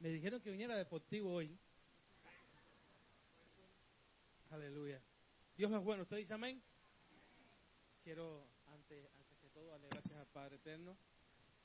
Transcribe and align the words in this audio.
Me 0.00 0.10
dijeron 0.10 0.40
que 0.40 0.52
viniera 0.52 0.76
deportivo 0.76 1.32
hoy. 1.32 1.58
Aleluya. 4.50 5.02
Dios 5.56 5.72
es 5.72 5.82
bueno. 5.82 6.04
¿Usted 6.04 6.18
dice 6.18 6.34
amén? 6.34 6.62
Quiero, 8.04 8.46
antes, 8.66 9.10
antes 9.16 9.38
que 9.38 9.48
todo, 9.48 9.66
darle 9.66 9.88
gracias 9.88 10.16
al 10.16 10.28
Padre 10.28 10.56
Eterno 10.56 10.96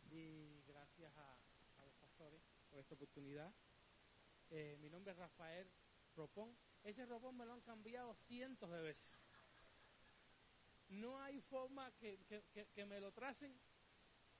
y 0.09 0.63
gracias 0.63 1.15
a, 1.15 1.37
los 1.85 1.93
pastores 1.95 2.41
por 2.71 2.79
esta 2.79 2.95
oportunidad. 2.95 3.53
Eh, 4.49 4.77
mi 4.81 4.89
nombre 4.89 5.11
es 5.11 5.17
Rafael 5.19 5.71
Ropón. 6.15 6.57
Ese 6.83 7.05
ropón 7.05 7.37
me 7.37 7.45
lo 7.45 7.53
han 7.53 7.61
cambiado 7.61 8.15
cientos 8.15 8.71
de 8.71 8.81
veces. 8.81 9.13
No 10.89 11.19
hay 11.21 11.39
forma 11.39 11.91
que, 11.99 12.19
que, 12.25 12.67
que 12.73 12.85
me 12.85 12.99
lo 12.99 13.11
tracen. 13.11 13.55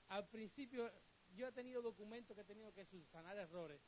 Al 0.08 0.28
principio 0.28 0.90
yo 1.34 1.48
he 1.48 1.52
tenido 1.52 1.82
documentos 1.82 2.34
que 2.34 2.42
he 2.42 2.44
tenido 2.44 2.72
que 2.72 2.84
subsanar 2.86 3.36
errores. 3.36 3.80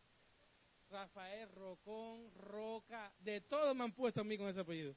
Rafael, 0.90 1.48
Rocón, 1.50 2.32
Roca, 2.34 3.12
de 3.18 3.40
todo 3.40 3.74
me 3.74 3.84
han 3.84 3.92
puesto 3.92 4.20
a 4.20 4.24
mí 4.24 4.38
con 4.38 4.48
ese 4.48 4.60
apellido. 4.60 4.94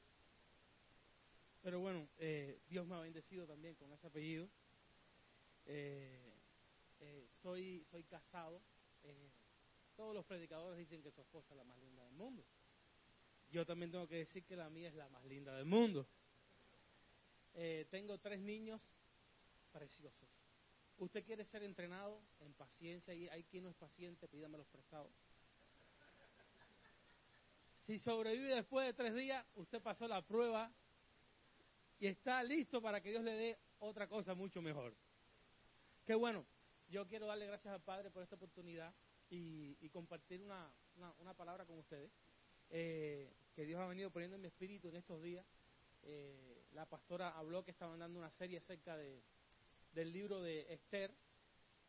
Pero 1.62 1.80
bueno, 1.80 2.08
eh, 2.18 2.60
Dios 2.68 2.86
me 2.86 2.94
ha 2.94 3.00
bendecido 3.00 3.46
también 3.46 3.74
con 3.74 3.92
ese 3.92 4.06
apellido. 4.06 4.48
Eh, 5.66 6.32
eh, 7.00 7.28
soy, 7.42 7.84
soy 7.90 8.04
casado. 8.04 8.60
Eh, 9.02 9.30
todos 9.96 10.14
los 10.14 10.24
predicadores 10.24 10.78
dicen 10.78 11.02
que 11.02 11.10
su 11.10 11.20
esposa 11.20 11.48
es 11.50 11.56
la 11.56 11.64
más 11.64 11.78
linda 11.78 12.02
del 12.04 12.14
mundo. 12.14 12.44
Yo 13.50 13.66
también 13.66 13.90
tengo 13.90 14.06
que 14.06 14.16
decir 14.16 14.44
que 14.44 14.56
la 14.56 14.70
mía 14.70 14.88
es 14.88 14.94
la 14.94 15.08
más 15.08 15.24
linda 15.24 15.54
del 15.56 15.66
mundo. 15.66 16.06
Eh, 17.54 17.86
tengo 17.90 18.18
tres 18.18 18.40
niños 18.40 18.80
preciosos. 19.72 20.39
¿Usted 21.00 21.24
quiere 21.24 21.46
ser 21.46 21.62
entrenado 21.62 22.20
en 22.40 22.52
paciencia? 22.52 23.14
Y 23.14 23.26
hay 23.30 23.42
quien 23.44 23.64
no 23.64 23.70
es 23.70 23.76
paciente, 23.76 24.28
pídamelos 24.28 24.66
prestados. 24.66 25.10
Si 27.86 27.96
sobrevive 27.98 28.54
después 28.54 28.86
de 28.86 28.92
tres 28.92 29.14
días, 29.14 29.44
usted 29.54 29.80
pasó 29.80 30.06
la 30.06 30.20
prueba 30.20 30.70
y 31.98 32.06
está 32.06 32.42
listo 32.42 32.82
para 32.82 33.00
que 33.00 33.08
Dios 33.08 33.24
le 33.24 33.32
dé 33.32 33.58
otra 33.78 34.08
cosa 34.08 34.34
mucho 34.34 34.60
mejor. 34.60 34.94
Qué 36.04 36.14
bueno. 36.14 36.44
Yo 36.90 37.06
quiero 37.06 37.26
darle 37.26 37.46
gracias 37.46 37.72
al 37.72 37.80
Padre 37.80 38.10
por 38.10 38.22
esta 38.22 38.34
oportunidad 38.34 38.92
y, 39.30 39.78
y 39.80 39.88
compartir 39.88 40.42
una, 40.42 40.70
una, 40.96 41.14
una, 41.20 41.32
palabra 41.32 41.64
con 41.64 41.78
ustedes 41.78 42.10
eh, 42.68 43.32
que 43.54 43.64
Dios 43.64 43.80
ha 43.80 43.86
venido 43.86 44.10
poniendo 44.10 44.36
en 44.36 44.42
mi 44.42 44.48
espíritu 44.48 44.88
en 44.88 44.96
estos 44.96 45.22
días. 45.22 45.46
Eh, 46.02 46.66
la 46.74 46.84
pastora 46.84 47.38
habló 47.38 47.64
que 47.64 47.70
estaban 47.70 48.00
dando 48.00 48.18
una 48.18 48.30
serie 48.30 48.58
acerca 48.58 48.98
de, 48.98 49.22
del 49.92 50.12
libro 50.12 50.40
de 50.40 50.72
Esther 50.72 51.12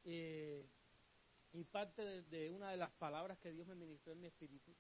eh, 0.04 0.66
y 1.54 1.64
parte 1.66 2.24
de, 2.24 2.50
una 2.50 2.72
de 2.72 2.78
las 2.78 2.92
palabras 2.92 3.38
que 3.40 3.52
Dios 3.52 3.68
me 3.68 3.76
ministró 3.76 4.14
en 4.14 4.22
mi 4.22 4.28
espíritu 4.28 4.76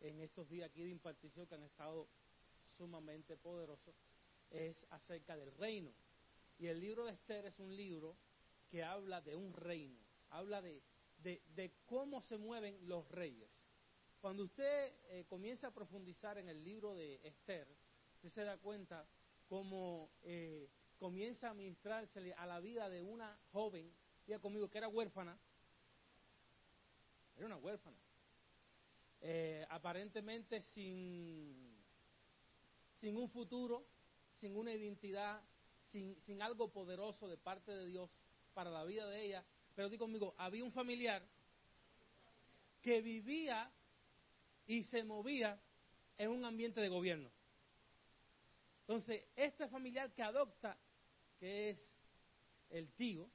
en 0.00 0.20
estos 0.20 0.48
días 0.48 0.70
aquí 0.70 0.82
de 0.82 0.90
impartición 0.90 1.46
que 1.46 1.54
han 1.54 1.64
estado 1.64 2.08
sumamente 2.76 3.36
poderosos 3.36 3.94
es 4.50 4.86
acerca 4.90 5.36
del 5.36 5.52
reino. 5.56 5.92
Y 6.58 6.66
el 6.66 6.80
libro 6.80 7.04
de 7.04 7.12
Esther 7.12 7.46
es 7.46 7.58
un 7.58 7.74
libro 7.76 8.16
que 8.70 8.82
habla 8.82 9.20
de 9.20 9.34
un 9.34 9.52
reino, 9.52 9.98
habla 10.30 10.60
de, 10.60 10.82
de, 11.18 11.42
de 11.54 11.72
cómo 11.86 12.20
se 12.20 12.36
mueven 12.36 12.76
los 12.86 13.08
reyes. 13.10 13.50
Cuando 14.20 14.44
usted 14.44 14.92
eh, 15.08 15.24
comienza 15.28 15.68
a 15.68 15.74
profundizar 15.74 16.38
en 16.38 16.48
el 16.48 16.64
libro 16.64 16.94
de 16.94 17.20
Esther, 17.22 17.68
usted 18.16 18.28
se 18.28 18.44
da 18.44 18.58
cuenta 18.58 19.06
cómo 19.46 20.10
eh, 20.22 20.68
comienza 20.98 21.50
a 21.50 21.54
ministrarse 21.54 22.32
a 22.34 22.46
la 22.46 22.60
vida 22.60 22.88
de 22.88 23.02
una 23.02 23.38
joven, 23.52 23.92
ya 24.26 24.38
conmigo, 24.38 24.68
que 24.68 24.78
era 24.78 24.88
huérfana, 24.88 25.38
era 27.36 27.46
una 27.46 27.56
huérfana, 27.56 27.96
eh, 29.20 29.66
aparentemente 29.70 30.60
sin, 30.60 31.82
sin 32.94 33.16
un 33.16 33.28
futuro, 33.28 33.86
sin 34.36 34.56
una 34.56 34.72
identidad, 34.72 35.42
sin, 35.90 36.20
sin 36.22 36.42
algo 36.42 36.70
poderoso 36.70 37.28
de 37.28 37.36
parte 37.36 37.72
de 37.72 37.86
Dios 37.86 38.10
para 38.54 38.70
la 38.70 38.84
vida 38.84 39.06
de 39.06 39.24
ella, 39.24 39.44
pero 39.74 39.88
di 39.88 39.98
conmigo, 39.98 40.34
había 40.36 40.64
un 40.64 40.72
familiar 40.72 41.24
que 42.82 43.00
vivía 43.00 43.70
y 44.66 44.82
se 44.82 45.04
movía 45.04 45.60
en 46.18 46.30
un 46.30 46.44
ambiente 46.44 46.80
de 46.80 46.88
gobierno. 46.88 47.30
Entonces, 48.80 49.22
este 49.36 49.68
familiar 49.68 50.10
que 50.12 50.22
adopta, 50.22 50.76
que 51.38 51.70
es 51.70 51.98
el 52.70 52.92
tío, 52.92 53.30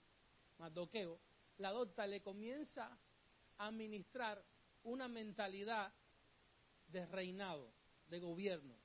Mardoqueo, 0.58 1.20
la 1.58 1.70
adopta, 1.70 2.06
le 2.08 2.22
comienza 2.22 2.98
a 3.58 3.68
administrar 3.68 4.44
una 4.84 5.08
mentalidad 5.08 5.94
de 6.88 7.06
reinado, 7.06 7.74
de 8.08 8.20
gobierno. 8.20 8.76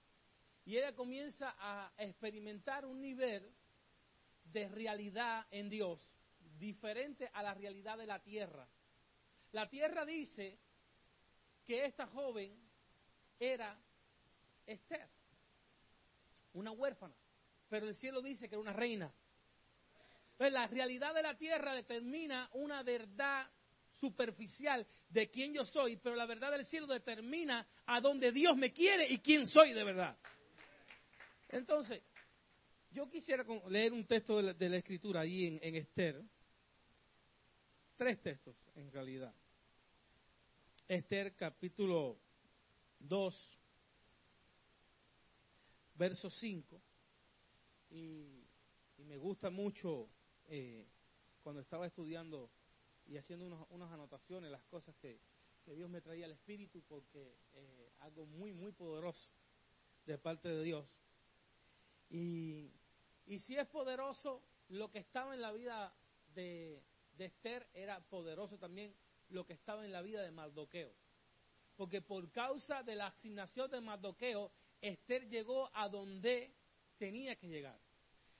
Y 0.64 0.76
ella 0.76 0.94
comienza 0.94 1.54
a 1.58 1.92
experimentar 1.98 2.84
un 2.84 3.00
nivel 3.00 3.50
de 4.44 4.68
realidad 4.68 5.46
en 5.50 5.68
Dios 5.68 6.10
diferente 6.58 7.30
a 7.32 7.42
la 7.42 7.54
realidad 7.54 7.98
de 7.98 8.06
la 8.06 8.22
tierra. 8.22 8.68
La 9.52 9.68
tierra 9.68 10.04
dice 10.04 10.58
que 11.66 11.84
esta 11.84 12.06
joven 12.06 12.54
era 13.38 13.78
Esther, 14.66 15.08
una 16.52 16.72
huérfana, 16.72 17.14
pero 17.68 17.88
el 17.88 17.94
cielo 17.94 18.22
dice 18.22 18.48
que 18.48 18.54
era 18.54 18.62
una 18.62 18.72
reina. 18.72 19.12
La 20.38 20.66
realidad 20.66 21.14
de 21.14 21.22
la 21.22 21.36
tierra 21.36 21.74
determina 21.74 22.48
una 22.52 22.82
verdad 22.82 23.50
superficial 23.94 24.86
de 25.08 25.28
quién 25.30 25.52
yo 25.52 25.64
soy, 25.64 25.96
pero 25.96 26.14
la 26.14 26.26
verdad 26.26 26.52
del 26.52 26.64
cielo 26.66 26.86
determina 26.86 27.66
a 27.86 28.00
dónde 28.00 28.30
Dios 28.30 28.56
me 28.56 28.72
quiere 28.72 29.08
y 29.08 29.18
quién 29.18 29.46
soy 29.46 29.72
de 29.72 29.82
verdad. 29.82 30.16
Entonces, 31.48 32.02
yo 32.90 33.08
quisiera 33.10 33.44
leer 33.68 33.92
un 33.92 34.06
texto 34.06 34.36
de 34.36 34.42
la, 34.44 34.54
de 34.54 34.68
la 34.68 34.76
escritura 34.76 35.20
ahí 35.22 35.46
en, 35.46 35.58
en 35.62 35.74
Esther, 35.76 36.22
tres 37.96 38.20
textos 38.22 38.56
en 38.76 38.92
realidad. 38.92 39.34
Esther 40.86 41.34
capítulo 41.34 42.18
2, 43.00 43.58
verso 45.96 46.30
5, 46.30 46.80
y, 47.90 48.46
y 48.96 49.04
me 49.04 49.16
gusta 49.16 49.50
mucho 49.50 50.08
eh, 50.48 50.86
cuando 51.42 51.60
estaba 51.60 51.86
estudiando 51.86 52.50
y 53.06 53.16
haciendo 53.16 53.46
unos, 53.46 53.66
unas 53.70 53.90
anotaciones, 53.92 54.50
las 54.50 54.64
cosas 54.64 54.94
que, 54.96 55.20
Dios 55.66 55.90
me 55.90 56.00
traía 56.00 56.24
al 56.24 56.32
Espíritu, 56.32 56.82
porque 56.88 57.36
eh, 57.52 57.92
algo 57.98 58.24
muy, 58.24 58.54
muy 58.54 58.72
poderoso 58.72 59.30
de 60.06 60.16
parte 60.16 60.48
de 60.48 60.62
Dios. 60.62 60.88
Y, 62.08 62.72
y 63.26 63.38
si 63.40 63.54
es 63.54 63.66
poderoso 63.66 64.42
lo 64.68 64.90
que 64.90 64.98
estaba 64.98 65.34
en 65.34 65.42
la 65.42 65.52
vida 65.52 65.94
de, 66.34 66.82
de 67.18 67.26
Esther, 67.26 67.68
era 67.74 68.00
poderoso 68.08 68.56
también 68.56 68.96
lo 69.28 69.44
que 69.44 69.52
estaba 69.52 69.84
en 69.84 69.92
la 69.92 70.00
vida 70.00 70.22
de 70.22 70.30
Mardoqueo. 70.30 70.94
Porque 71.76 72.00
por 72.00 72.32
causa 72.32 72.82
de 72.82 72.96
la 72.96 73.08
asignación 73.08 73.70
de 73.70 73.82
Mardoqueo, 73.82 74.50
Esther 74.80 75.28
llegó 75.28 75.70
a 75.74 75.90
donde 75.90 76.57
tenía 76.98 77.36
que 77.36 77.48
llegar. 77.48 77.78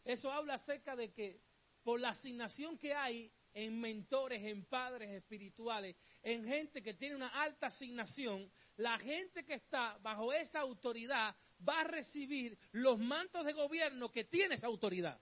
Eso 0.05 0.31
habla 0.33 0.55
acerca 0.55 0.97
de 0.97 1.13
que 1.13 1.41
por 1.83 2.01
la 2.01 2.11
asignación 2.11 2.79
que 2.79 2.95
hay 2.95 3.31
en 3.55 3.81
mentores, 3.81 4.43
en 4.45 4.65
padres 4.67 5.11
espirituales, 5.11 5.97
en 6.23 6.45
gente 6.45 6.83
que 6.83 6.95
tiene 6.95 7.17
una 7.17 7.29
alta 7.29 7.69
asignación, 7.69 8.51
la 8.77 8.99
gente 8.99 9.45
que 9.45 9.55
está 9.55 9.99
bajo 10.03 10.33
esa 10.33 10.61
autoridad 10.61 11.35
va 11.67 11.81
a 11.81 11.85
recibir 11.85 12.59
los 12.73 12.99
mantos 12.99 13.45
de 13.45 13.53
gobierno 13.53 14.11
que 14.11 14.25
tiene 14.25 14.57
esa 14.57 14.67
autoridad. 14.67 15.21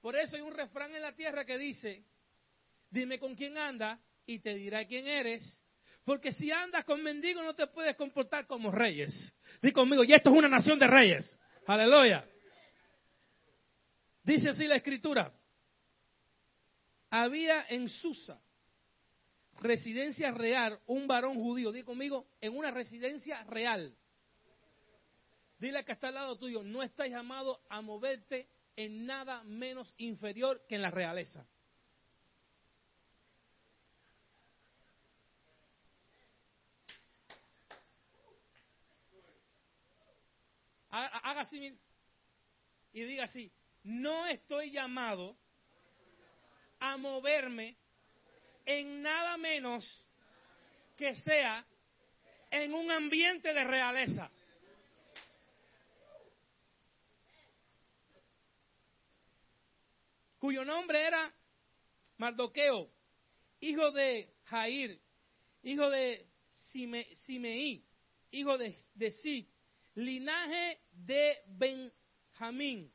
Por 0.00 0.16
eso 0.16 0.36
hay 0.36 0.42
un 0.42 0.52
refrán 0.54 0.94
en 0.94 1.02
la 1.02 1.14
tierra 1.14 1.44
que 1.44 1.58
dice, 1.58 2.04
dime 2.90 3.18
con 3.18 3.34
quién 3.34 3.58
anda 3.58 3.98
y 4.24 4.38
te 4.38 4.54
dirá 4.54 4.86
quién 4.86 5.08
eres. 5.08 5.64
Porque 6.04 6.30
si 6.30 6.52
andas 6.52 6.84
con 6.84 7.02
mendigos 7.02 7.42
no 7.42 7.54
te 7.54 7.66
puedes 7.66 7.96
comportar 7.96 8.46
como 8.46 8.70
reyes. 8.70 9.36
Di 9.60 9.72
conmigo, 9.72 10.04
y 10.04 10.12
esto 10.12 10.30
es 10.30 10.36
una 10.36 10.48
nación 10.48 10.78
de 10.78 10.86
reyes. 10.86 11.38
Aleluya. 11.66 12.24
Dice 14.26 14.50
así 14.50 14.66
la 14.66 14.74
escritura. 14.74 15.32
Había 17.10 17.64
en 17.68 17.88
Susa, 17.88 18.42
residencia 19.60 20.32
real, 20.32 20.80
un 20.86 21.06
varón 21.06 21.36
judío. 21.36 21.70
Di 21.70 21.84
conmigo, 21.84 22.26
en 22.40 22.56
una 22.56 22.72
residencia 22.72 23.44
real. 23.44 23.96
Dile 25.60 25.84
que 25.84 25.92
está 25.92 26.08
al 26.08 26.14
lado 26.14 26.36
tuyo, 26.36 26.64
no 26.64 26.82
estás 26.82 27.08
llamado 27.08 27.60
a 27.70 27.80
moverte 27.80 28.48
en 28.74 29.06
nada 29.06 29.44
menos 29.44 29.94
inferior 29.96 30.66
que 30.68 30.74
en 30.74 30.82
la 30.82 30.90
realeza. 30.90 31.46
Haga 40.90 41.42
así 41.42 41.78
y 42.92 43.04
diga 43.04 43.24
así, 43.24 43.52
no 43.86 44.26
estoy 44.26 44.72
llamado 44.72 45.36
a 46.80 46.96
moverme 46.96 47.76
en 48.64 49.00
nada 49.00 49.36
menos 49.36 50.04
que 50.96 51.14
sea 51.14 51.64
en 52.50 52.74
un 52.74 52.90
ambiente 52.90 53.54
de 53.54 53.62
realeza. 53.62 54.28
Cuyo 60.40 60.64
nombre 60.64 61.06
era 61.06 61.32
Mardoqueo, 62.18 62.90
hijo 63.60 63.92
de 63.92 64.34
Jair, 64.46 65.00
hijo 65.62 65.88
de 65.90 66.26
Simeí, 67.24 67.84
hijo 68.32 68.58
de, 68.58 68.76
de 68.94 69.46
linaje 69.94 70.80
de 70.90 71.38
Benjamín, 71.46 72.92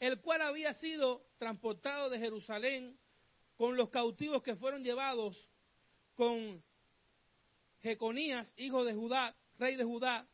el 0.00 0.20
cual 0.20 0.42
había 0.42 0.74
sido 0.74 1.26
transportado 1.38 2.10
de 2.10 2.18
Jerusalén 2.18 2.98
con 3.56 3.76
los 3.76 3.88
cautivos 3.90 4.42
que 4.42 4.56
fueron 4.56 4.82
llevados 4.82 5.36
con 6.14 6.62
Jeconías, 7.82 8.52
hijo 8.56 8.84
de 8.84 8.94
Judá, 8.94 9.34
rey 9.58 9.76
de 9.76 9.84
Judá, 9.84 10.26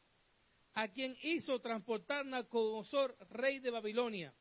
a 0.75 0.89
quien 0.89 1.17
hizo 1.23 1.61
transportar 1.61 2.25
Nabucodonosor, 2.25 3.17
rey 3.31 3.59
de 3.61 3.71
Babilonia. 3.71 4.35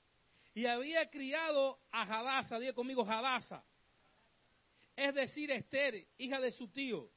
Y 0.54 0.66
había 0.66 1.10
criado 1.10 1.80
a 1.92 2.02
Hadasa, 2.04 2.60
diga 2.60 2.74
conmigo 2.74 3.04
Hadasa, 3.04 3.64
es 4.96 5.14
decir, 5.16 5.52
Esther, 5.52 6.06
hija 6.18 6.40
de 6.40 6.52
su 6.52 6.68
tío, 6.68 7.10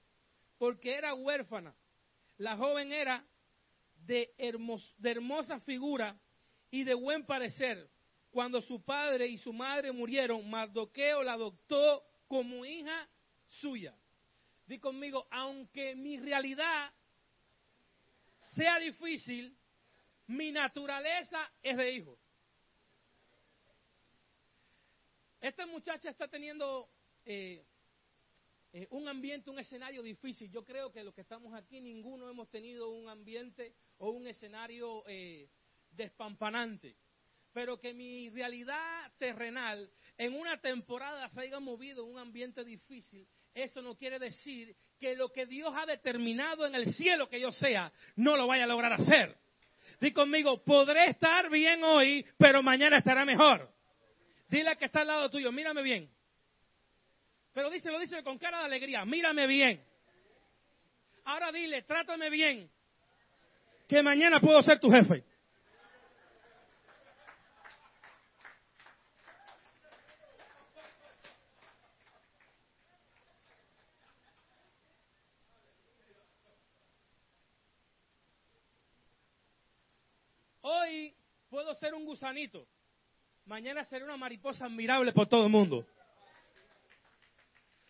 porque 0.59 0.95
era 0.95 1.15
huérfana. 1.15 1.75
La 2.39 2.57
joven 2.57 2.93
era 2.93 3.25
de, 4.07 4.33
de 4.99 5.11
hermosa 5.11 5.61
figura 5.61 6.17
y 6.71 6.85
de 6.85 6.95
buen 6.95 7.25
parecer. 7.27 7.89
Cuando 8.35 8.61
su 8.61 8.83
padre 8.83 9.29
y 9.29 9.39
su 9.39 9.53
madre 9.53 9.93
murieron, 9.93 10.51
Mardoqueo 10.51 11.23
la 11.23 11.35
adoptó 11.35 12.05
como 12.27 12.67
hija 12.67 13.09
suya. 13.61 13.97
Di 14.67 14.81
conmigo, 14.81 15.29
aunque 15.31 15.95
mi 15.95 16.19
realidad 16.19 16.93
sea 18.57 18.81
difícil, 18.81 19.57
mi 20.27 20.51
naturaleza 20.51 21.49
es 21.63 21.77
de 21.77 21.93
hijo. 21.93 22.19
Esta 25.41 25.65
muchacha 25.67 26.11
está 26.11 26.27
teniendo 26.27 26.91
eh, 27.25 27.65
eh, 28.73 28.89
un 28.91 29.07
ambiente, 29.07 29.49
un 29.49 29.61
escenario 29.61 30.03
difícil. 30.03 30.51
Yo 30.51 30.65
creo 30.65 30.91
que 30.91 31.05
los 31.05 31.15
que 31.15 31.21
estamos 31.21 31.55
aquí, 31.55 31.81
ninguno 31.81 32.29
hemos 32.29 32.51
tenido 32.51 32.91
un 32.91 33.09
ambiente 33.09 33.77
o 33.99 34.11
un 34.11 34.27
escenario 34.27 35.05
eh, 35.07 35.49
despampanante. 35.93 36.97
Pero 37.55 37.79
que 37.79 37.95
mi 37.95 38.29
realidad 38.31 39.13
terrenal 39.17 39.89
en 40.19 40.35
una 40.35 40.61
temporada 40.61 41.29
se 41.29 41.41
haya 41.41 41.61
movido 41.61 42.05
en 42.05 42.11
un 42.11 42.19
ambiente 42.19 42.65
difícil, 42.65 43.27
eso 43.55 43.81
no 43.81 43.95
quiere 43.95 44.19
decir 44.19 44.75
que 44.99 45.15
lo 45.15 45.29
que 45.31 45.47
Dios 45.47 45.73
ha 45.77 45.87
determinado 45.87 46.67
en 46.67 46.75
el 46.75 46.93
cielo 46.95 47.29
que 47.29 47.41
yo 47.41 47.53
sea, 47.53 47.93
no 48.17 48.37
lo 48.37 48.49
vaya 48.49 48.65
a 48.65 48.67
lograr 48.67 48.95
hacer. 48.95 49.37
Di 50.01 50.13
conmigo, 50.13 50.65
podré 50.65 51.07
estar 51.11 51.49
bien 51.49 51.85
hoy, 51.85 52.27
pero 52.37 52.61
mañana 52.61 52.99
estará 52.99 53.25
mejor. 53.25 53.71
Dile 54.49 54.77
que 54.77 54.87
está 54.87 55.03
al 55.03 55.07
lado 55.07 55.31
tuyo, 55.31 55.53
mírame 55.53 55.83
bien. 55.83 56.11
Pero 57.53 57.71
díselo, 57.71 58.01
díselo 58.01 58.25
con 58.25 58.37
cara 58.37 58.59
de 58.59 58.65
alegría. 58.65 59.05
Mírame 59.05 59.47
bien. 59.47 59.81
Ahora 61.25 61.53
dile, 61.53 61.83
trátame 61.83 62.29
bien. 62.31 62.69
Que 63.89 64.03
mañana 64.03 64.41
puedo 64.41 64.61
ser 64.61 64.81
tu 64.81 64.91
jefe. 64.91 65.25
Hoy 80.67 81.15
puedo 81.51 81.75
ser 81.75 81.93
un 81.93 82.07
gusanito. 82.07 82.67
Mañana 83.45 83.85
seré 83.85 84.03
una 84.03 84.17
mariposa 84.17 84.65
admirable 84.65 85.13
por 85.13 85.29
todo 85.29 85.45
el 85.45 85.51
mundo. 85.51 85.87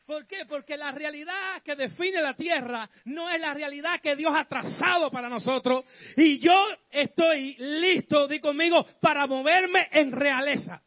¿Por 0.05 0.27
qué? 0.27 0.45
Porque 0.49 0.77
la 0.77 0.91
realidad 0.91 1.63
que 1.63 1.77
define 1.77 2.21
la 2.21 2.35
tierra 2.35 2.91
no 3.05 3.31
es 3.31 3.41
la 3.41 3.55
realidad 3.55 4.01
que 4.03 4.17
Dios 4.17 4.33
ha 4.37 4.47
trazado 4.47 5.09
para 5.13 5.29
nosotros. 5.29 5.85
Y 6.17 6.41
yo 6.41 6.67
estoy 6.91 7.55
listo, 7.59 8.27
di 8.27 8.41
conmigo, 8.41 8.85
para 9.01 9.29
moverme 9.29 9.89
en 9.93 10.11
realeza. 10.11 10.83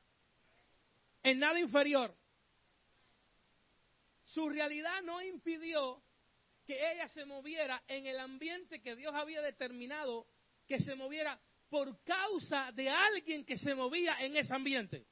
En 1.23 1.39
nada 1.39 1.57
inferior. 1.57 2.13
Su 4.25 4.49
realidad 4.49 5.01
no 5.03 5.21
impidió 5.21 6.01
que 6.65 6.91
ella 6.91 7.07
se 7.07 7.23
moviera 7.23 7.81
en 7.87 8.07
el 8.07 8.19
ambiente 8.19 8.81
que 8.81 8.97
Dios 8.97 9.15
había 9.15 9.41
determinado 9.41 10.27
que 10.67 10.79
se 10.79 10.93
moviera 10.95 11.39
por 11.69 12.01
causa 12.03 12.71
de 12.71 12.89
alguien 12.89 13.45
que 13.45 13.57
se 13.57 13.75
movía 13.75 14.17
en 14.19 14.37
ese 14.37 14.53
ambiente. 14.53 15.05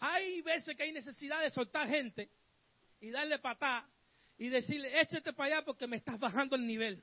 Hay 0.00 0.40
veces 0.42 0.76
que 0.76 0.82
hay 0.82 0.92
necesidad 0.92 1.40
de 1.40 1.50
soltar 1.50 1.88
gente 1.88 2.30
y 3.00 3.10
darle 3.10 3.38
patá 3.38 3.88
y 4.38 4.48
decirle, 4.48 5.00
échate 5.00 5.32
para 5.32 5.56
allá 5.56 5.64
porque 5.64 5.86
me 5.86 5.96
estás 5.96 6.18
bajando 6.18 6.56
el 6.56 6.66
nivel. 6.66 7.02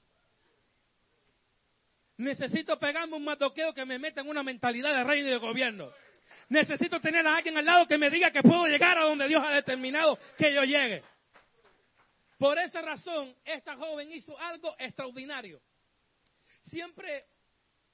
Necesito 2.18 2.80
pegarme 2.80 3.16
un 3.16 3.26
matoqueo 3.26 3.74
que 3.74 3.84
me 3.84 4.00
meta 4.00 4.22
en 4.22 4.30
una 4.30 4.42
mentalidad 4.42 4.96
de 4.96 5.04
reino 5.04 5.28
y 5.28 5.32
de 5.32 5.38
gobierno. 5.38 5.92
Necesito 6.48 7.02
tener 7.02 7.26
a 7.28 7.36
alguien 7.36 7.58
al 7.58 7.66
lado 7.66 7.88
que 7.88 7.98
me 7.98 8.10
diga 8.10 8.32
que 8.32 8.42
puedo 8.42 8.66
llegar 8.68 8.98
a 8.98 9.04
donde 9.04 9.28
Dios 9.28 9.44
ha 9.44 9.52
determinado 9.52 10.18
que 10.38 10.54
yo 10.54 10.64
llegue. 10.64 11.02
Por 12.38 12.58
esa 12.58 12.82
razón, 12.82 13.36
esta 13.44 13.76
joven 13.76 14.12
hizo 14.12 14.38
algo 14.40 14.76
extraordinario. 14.78 15.62
Siempre 16.62 17.26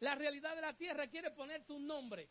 la 0.01 0.15
realidad 0.15 0.55
de 0.55 0.61
la 0.61 0.73
tierra 0.73 1.07
quiere 1.07 1.31
ponerte 1.31 1.73
un 1.73 1.85
nombre. 1.85 2.27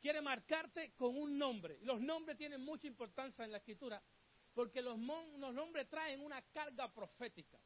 Quiere 0.00 0.20
marcarte 0.20 0.92
con 0.94 1.16
un 1.16 1.36
nombre. 1.36 1.78
Los 1.82 2.00
nombres 2.00 2.36
tienen 2.36 2.60
mucha 2.60 2.86
importancia 2.86 3.44
en 3.44 3.52
la 3.52 3.58
escritura 3.58 4.02
porque 4.54 4.80
los, 4.80 4.96
nombres 4.96 5.88
traen 5.88 6.20
una 6.20 6.40
carga 6.52 6.92
profética. 6.92 7.58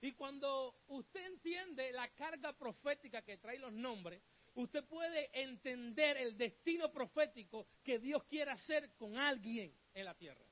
Y 0.00 0.12
cuando 0.12 0.82
usted 0.88 1.24
entiende 1.24 1.92
la 1.92 2.08
carga 2.14 2.52
profética 2.52 3.22
que 3.22 3.38
traen 3.38 3.60
los 3.60 3.72
nombres, 3.72 4.20
usted 4.54 4.84
puede 4.84 5.30
entender 5.40 6.16
el 6.16 6.36
destino 6.36 6.90
profético 6.90 7.68
que 7.84 8.00
Dios 8.00 8.24
quiere 8.24 8.50
hacer 8.50 8.92
con 8.96 9.16
alguien 9.16 9.72
en 9.94 10.04
la 10.04 10.14
tierra. 10.14 10.44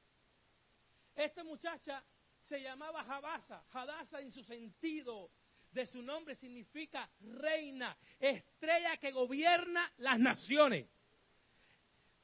Esta 1.17 1.43
muchacha 1.43 2.05
se 2.41 2.61
llamaba 2.61 3.03
Jabasa. 3.03 3.65
Jabasa 3.71 4.21
en 4.21 4.31
su 4.31 4.45
sentido 4.45 5.31
de 5.75 5.87
su 5.87 6.03
nombre 6.03 6.37
significa 6.37 7.11
reina, 7.21 7.97
estrella 8.19 8.97
que 8.97 9.11
gobierna 9.11 9.93
las 9.99 10.19
naciones. 10.19 10.89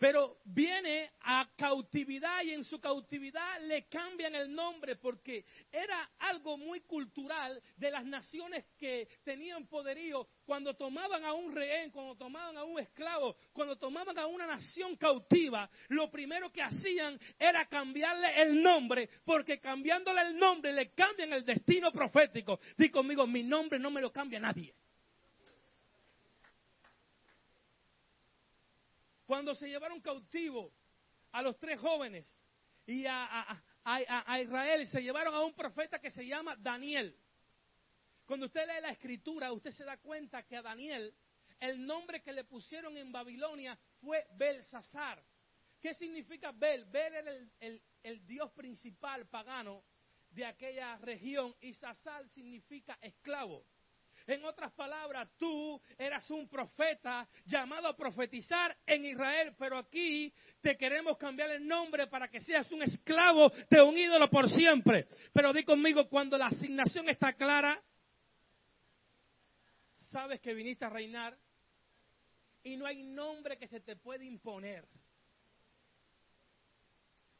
Pero 0.00 0.38
viene 0.46 1.10
a 1.20 1.46
cautividad 1.58 2.42
y 2.42 2.52
en 2.52 2.64
su 2.64 2.80
cautividad 2.80 3.60
le 3.60 3.86
cambian 3.86 4.34
el 4.34 4.50
nombre 4.50 4.96
porque 4.96 5.44
era 5.70 6.10
algo 6.20 6.56
muy 6.56 6.80
cultural 6.80 7.62
de 7.76 7.90
las 7.90 8.06
naciones 8.06 8.64
que 8.78 9.06
tenían 9.22 9.66
poderío 9.66 10.26
cuando 10.46 10.74
tomaban 10.74 11.22
a 11.22 11.34
un 11.34 11.54
rehén, 11.54 11.90
cuando 11.90 12.16
tomaban 12.16 12.56
a 12.56 12.64
un 12.64 12.80
esclavo, 12.80 13.36
cuando 13.52 13.76
tomaban 13.76 14.18
a 14.18 14.26
una 14.26 14.46
nación 14.46 14.96
cautiva, 14.96 15.68
lo 15.88 16.10
primero 16.10 16.50
que 16.50 16.62
hacían 16.62 17.20
era 17.38 17.66
cambiarle 17.66 18.40
el 18.40 18.62
nombre 18.62 19.10
porque 19.22 19.60
cambiándole 19.60 20.22
el 20.22 20.38
nombre 20.38 20.72
le 20.72 20.94
cambian 20.94 21.34
el 21.34 21.44
destino 21.44 21.92
profético. 21.92 22.58
Di 22.78 22.88
conmigo, 22.88 23.26
mi 23.26 23.42
nombre 23.42 23.78
no 23.78 23.90
me 23.90 24.00
lo 24.00 24.10
cambia 24.10 24.40
nadie. 24.40 24.74
Cuando 29.30 29.54
se 29.54 29.68
llevaron 29.68 30.00
cautivo 30.00 30.72
a 31.30 31.40
los 31.40 31.56
tres 31.56 31.78
jóvenes 31.78 32.26
y 32.84 33.04
a, 33.06 33.62
Israel, 34.42 34.88
se 34.88 35.00
llevaron 35.00 35.32
a 35.32 35.42
un 35.42 35.54
profeta 35.54 36.00
que 36.00 36.10
se 36.10 36.26
llama 36.26 36.56
Daniel. 36.56 37.16
Cuando 38.26 38.46
usted 38.46 38.66
lee 38.66 38.82
la 38.82 38.90
escritura, 38.90 39.52
usted 39.52 39.70
se 39.70 39.84
da 39.84 39.98
cuenta 39.98 40.42
que 40.42 40.56
a 40.56 40.62
Daniel 40.62 41.14
el 41.60 41.86
nombre 41.86 42.20
que 42.22 42.32
le 42.32 42.42
pusieron 42.42 42.96
en 42.96 43.12
Babilonia 43.12 43.78
fue 44.00 44.26
Belsasar. 44.32 45.22
¿Qué 45.80 45.94
significa 45.94 46.50
Bel? 46.50 46.86
Bel 46.86 47.14
era 47.14 47.30
el, 47.60 47.80
el 48.02 48.26
dios 48.26 48.50
principal 48.50 49.28
pagano 49.28 49.84
de 50.30 50.44
aquella 50.44 50.96
región 50.96 51.54
y 51.60 51.72
Sasar 51.74 52.28
significa 52.30 52.98
esclavo. 53.00 53.64
En 54.30 54.44
otras 54.44 54.72
palabras, 54.74 55.28
tú 55.36 55.82
eras 55.98 56.30
un 56.30 56.48
profeta 56.48 57.28
llamado 57.46 57.88
a 57.88 57.96
profetizar 57.96 58.76
en 58.86 59.04
Israel, 59.04 59.56
pero 59.58 59.76
aquí 59.76 60.32
te 60.60 60.76
queremos 60.76 61.18
cambiar 61.18 61.50
el 61.50 61.66
nombre 61.66 62.06
para 62.06 62.28
que 62.28 62.40
seas 62.40 62.70
un 62.70 62.80
esclavo 62.82 63.50
de 63.68 63.82
un 63.82 63.98
ídolo 63.98 64.30
por 64.30 64.48
siempre. 64.48 65.08
Pero 65.32 65.52
di 65.52 65.64
conmigo, 65.64 66.08
cuando 66.08 66.38
la 66.38 66.46
asignación 66.46 67.08
está 67.08 67.32
clara, 67.32 67.82
sabes 70.12 70.40
que 70.40 70.54
viniste 70.54 70.84
a 70.84 70.90
reinar 70.90 71.36
y 72.62 72.76
no 72.76 72.86
hay 72.86 73.02
nombre 73.02 73.58
que 73.58 73.66
se 73.66 73.80
te 73.80 73.96
pueda 73.96 74.22
imponer. 74.22 74.86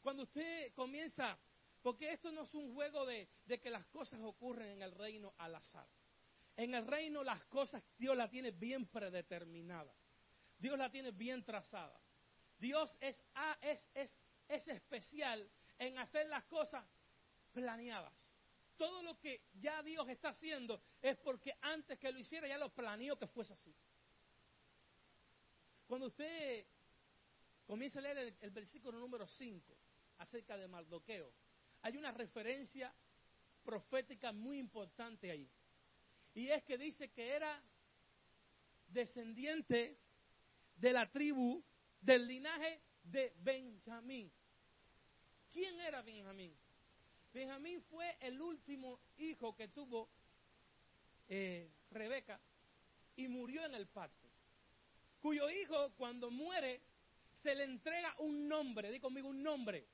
Cuando 0.01 0.23
usted 0.23 0.73
comienza 0.73 1.39
Porque 1.81 2.13
esto 2.13 2.31
no 2.31 2.43
es 2.43 2.53
un 2.53 2.75
juego 2.75 3.05
de, 3.07 3.27
de 3.45 3.59
que 3.59 3.71
las 3.71 3.85
cosas 3.87 4.19
ocurren 4.21 4.69
en 4.69 4.81
el 4.83 4.91
reino 4.91 5.33
al 5.37 5.55
azar. 5.55 5.87
En 6.61 6.75
el 6.75 6.85
reino 6.85 7.23
las 7.23 7.43
cosas 7.45 7.81
Dios 7.97 8.15
las 8.15 8.29
tiene 8.29 8.51
bien 8.51 8.85
predeterminadas. 8.85 9.97
Dios 10.59 10.77
la 10.77 10.91
tiene 10.91 11.09
bien 11.09 11.43
trazada. 11.43 11.99
Dios 12.59 12.95
es, 12.99 13.19
es, 13.61 13.89
es, 13.95 14.19
es 14.47 14.67
especial 14.67 15.49
en 15.79 15.97
hacer 15.97 16.27
las 16.27 16.43
cosas 16.43 16.85
planeadas. 17.51 18.13
Todo 18.77 19.01
lo 19.01 19.19
que 19.19 19.41
ya 19.53 19.81
Dios 19.81 20.07
está 20.07 20.29
haciendo 20.29 20.83
es 21.01 21.17
porque 21.17 21.51
antes 21.61 21.97
que 21.97 22.11
lo 22.11 22.19
hiciera 22.19 22.47
ya 22.47 22.59
lo 22.59 22.69
planeó 22.69 23.17
que 23.17 23.25
fuese 23.25 23.53
así. 23.53 23.75
Cuando 25.87 26.05
usted 26.05 26.67
comienza 27.65 27.97
a 27.97 28.03
leer 28.03 28.17
el, 28.19 28.37
el 28.39 28.51
versículo 28.51 28.99
número 28.99 29.27
5 29.27 29.75
acerca 30.19 30.55
de 30.57 30.67
Mardoqueo, 30.67 31.33
hay 31.81 31.97
una 31.97 32.11
referencia 32.11 32.93
profética 33.63 34.31
muy 34.31 34.59
importante 34.59 35.31
ahí. 35.31 35.49
Y 36.33 36.49
es 36.49 36.63
que 36.63 36.77
dice 36.77 37.09
que 37.09 37.31
era 37.31 37.61
descendiente 38.87 39.97
de 40.75 40.93
la 40.93 41.09
tribu, 41.09 41.63
del 42.01 42.27
linaje 42.27 42.81
de 43.03 43.33
Benjamín. 43.37 44.31
¿Quién 45.51 45.79
era 45.79 46.01
Benjamín? 46.01 46.55
Benjamín 47.33 47.81
fue 47.89 48.17
el 48.19 48.41
último 48.41 48.99
hijo 49.17 49.55
que 49.55 49.67
tuvo 49.69 50.09
eh, 51.27 51.69
Rebeca 51.91 52.39
y 53.15 53.27
murió 53.27 53.65
en 53.65 53.75
el 53.75 53.87
pacto. 53.87 54.27
Cuyo 55.21 55.49
hijo 55.49 55.91
cuando 55.97 56.31
muere 56.31 56.81
se 57.41 57.55
le 57.55 57.63
entrega 57.63 58.15
un 58.19 58.47
nombre, 58.47 58.91
di 58.91 58.99
conmigo 58.99 59.29
un 59.29 59.43
nombre. 59.43 59.85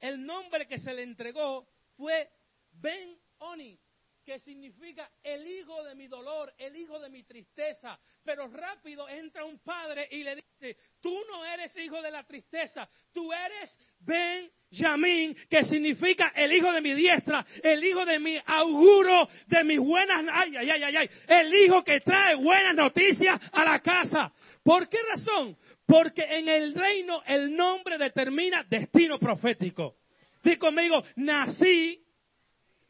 El 0.00 0.24
nombre 0.24 0.66
que 0.66 0.78
se 0.78 0.92
le 0.92 1.02
entregó 1.02 1.66
fue 1.96 2.30
Ben 2.72 3.18
Oni, 3.38 3.78
que 4.24 4.38
significa 4.38 5.10
el 5.22 5.46
hijo 5.46 5.84
de 5.84 5.94
mi 5.94 6.08
dolor, 6.08 6.52
el 6.58 6.74
hijo 6.76 6.98
de 6.98 7.10
mi 7.10 7.22
tristeza. 7.24 7.98
Pero 8.24 8.48
rápido 8.48 9.08
entra 9.08 9.44
un 9.44 9.58
padre 9.58 10.08
y 10.10 10.22
le 10.22 10.36
dice, 10.36 10.76
tú 11.00 11.14
no 11.28 11.44
eres 11.44 11.76
hijo 11.76 12.00
de 12.00 12.10
la 12.10 12.24
tristeza, 12.24 12.88
tú 13.12 13.32
eres 13.32 13.78
Benjamín, 14.00 15.36
que 15.48 15.62
significa 15.64 16.32
el 16.34 16.52
hijo 16.52 16.72
de 16.72 16.80
mi 16.80 16.94
diestra, 16.94 17.44
el 17.62 17.84
hijo 17.84 18.04
de 18.04 18.18
mi 18.18 18.38
auguro, 18.46 19.28
de 19.46 19.64
mis 19.64 19.78
buenas, 19.78 20.24
ay, 20.32 20.56
ay, 20.56 20.70
ay, 20.70 20.96
ay, 20.96 21.10
el 21.28 21.54
hijo 21.54 21.84
que 21.84 22.00
trae 22.00 22.34
buenas 22.36 22.74
noticias 22.74 23.40
a 23.52 23.64
la 23.64 23.80
casa. 23.80 24.32
¿Por 24.62 24.88
qué 24.88 24.98
razón? 25.02 25.56
Porque 25.86 26.22
en 26.22 26.48
el 26.48 26.74
reino 26.74 27.22
el 27.26 27.54
nombre 27.54 27.98
determina 27.98 28.64
destino 28.64 29.18
profético. 29.18 29.96
Dí 30.42 30.56
conmigo, 30.56 31.02
nací 31.16 32.02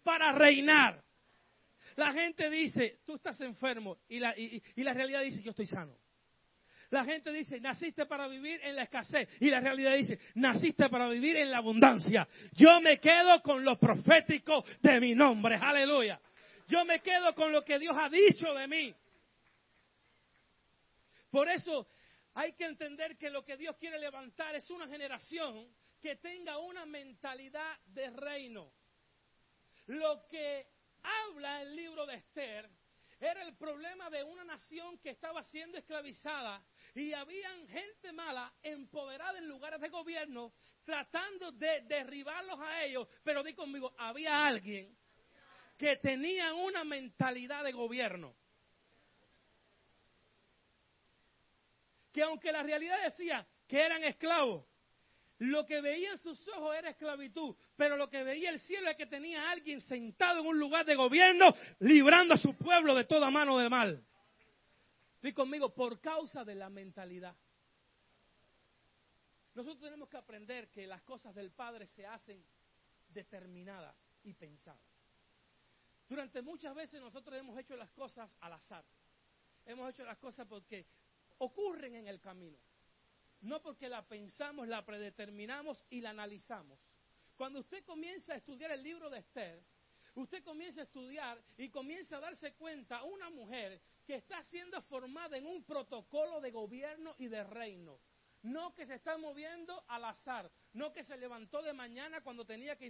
para 0.05 0.33
reinar. 0.33 1.04
La 1.97 2.13
gente 2.13 2.51
dice, 2.51 3.01
tú 3.07 3.17
estás 3.17 3.41
enfermo, 3.41 3.99
y 4.09 4.19
la, 4.19 4.37
y, 4.39 4.63
y 4.77 4.83
la 4.83 4.93
realidad 4.93 5.23
dice, 5.23 5.43
yo 5.43 5.51
estoy 5.51 5.67
sano. 5.67 5.97
La 6.91 7.05
gente 7.05 7.33
dice, 7.33 7.61
naciste 7.61 8.07
para 8.07 8.29
vivir 8.29 8.61
en 8.63 8.77
la 8.77 8.85
escasez. 8.85 9.29
Y 9.41 9.51
la 9.51 9.61
realidad 9.61 9.97
dice, 9.97 10.19
naciste 10.35 10.89
para 10.89 11.09
vivir 11.09 11.37
en 11.37 11.51
la 11.51 11.59
abundancia. 11.59 12.29
Yo 12.53 12.81
me 12.81 13.01
quedo 13.01 13.43
con 13.43 13.65
lo 13.65 13.79
profético 13.79 14.65
de 14.81 15.01
mi 15.01 15.15
nombre. 15.15 15.57
Aleluya. 15.61 16.21
Yo 16.69 16.85
me 16.85 17.01
quedo 17.01 17.35
con 17.35 17.53
lo 17.53 17.65
que 17.65 17.79
Dios 17.79 17.97
ha 17.99 18.09
dicho 18.09 18.53
de 18.55 18.69
mí. 18.69 18.95
Por 21.31 21.49
eso 21.49 21.89
hay 22.35 22.53
que 22.53 22.65
entender 22.65 23.17
que 23.19 23.29
lo 23.29 23.45
que 23.45 23.57
Dios 23.57 23.77
quiere 23.77 23.99
levantar 23.99 24.55
es 24.55 24.71
una 24.71 24.87
generación 24.87 25.67
que 26.01 26.17
tenga 26.17 26.59
una 26.59 26.87
mentalidad 26.87 27.77
de 27.87 28.11
reino. 28.11 28.73
Lo 29.87 30.27
que 30.29 30.74
habla 31.05 31.63
el 31.63 31.77
libro 31.77 32.07
de 32.07 32.17
Esther 32.17 32.69
era 33.21 33.43
el 33.43 33.57
problema 33.57 34.11
de 34.11 34.23
una 34.23 34.45
nación 34.45 34.99
que 34.99 35.11
estaba 35.11 35.43
siendo 35.45 35.79
esclavizada 35.79 36.63
y 36.95 37.13
habían 37.13 37.67
gente 37.69 38.13
mala 38.13 38.53
empoderada 38.63 39.39
en 39.39 39.49
lugares 39.49 39.81
de 39.81 39.89
gobierno 39.89 40.53
tratando 40.85 41.53
de 41.53 41.83
derribarlos 41.83 42.61
a 42.61 42.85
ellos, 42.85 43.09
pero 43.23 43.43
di 43.43 43.55
conmigo, 43.55 43.95
había 43.97 44.45
alguien 44.47 44.95
que 45.79 45.97
tenía 45.97 46.53
una 46.55 46.85
mentalidad 46.85 47.65
de 47.65 47.73
gobierno. 47.73 48.35
Que 52.13 52.23
aunque 52.23 52.53
la 52.53 52.63
realidad 52.63 53.03
decía 53.03 53.47
que 53.67 53.81
eran 53.81 54.05
esclavos, 54.05 54.67
lo 55.39 55.67
que 55.67 55.81
veía 55.81 56.13
en 56.13 56.19
sus 56.19 56.47
ojos 56.49 56.77
era 56.77 56.91
esclavitud, 56.91 57.57
pero 57.77 57.97
lo 57.97 58.09
que 58.09 58.23
veía 58.23 58.51
el 58.51 58.61
cielo 58.61 58.91
es 58.91 58.97
que 58.97 59.07
tenía 59.07 59.51
alguien 59.51 59.81
sentado 59.81 60.41
en 60.41 60.47
un 60.47 60.59
lugar 60.59 60.85
de 60.87 60.95
gobierno, 60.95 61.55
librando 61.81 62.35
a 62.35 62.37
su 62.37 62.57
pueblo 62.57 62.95
de 62.95 63.05
toda 63.05 63.31
mano 63.31 63.59
de 63.59 63.69
mal. 63.69 64.05
Di 65.21 65.33
conmigo, 65.33 65.75
por 65.75 66.01
causa 66.01 66.45
de 66.45 66.55
la 66.55 66.69
mentalidad. 66.69 67.35
Nosotros 69.55 69.81
tenemos 69.81 70.09
que 70.09 70.17
aprender 70.17 70.71
que 70.71 70.87
las 70.87 71.03
cosas 71.03 71.35
del 71.35 71.51
Padre 71.51 71.87
se 71.87 72.07
hacen 72.07 72.45
determinadas 73.09 73.97
y 74.25 74.35
pensadas. 74.35 74.81
Durante 76.09 76.43
muchas 76.43 76.75
veces 76.75 77.01
nosotros 77.01 77.39
hemos 77.39 77.59
hecho 77.59 77.77
las 77.77 77.91
cosas 77.91 78.37
al 78.41 78.53
azar. 78.53 78.85
Hemos 79.65 79.91
hecho 79.91 80.05
las 80.05 80.19
cosas 80.19 80.47
porque 80.47 80.87
ocurren 81.39 81.95
en 81.95 82.07
el 82.07 82.21
camino 82.21 82.59
no 83.45 83.61
porque 83.61 83.89
la 83.89 84.03
pensamos, 84.07 84.67
la 84.67 84.85
predeterminamos 84.85 85.87
y 85.91 86.01
la 86.01 86.11
analizamos. 86.11 86.79
Cuando 87.37 87.61
usted 87.61 87.85
comienza 87.85 88.33
a 88.33 88.37
estudiar 88.37 88.71
el 88.71 88.83
libro 88.83 89.11
de 89.11 89.19
Esther, 89.19 89.63
usted 90.15 90.43
comienza 90.43 90.81
a 90.81 90.85
estudiar 90.85 91.43
y 91.59 91.69
comienza 91.69 92.17
a 92.17 92.21
darse 92.21 92.55
cuenta 92.55 93.03
una 93.03 93.29
mujer 93.31 93.81
que 94.07 94.17
está 94.17 94.43
siendo 94.45 94.81
formada 94.83 95.37
en 95.37 95.47
un 95.47 95.63
protocolo 95.65 96.41
de 96.41 96.51
gobierno 96.53 97.15
y 97.19 97.29
de 97.29 97.45
reino. 97.45 98.01
No 98.43 98.75
que 98.75 98.87
se 98.87 98.95
está 98.95 99.17
moviendo 99.17 99.85
al 99.89 100.05
azar, 100.05 100.51
no 100.75 100.93
que 100.93 101.03
se 101.03 101.17
levantó 101.17 101.63
de 101.63 101.73
mañana 101.73 102.21
cuando 102.21 102.45
tenía 102.45 102.77
que 102.77 102.87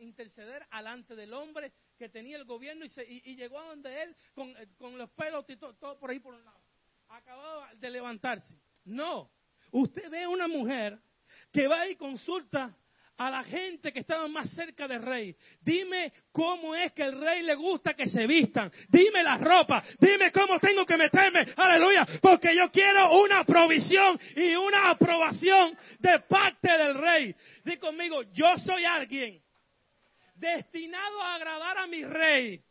interceder 0.00 0.66
alante 0.70 1.14
del 1.14 1.32
hombre 1.34 1.72
que 1.98 2.08
tenía 2.08 2.38
el 2.38 2.44
gobierno 2.44 2.86
y, 2.86 3.36
llegó 3.36 3.60
a 3.60 3.68
donde 3.68 4.02
él 4.02 4.16
con, 4.34 4.56
eh, 4.56 4.66
los 4.96 5.10
pelos 5.10 5.44
y 5.48 5.56
todo, 5.56 5.74
todo 5.74 5.98
por 5.98 6.10
ahí 6.10 6.20
por 6.20 6.34
un 6.34 6.44
lado. 6.44 6.60
Acababa 7.08 7.74
de 7.74 7.90
levantarse. 7.90 8.58
No, 8.86 9.30
Usted 9.74 10.08
ve 10.08 10.22
a 10.22 10.28
una 10.28 10.46
mujer 10.46 10.96
que 11.52 11.66
va 11.66 11.88
y 11.88 11.96
consulta 11.96 12.76
a 13.16 13.28
la 13.28 13.42
gente 13.42 13.92
que 13.92 14.00
estaba 14.00 14.28
más 14.28 14.48
cerca 14.50 14.86
del 14.86 15.02
rey. 15.02 15.34
Dime 15.60 16.12
cómo 16.30 16.76
es 16.76 16.92
que 16.92 17.02
el 17.02 17.20
rey 17.20 17.42
le 17.42 17.56
gusta 17.56 17.92
que 17.94 18.06
se 18.06 18.24
vistan. 18.24 18.70
Dime 18.88 19.24
la 19.24 19.36
ropa. 19.36 19.82
Dime 19.98 20.30
cómo 20.30 20.60
tengo 20.60 20.86
que 20.86 20.96
meterme. 20.96 21.40
Aleluya. 21.56 22.06
Porque 22.22 22.54
yo 22.54 22.70
quiero 22.70 23.20
una 23.20 23.42
provisión 23.42 24.16
y 24.36 24.54
una 24.54 24.90
aprobación 24.90 25.76
de 25.98 26.20
parte 26.20 26.70
del 26.78 26.94
rey. 26.94 27.34
Di 27.64 27.76
conmigo, 27.76 28.22
yo 28.32 28.56
soy 28.58 28.84
alguien 28.84 29.42
destinado 30.36 31.20
a 31.20 31.34
agradar 31.34 31.78
a 31.78 31.86
mi 31.88 32.04
rey. 32.04 32.62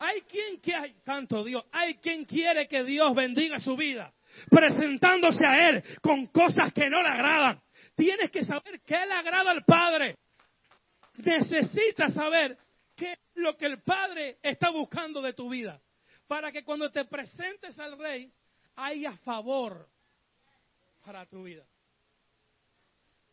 Hay 0.00 0.22
quien 0.22 0.60
que, 0.60 0.94
santo 1.04 1.44
Dios, 1.44 1.64
hay 1.70 1.94
quien 1.98 2.24
quiere 2.24 2.66
que 2.66 2.82
Dios 2.82 3.14
bendiga 3.14 3.60
su 3.60 3.76
vida 3.76 4.12
presentándose 4.48 5.44
a 5.44 5.68
Él 5.68 5.82
con 6.00 6.26
cosas 6.26 6.72
que 6.72 6.88
no 6.88 7.02
le 7.02 7.08
agradan. 7.08 7.60
Tienes 7.94 8.30
que 8.30 8.44
saber 8.44 8.80
qué 8.84 9.04
le 9.06 9.14
agrada 9.14 9.50
al 9.50 9.64
Padre. 9.64 10.16
Necesitas 11.16 12.14
saber 12.14 12.56
qué 12.96 13.12
es 13.12 13.18
lo 13.34 13.56
que 13.56 13.66
el 13.66 13.82
Padre 13.82 14.38
está 14.42 14.70
buscando 14.70 15.20
de 15.20 15.32
tu 15.32 15.48
vida. 15.48 15.80
Para 16.26 16.52
que 16.52 16.64
cuando 16.64 16.90
te 16.90 17.04
presentes 17.04 17.78
al 17.78 17.98
Rey 17.98 18.32
haya 18.76 19.12
favor 19.18 19.88
para 21.04 21.26
tu 21.26 21.44
vida. 21.44 21.66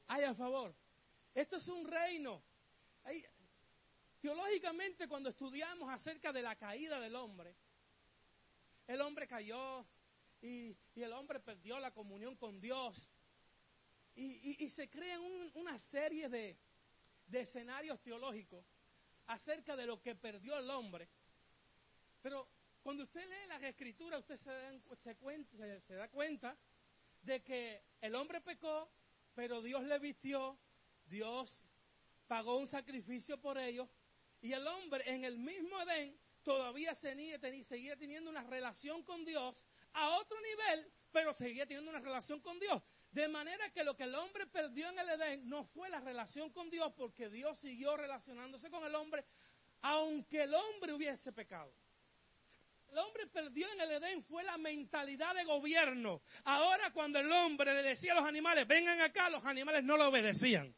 Haya 0.07 0.33
favor. 0.33 0.73
Esto 1.33 1.57
es 1.57 1.67
un 1.67 1.87
reino. 1.87 2.41
teológicamente, 4.19 5.07
cuando 5.07 5.29
estudiamos 5.29 5.89
acerca 5.89 6.31
de 6.31 6.41
la 6.41 6.55
caída 6.55 6.99
del 6.99 7.15
hombre, 7.15 7.55
el 8.87 9.01
hombre 9.01 9.27
cayó, 9.27 9.85
y, 10.41 10.75
el 10.95 11.13
hombre 11.13 11.39
perdió 11.39 11.79
la 11.79 11.91
comunión 11.91 12.35
con 12.35 12.59
Dios. 12.59 13.09
Y, 14.15 14.67
se 14.69 14.89
crean 14.89 15.21
una 15.53 15.77
serie 15.77 16.27
de, 16.29 16.57
escenarios 17.31 18.01
teológicos 18.01 18.65
acerca 19.27 19.75
de 19.75 19.85
lo 19.85 20.01
que 20.01 20.15
perdió 20.15 20.57
el 20.57 20.69
hombre. 20.69 21.07
Pero 22.21 22.47
cuando 22.81 23.03
usted 23.03 23.27
lee 23.27 23.47
las 23.47 23.61
escrituras, 23.63 24.21
usted 24.21 24.37
se, 24.37 25.81
se 25.81 25.95
da 25.95 26.09
cuenta 26.09 26.57
de 27.21 27.43
que 27.43 27.83
el 28.01 28.15
hombre 28.15 28.41
pecó, 28.41 28.89
pero 29.35 29.61
Dios 29.61 29.83
le 29.83 29.99
vistió, 29.99 30.57
Dios 31.05 31.63
pagó 32.27 32.57
un 32.57 32.67
sacrificio 32.67 33.39
por 33.39 33.57
ellos, 33.57 33.87
y 34.41 34.53
el 34.53 34.65
hombre 34.67 35.03
en 35.05 35.25
el 35.25 35.37
mismo 35.37 35.79
Edén 35.81 36.17
todavía 36.43 36.95
seguía 36.95 37.39
teniendo 37.97 38.29
una 38.29 38.43
relación 38.43 39.03
con 39.03 39.25
Dios 39.25 39.65
a 39.97 40.09
otro 40.17 40.39
nivel, 40.41 40.91
pero 41.11 41.33
seguía 41.33 41.65
teniendo 41.65 41.89
una 41.89 41.99
relación 41.99 42.39
con 42.39 42.59
Dios. 42.59 42.81
De 43.11 43.27
manera 43.27 43.71
que 43.71 43.83
lo 43.83 43.95
que 43.95 44.03
el 44.03 44.13
hombre 44.13 44.45
perdió 44.45 44.89
en 44.89 44.99
el 44.99 45.09
Edén 45.09 45.49
no 45.49 45.65
fue 45.65 45.89
la 45.89 45.99
relación 45.99 46.51
con 46.51 46.69
Dios, 46.69 46.93
porque 46.95 47.29
Dios 47.29 47.57
siguió 47.59 47.97
relacionándose 47.97 48.69
con 48.69 48.85
el 48.85 48.93
hombre, 48.93 49.25
aunque 49.81 50.43
el 50.43 50.53
hombre 50.53 50.93
hubiese 50.93 51.31
pecado. 51.31 51.73
El 52.91 52.97
hombre 52.99 53.27
perdió 53.27 53.67
en 53.73 53.81
el 53.81 53.91
Edén 53.91 54.23
fue 54.23 54.43
la 54.43 54.57
mentalidad 54.57 55.33
de 55.33 55.43
gobierno. 55.45 56.21
Ahora 56.43 56.91
cuando 56.91 57.19
el 57.19 57.31
hombre 57.31 57.73
le 57.73 57.81
decía 57.81 58.13
a 58.13 58.15
los 58.15 58.25
animales, 58.25 58.67
vengan 58.67 59.01
acá, 59.01 59.29
los 59.29 59.43
animales 59.45 59.83
no 59.83 59.97
lo 59.97 60.09
obedecían. 60.09 60.73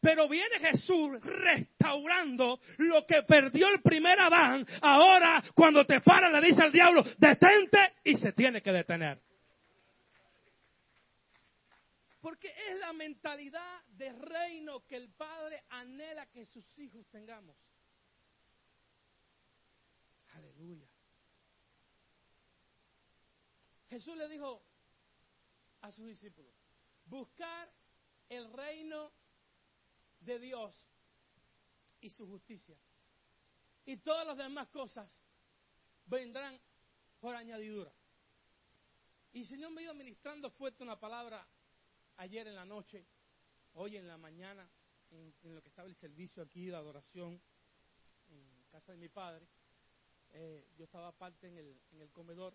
Pero 0.00 0.28
viene 0.28 0.58
Jesús 0.58 1.20
restaurando 1.22 2.60
lo 2.78 3.06
que 3.06 3.22
perdió 3.22 3.68
el 3.68 3.82
primer 3.82 4.20
Adán. 4.20 4.66
Ahora, 4.80 5.42
cuando 5.54 5.84
te 5.84 6.00
para, 6.00 6.30
le 6.30 6.46
dice 6.46 6.62
al 6.62 6.72
diablo, 6.72 7.02
detente 7.18 7.94
y 8.04 8.16
se 8.16 8.32
tiene 8.32 8.62
que 8.62 8.72
detener. 8.72 9.20
Porque 12.20 12.48
es 12.48 12.78
la 12.78 12.92
mentalidad 12.92 13.82
de 13.96 14.12
reino 14.12 14.86
que 14.86 14.96
el 14.96 15.10
Padre 15.14 15.64
anhela 15.70 16.26
que 16.26 16.44
sus 16.44 16.66
hijos 16.78 17.06
tengamos. 17.10 17.56
Aleluya. 20.34 20.86
Jesús 23.88 24.16
le 24.16 24.28
dijo 24.28 24.62
a 25.80 25.90
sus 25.90 26.06
discípulos, 26.06 26.54
buscar 27.06 27.68
el 28.28 28.52
reino 28.52 29.12
de 30.20 30.38
Dios 30.38 30.74
y 32.00 32.10
su 32.10 32.26
justicia. 32.26 32.76
Y 33.84 33.96
todas 33.98 34.26
las 34.26 34.36
demás 34.36 34.68
cosas 34.68 35.10
vendrán 36.06 36.60
por 37.20 37.34
añadidura. 37.34 37.92
Y 39.32 39.40
el 39.40 39.46
Señor 39.46 39.70
me 39.70 39.82
iba 39.82 39.94
ministrando 39.94 40.50
fuerte 40.50 40.82
una 40.82 40.98
palabra 40.98 41.46
ayer 42.16 42.46
en 42.46 42.54
la 42.54 42.64
noche, 42.64 43.06
hoy 43.74 43.96
en 43.96 44.06
la 44.06 44.16
mañana, 44.16 44.68
en, 45.10 45.54
lo 45.54 45.62
que 45.62 45.68
estaba 45.68 45.88
el 45.88 45.96
servicio 45.96 46.42
aquí 46.42 46.66
de 46.66 46.76
adoración 46.76 47.40
en 48.28 48.64
casa 48.70 48.92
de 48.92 48.98
mi 48.98 49.08
padre. 49.08 49.46
Eh, 50.32 50.68
yo 50.76 50.84
estaba 50.84 51.08
aparte 51.08 51.48
en 51.48 51.58
el, 51.58 51.80
en 51.92 52.00
el 52.00 52.10
comedor 52.10 52.54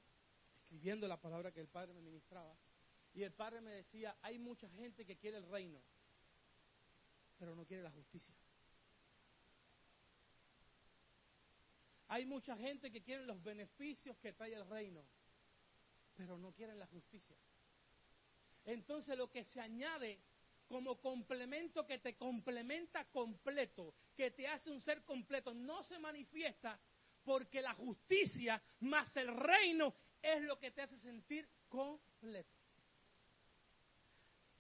escribiendo 0.56 1.08
la 1.08 1.20
palabra 1.20 1.52
que 1.52 1.62
el 1.62 1.68
padre 1.68 1.94
me 1.94 2.02
ministraba. 2.02 2.56
Y 3.14 3.24
el 3.24 3.32
padre 3.32 3.62
me 3.62 3.72
decía, 3.72 4.18
hay 4.22 4.38
mucha 4.40 4.70
gente 4.70 5.06
que 5.06 5.16
quiere 5.16 5.38
el 5.38 5.48
reino, 5.48 5.82
pero 7.38 7.56
no 7.56 7.66
quiere 7.66 7.84
la 7.84 7.92
justicia. 7.92 8.36
Hay 12.08 12.26
mucha 12.26 12.56
gente 12.56 12.92
que 12.92 13.02
quiere 13.02 13.26
los 13.26 13.42
beneficios 13.44 14.18
que 14.20 14.34
trae 14.34 14.54
el 14.54 14.68
reino, 14.68 15.04
pero 16.16 16.38
no 16.38 16.54
quieren 16.54 16.80
la 16.80 16.88
justicia. 16.88 17.36
Entonces 18.64 19.18
lo 19.18 19.32
que 19.32 19.44
se 19.46 19.60
añade 19.60 20.20
como 20.68 21.00
complemento 21.00 21.86
que 21.86 22.00
te 22.00 22.16
complementa 22.16 23.06
completo, 23.06 23.94
que 24.16 24.32
te 24.32 24.48
hace 24.48 24.72
un 24.72 24.82
ser 24.82 25.04
completo, 25.04 25.54
no 25.54 25.84
se 25.84 26.00
manifiesta 26.00 26.80
porque 27.24 27.62
la 27.62 27.74
justicia 27.74 28.62
más 28.82 29.16
el 29.18 29.36
reino 29.36 29.94
es 30.22 30.42
lo 30.42 30.60
que 30.60 30.72
te 30.72 30.82
hace 30.82 30.98
sentir 31.00 31.48
completo. 31.70 32.56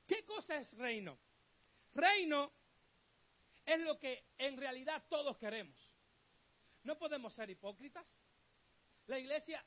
¿Qué 0.07 0.23
cosa 0.25 0.57
es 0.57 0.71
reino? 0.73 1.17
Reino 1.93 2.51
es 3.65 3.79
lo 3.79 3.97
que 3.99 4.23
en 4.37 4.57
realidad 4.57 5.03
todos 5.09 5.37
queremos. 5.37 5.75
No 6.83 6.97
podemos 6.97 7.33
ser 7.33 7.49
hipócritas. 7.49 8.07
La 9.07 9.19
iglesia 9.19 9.63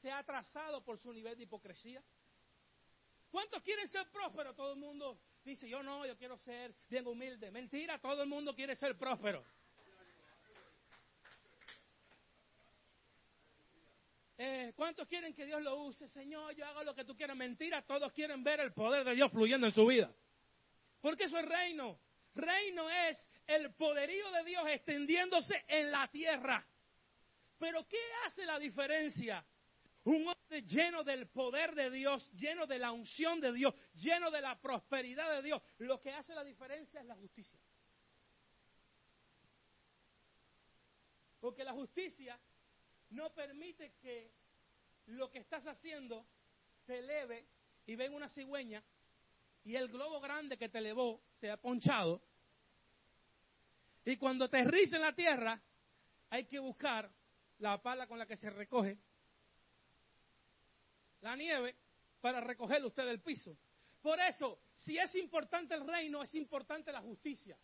se 0.00 0.10
ha 0.10 0.18
atrasado 0.18 0.82
por 0.84 0.98
su 0.98 1.12
nivel 1.12 1.36
de 1.36 1.44
hipocresía. 1.44 2.02
¿Cuántos 3.30 3.62
quieren 3.62 3.88
ser 3.88 4.10
prósperos? 4.10 4.56
Todo 4.56 4.72
el 4.72 4.78
mundo 4.78 5.20
dice, 5.44 5.68
yo 5.68 5.82
no, 5.82 6.04
yo 6.04 6.16
quiero 6.16 6.36
ser 6.38 6.74
bien 6.88 7.06
humilde. 7.06 7.50
Mentira, 7.50 7.98
todo 8.00 8.22
el 8.22 8.28
mundo 8.28 8.54
quiere 8.54 8.74
ser 8.74 8.98
próspero. 8.98 9.44
Eh, 14.42 14.72
¿Cuántos 14.74 15.06
quieren 15.06 15.34
que 15.34 15.44
Dios 15.44 15.60
lo 15.62 15.76
use? 15.84 16.08
Señor, 16.08 16.54
yo 16.54 16.64
hago 16.66 16.82
lo 16.82 16.94
que 16.94 17.04
tú 17.04 17.14
quieras. 17.14 17.36
Mentira, 17.36 17.82
todos 17.82 18.10
quieren 18.12 18.42
ver 18.42 18.60
el 18.60 18.72
poder 18.72 19.04
de 19.04 19.14
Dios 19.14 19.30
fluyendo 19.30 19.66
en 19.66 19.72
su 19.72 19.86
vida. 19.86 20.10
Porque 21.00 21.24
eso 21.24 21.38
es 21.38 21.44
reino. 21.46 22.00
Reino 22.34 22.90
es 22.90 23.29
el 23.50 23.72
poderío 23.74 24.30
de 24.30 24.44
Dios 24.44 24.64
extendiéndose 24.68 25.64
en 25.66 25.90
la 25.90 26.08
tierra. 26.08 26.64
Pero 27.58 27.86
¿qué 27.88 28.00
hace 28.24 28.46
la 28.46 28.58
diferencia? 28.58 29.44
Un 30.04 30.28
hombre 30.28 30.62
lleno 30.62 31.04
del 31.04 31.28
poder 31.28 31.74
de 31.74 31.90
Dios, 31.90 32.30
lleno 32.32 32.66
de 32.66 32.78
la 32.78 32.92
unción 32.92 33.40
de 33.40 33.52
Dios, 33.52 33.74
lleno 33.94 34.30
de 34.30 34.40
la 34.40 34.58
prosperidad 34.58 35.34
de 35.36 35.42
Dios. 35.42 35.62
Lo 35.78 36.00
que 36.00 36.12
hace 36.12 36.34
la 36.34 36.44
diferencia 36.44 37.00
es 37.00 37.06
la 37.06 37.16
justicia. 37.16 37.60
Porque 41.40 41.64
la 41.64 41.72
justicia 41.72 42.38
no 43.10 43.30
permite 43.34 43.92
que 44.00 44.30
lo 45.06 45.30
que 45.30 45.38
estás 45.38 45.66
haciendo 45.66 46.26
te 46.86 47.00
eleve 47.00 47.46
y 47.86 47.96
venga 47.96 48.16
una 48.16 48.28
cigüeña 48.28 48.82
y 49.64 49.74
el 49.74 49.88
globo 49.88 50.20
grande 50.20 50.56
que 50.56 50.68
te 50.68 50.78
elevó 50.78 51.20
se 51.40 51.50
ha 51.50 51.56
ponchado. 51.56 52.22
Y 54.04 54.16
cuando 54.16 54.48
te 54.48 54.64
riza 54.64 54.96
en 54.96 55.02
la 55.02 55.14
tierra, 55.14 55.60
hay 56.30 56.46
que 56.46 56.58
buscar 56.58 57.10
la 57.58 57.80
pala 57.82 58.06
con 58.06 58.18
la 58.18 58.26
que 58.26 58.36
se 58.36 58.50
recoge 58.50 58.98
la 61.20 61.36
nieve 61.36 61.76
para 62.20 62.40
recoger 62.40 62.84
usted 62.84 63.04
del 63.04 63.20
piso. 63.20 63.56
Por 64.00 64.18
eso, 64.20 64.60
si 64.74 64.98
es 64.98 65.14
importante 65.16 65.74
el 65.74 65.86
reino, 65.86 66.22
es 66.22 66.34
importante 66.34 66.90
la 66.90 67.02
justicia. 67.02 67.58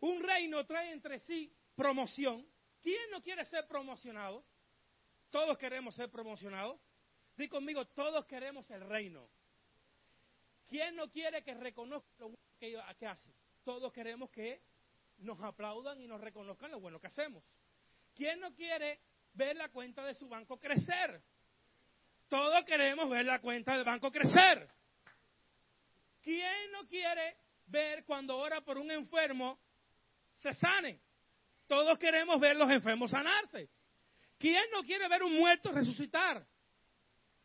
Un 0.00 0.22
reino 0.22 0.64
trae 0.64 0.92
entre 0.92 1.18
sí 1.18 1.54
promoción. 1.74 2.46
¿Quién 2.82 3.10
no 3.10 3.22
quiere 3.22 3.44
ser 3.44 3.66
promocionado? 3.66 4.44
Todos 5.30 5.58
queremos 5.58 5.94
ser 5.94 6.10
promocionados. 6.10 6.80
Di 7.36 7.48
conmigo, 7.48 7.86
todos 7.88 8.24
queremos 8.26 8.70
el 8.70 8.80
reino. 8.82 9.28
¿Quién 10.68 10.96
no 10.96 11.10
quiere 11.10 11.42
que 11.42 11.54
reconozca 11.54 12.08
lo 12.18 12.32
que 12.98 13.06
hace? 13.06 13.34
Todos 13.64 13.92
queremos 13.92 14.30
que 14.30 14.62
nos 15.18 15.40
aplaudan 15.40 16.00
y 16.00 16.06
nos 16.06 16.20
reconozcan 16.20 16.70
lo 16.70 16.80
bueno 16.80 17.00
que 17.00 17.06
hacemos. 17.06 17.44
¿Quién 18.14 18.40
no 18.40 18.54
quiere 18.54 19.00
ver 19.32 19.56
la 19.56 19.68
cuenta 19.70 20.04
de 20.04 20.14
su 20.14 20.28
banco 20.28 20.58
crecer? 20.58 21.22
Todos 22.28 22.64
queremos 22.64 23.08
ver 23.10 23.24
la 23.24 23.40
cuenta 23.40 23.74
del 23.74 23.84
banco 23.84 24.10
crecer. 24.10 24.68
¿Quién 26.22 26.72
no 26.72 26.86
quiere 26.86 27.36
ver 27.66 28.04
cuando 28.04 28.36
ora 28.36 28.60
por 28.60 28.78
un 28.78 28.90
enfermo 28.90 29.58
se 30.34 30.52
sane? 30.52 31.00
Todos 31.66 31.98
queremos 31.98 32.40
ver 32.40 32.56
los 32.56 32.70
enfermos 32.70 33.10
sanarse. 33.10 33.70
¿Quién 34.38 34.64
no 34.72 34.82
quiere 34.82 35.08
ver 35.08 35.22
un 35.22 35.34
muerto 35.34 35.70
resucitar? 35.72 36.46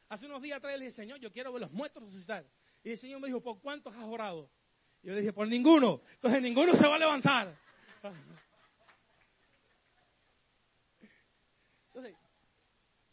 Hace 0.10 0.26
unos 0.26 0.42
días 0.42 0.58
atrás 0.58 0.78
le 0.78 0.86
dije, 0.86 0.96
Señor, 0.96 1.20
yo 1.20 1.32
quiero 1.32 1.54
ver 1.54 1.62
los 1.62 1.72
muertos 1.72 2.04
resucitar. 2.04 2.46
Y 2.84 2.92
el 2.92 2.98
Señor 2.98 3.20
me 3.20 3.28
dijo, 3.28 3.42
¿por 3.42 3.60
cuántos 3.62 3.94
has 3.96 4.04
orado? 4.04 4.50
Yo 5.02 5.14
le 5.14 5.20
dije, 5.20 5.34
por 5.34 5.48
ninguno. 5.48 6.02
Entonces 6.16 6.42
ninguno 6.42 6.74
se 6.76 6.86
va 6.86 6.96
a 6.96 7.00
levantar. 7.00 7.58
Entonces, 11.88 12.16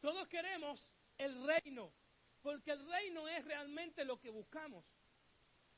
todos 0.00 0.28
queremos 0.28 0.92
el 1.18 1.46
reino, 1.46 1.92
porque 2.42 2.72
el 2.72 2.86
reino 2.86 3.28
es 3.28 3.44
realmente 3.44 4.04
lo 4.04 4.20
que 4.20 4.30
buscamos. 4.30 4.84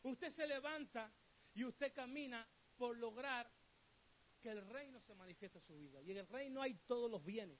Usted 0.03 0.31
se 0.31 0.47
levanta 0.47 1.11
y 1.55 1.65
usted 1.65 1.93
camina 1.93 2.47
por 2.77 2.97
lograr 2.97 3.51
que 4.41 4.51
el 4.51 4.67
reino 4.69 5.01
se 5.01 5.15
manifieste 5.15 5.59
en 5.59 5.65
su 5.65 5.77
vida. 5.77 6.01
Y 6.03 6.13
en 6.13 6.19
el 6.19 6.27
reino 6.29 6.63
hay 6.63 6.75
todos 6.87 7.11
los 7.11 7.25
bienes, 7.25 7.59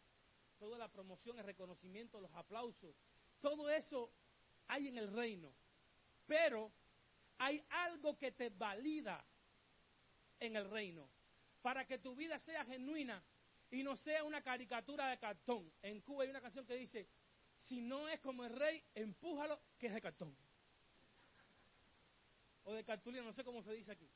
toda 0.59 0.79
la 0.79 0.89
promoción, 0.89 1.39
el 1.39 1.45
reconocimiento, 1.45 2.21
los 2.21 2.35
aplausos, 2.35 2.95
todo 3.41 3.69
eso 3.71 4.11
hay 4.69 4.89
en 4.89 4.99
el 4.99 5.13
reino. 5.13 5.53
Pero 6.27 6.73
hay 7.39 7.65
algo 7.71 8.17
que 8.19 8.33
te 8.33 8.51
valida 8.51 9.25
en 10.41 10.57
el 10.57 10.69
reino 10.71 11.09
para 11.63 11.87
que 11.87 11.99
tu 11.99 12.15
vida 12.15 12.39
sea 12.39 12.65
genuina 12.65 13.23
y 13.71 13.83
no 13.83 13.97
sea 13.97 14.25
una 14.25 14.43
caricatura 14.43 15.09
de 15.09 15.19
cartón. 15.19 15.71
En 15.83 16.01
Cuba 16.01 16.25
hay 16.25 16.31
una 16.31 16.41
canción 16.41 16.67
que 16.67 16.75
dice, 16.75 17.09
si 17.57 17.81
no 17.81 18.09
es 18.09 18.21
como 18.21 18.45
el 18.45 18.55
rey, 18.55 18.83
empújalo, 18.95 19.61
que 19.79 19.89
es 19.89 19.95
de 19.95 20.01
cartón. 20.01 20.37
O 22.65 22.73
de 22.73 22.85
cartulina, 22.85 23.25
no 23.25 23.33
sé 23.33 23.45
cómo 23.45 23.63
se 23.63 23.73
dice 23.73 23.93
aquí. 23.93 24.09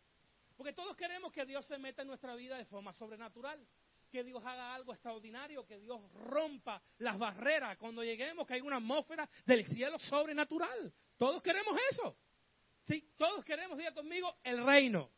Porque 0.57 0.73
todos 0.73 0.97
queremos 0.97 1.33
que 1.33 1.45
Dios 1.45 1.65
se 1.67 1.79
meta 1.79 2.03
en 2.03 2.09
nuestra 2.09 2.35
vida 2.35 2.57
de 2.57 2.65
forma 2.67 2.93
sobrenatural, 2.93 3.67
que 4.11 4.23
Dios 4.23 4.45
haga 4.45 4.75
algo 4.75 4.93
extraordinario, 4.93 5.67
que 5.67 5.79
Dios 5.79 6.01
rompa 6.13 6.83
las 6.99 7.19
barreras 7.19 7.79
cuando 7.79 8.05
lleguemos, 8.05 8.47
que 8.47 8.55
hay 8.55 8.61
una 8.61 8.77
atmósfera 8.77 9.29
del 9.47 9.65
cielo 9.65 9.99
sobrenatural. 9.99 10.93
Todos 11.17 11.43
queremos 11.43 11.77
eso. 11.91 12.17
Sí, 12.85 13.13
todos 13.17 13.45
queremos, 13.45 13.79
diga 13.79 13.93
conmigo, 13.93 14.37
el 14.43 14.65
reino. 14.65 15.11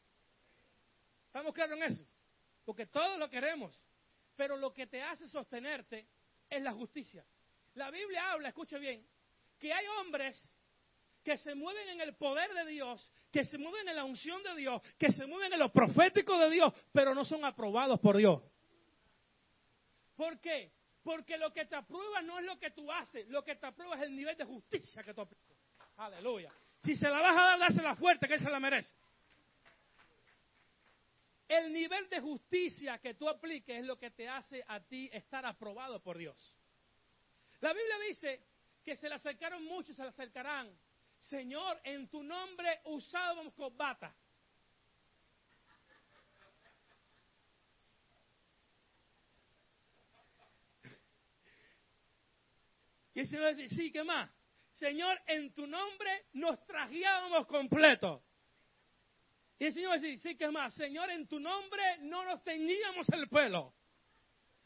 ¿Estamos 1.26 1.54
claros 1.54 1.78
en 1.78 1.84
eso? 1.84 2.06
Porque 2.64 2.86
todos 2.86 3.18
lo 3.18 3.28
queremos. 3.28 3.74
Pero 4.36 4.56
lo 4.56 4.72
que 4.72 4.86
te 4.86 5.02
hace 5.02 5.26
sostenerte 5.28 6.06
es 6.50 6.62
la 6.62 6.72
justicia. 6.72 7.24
La 7.74 7.90
Biblia 7.90 8.32
habla, 8.32 8.48
escuche 8.48 8.78
bien, 8.78 9.06
que 9.58 9.72
hay 9.72 9.86
hombres 10.00 10.56
que 11.22 11.36
se 11.38 11.54
mueven 11.54 11.88
en 11.88 12.00
el 12.02 12.14
poder 12.16 12.52
de 12.52 12.66
Dios, 12.66 13.10
que 13.32 13.44
se 13.44 13.56
mueven 13.56 13.88
en 13.88 13.96
la 13.96 14.04
unción 14.04 14.42
de 14.42 14.54
Dios, 14.54 14.82
que 14.98 15.10
se 15.10 15.26
mueven 15.26 15.52
en 15.54 15.58
lo 15.58 15.72
profético 15.72 16.38
de 16.38 16.50
Dios, 16.50 16.72
pero 16.92 17.14
no 17.14 17.24
son 17.24 17.44
aprobados 17.44 17.98
por 17.98 18.16
Dios. 18.18 18.42
¿Por 20.14 20.38
qué? 20.40 20.72
Porque 21.02 21.36
lo 21.38 21.52
que 21.52 21.64
te 21.64 21.76
aprueba 21.76 22.22
no 22.22 22.38
es 22.38 22.44
lo 22.44 22.58
que 22.58 22.70
tú 22.70 22.90
haces, 22.92 23.26
lo 23.28 23.42
que 23.42 23.56
te 23.56 23.66
aprueba 23.66 23.96
es 23.96 24.02
el 24.02 24.14
nivel 24.14 24.36
de 24.36 24.44
justicia 24.44 25.02
que 25.02 25.14
tú 25.14 25.22
aplicas. 25.22 25.56
Aleluya. 25.96 26.52
Si 26.84 26.94
se 26.96 27.08
la 27.08 27.18
vas 27.18 27.36
a 27.36 27.42
dar, 27.42 27.58
dásela 27.58 27.96
fuerte, 27.96 28.28
que 28.28 28.34
él 28.34 28.40
se 28.40 28.50
la 28.50 28.60
merece. 28.60 28.94
El 31.48 31.72
nivel 31.72 32.08
de 32.10 32.20
justicia 32.20 32.98
que 32.98 33.14
tú 33.14 33.26
apliques 33.26 33.78
es 33.78 33.84
lo 33.84 33.98
que 33.98 34.10
te 34.10 34.28
hace 34.28 34.62
a 34.68 34.80
ti 34.80 35.08
estar 35.10 35.46
aprobado 35.46 36.02
por 36.02 36.18
Dios. 36.18 36.54
La 37.60 37.72
Biblia 37.72 37.98
dice 38.08 38.44
que 38.84 38.96
se 38.96 39.08
le 39.08 39.14
acercaron 39.14 39.64
muchos, 39.64 39.96
se 39.96 40.02
le 40.02 40.08
acercarán. 40.08 40.78
Señor, 41.18 41.80
en 41.84 42.06
tu 42.08 42.22
nombre 42.22 42.80
usábamos 42.84 43.54
corbata. 43.54 44.14
Y 53.14 53.20
el 53.20 53.26
Señor 53.26 53.54
dice, 53.54 53.74
sí, 53.74 53.90
¿qué 53.90 54.04
más? 54.04 54.28
Señor, 54.74 55.20
en 55.26 55.52
tu 55.52 55.66
nombre 55.66 56.26
nos 56.32 56.64
trajeábamos 56.66 57.46
completo. 57.46 58.24
Y 59.58 59.66
el 59.66 59.72
Señor 59.72 60.00
dice, 60.00 60.30
sí, 60.30 60.36
¿qué 60.36 60.48
más? 60.48 60.74
Señor, 60.74 61.10
en 61.10 61.28
tu 61.28 61.38
nombre 61.38 61.98
no 62.00 62.24
nos 62.24 62.42
teñíamos 62.42 63.08
el 63.10 63.28
pelo. 63.28 63.72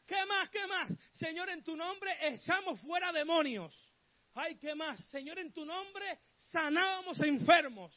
¿Qué 0.06 0.24
más? 0.24 0.48
¿Qué 0.48 0.66
más? 0.66 0.90
Señor, 1.12 1.50
en 1.50 1.62
tu 1.62 1.76
nombre 1.76 2.16
echamos 2.22 2.80
fuera 2.80 3.12
demonios. 3.12 3.74
Ay, 4.32 4.56
¿qué 4.56 4.74
más? 4.74 4.98
Señor, 5.10 5.38
en 5.38 5.52
tu 5.52 5.66
nombre 5.66 6.20
sanábamos 6.34 7.20
enfermos. 7.20 7.94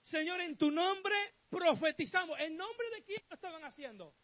Señor, 0.00 0.40
en 0.40 0.56
tu 0.56 0.70
nombre 0.70 1.14
profetizamos. 1.50 2.38
¿En 2.40 2.56
nombre 2.56 2.88
de 2.90 3.04
quién 3.04 3.22
lo 3.28 3.34
estaban 3.34 3.62
haciendo? 3.64 4.14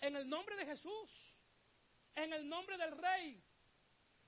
En 0.00 0.14
el 0.14 0.28
nombre 0.28 0.56
de 0.56 0.66
Jesús. 0.66 1.34
En 2.14 2.34
el 2.34 2.46
nombre 2.46 2.76
del 2.76 2.98
Rey. 2.98 3.42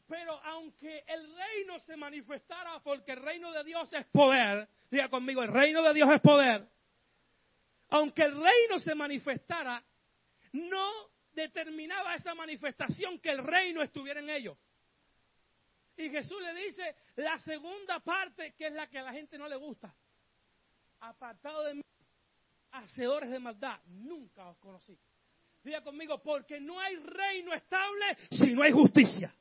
Pero 0.08 0.40
aunque 0.42 1.04
el 1.06 1.36
reino 1.36 1.78
se 1.80 1.94
manifestara, 1.94 2.80
porque 2.80 3.12
el 3.12 3.22
reino 3.22 3.52
de 3.52 3.62
Dios 3.62 3.92
es 3.92 4.06
poder, 4.06 4.66
diga 4.90 5.08
conmigo, 5.10 5.42
el 5.42 5.52
reino 5.52 5.82
de 5.82 5.92
Dios 5.92 6.08
es 6.10 6.20
poder. 6.22 6.66
Aunque 7.90 8.22
el 8.22 8.32
reino 8.32 8.78
se 8.78 8.94
manifestara, 8.94 9.84
no 10.52 10.90
determinaba 11.32 12.14
esa 12.14 12.34
manifestación 12.34 13.18
que 13.20 13.30
el 13.30 13.44
reino 13.44 13.82
estuviera 13.82 14.20
en 14.20 14.30
ellos. 14.30 14.56
Y 15.96 16.08
Jesús 16.08 16.40
le 16.40 16.54
dice 16.54 16.96
la 17.16 17.38
segunda 17.40 18.00
parte, 18.00 18.54
que 18.54 18.68
es 18.68 18.72
la 18.72 18.86
que 18.88 18.98
a 18.98 19.02
la 19.02 19.12
gente 19.12 19.36
no 19.36 19.46
le 19.46 19.56
gusta. 19.56 19.94
Apartado 21.00 21.64
de 21.64 21.74
mí, 21.74 21.82
hacedores 22.70 23.30
de 23.30 23.38
maldad, 23.40 23.78
nunca 23.86 24.48
os 24.48 24.56
conocí. 24.58 24.98
Diga 25.62 25.82
conmigo, 25.82 26.22
porque 26.22 26.60
no 26.60 26.80
hay 26.80 26.96
reino 26.96 27.52
estable 27.52 28.16
si 28.30 28.54
no 28.54 28.62
hay 28.62 28.72
justicia. 28.72 29.34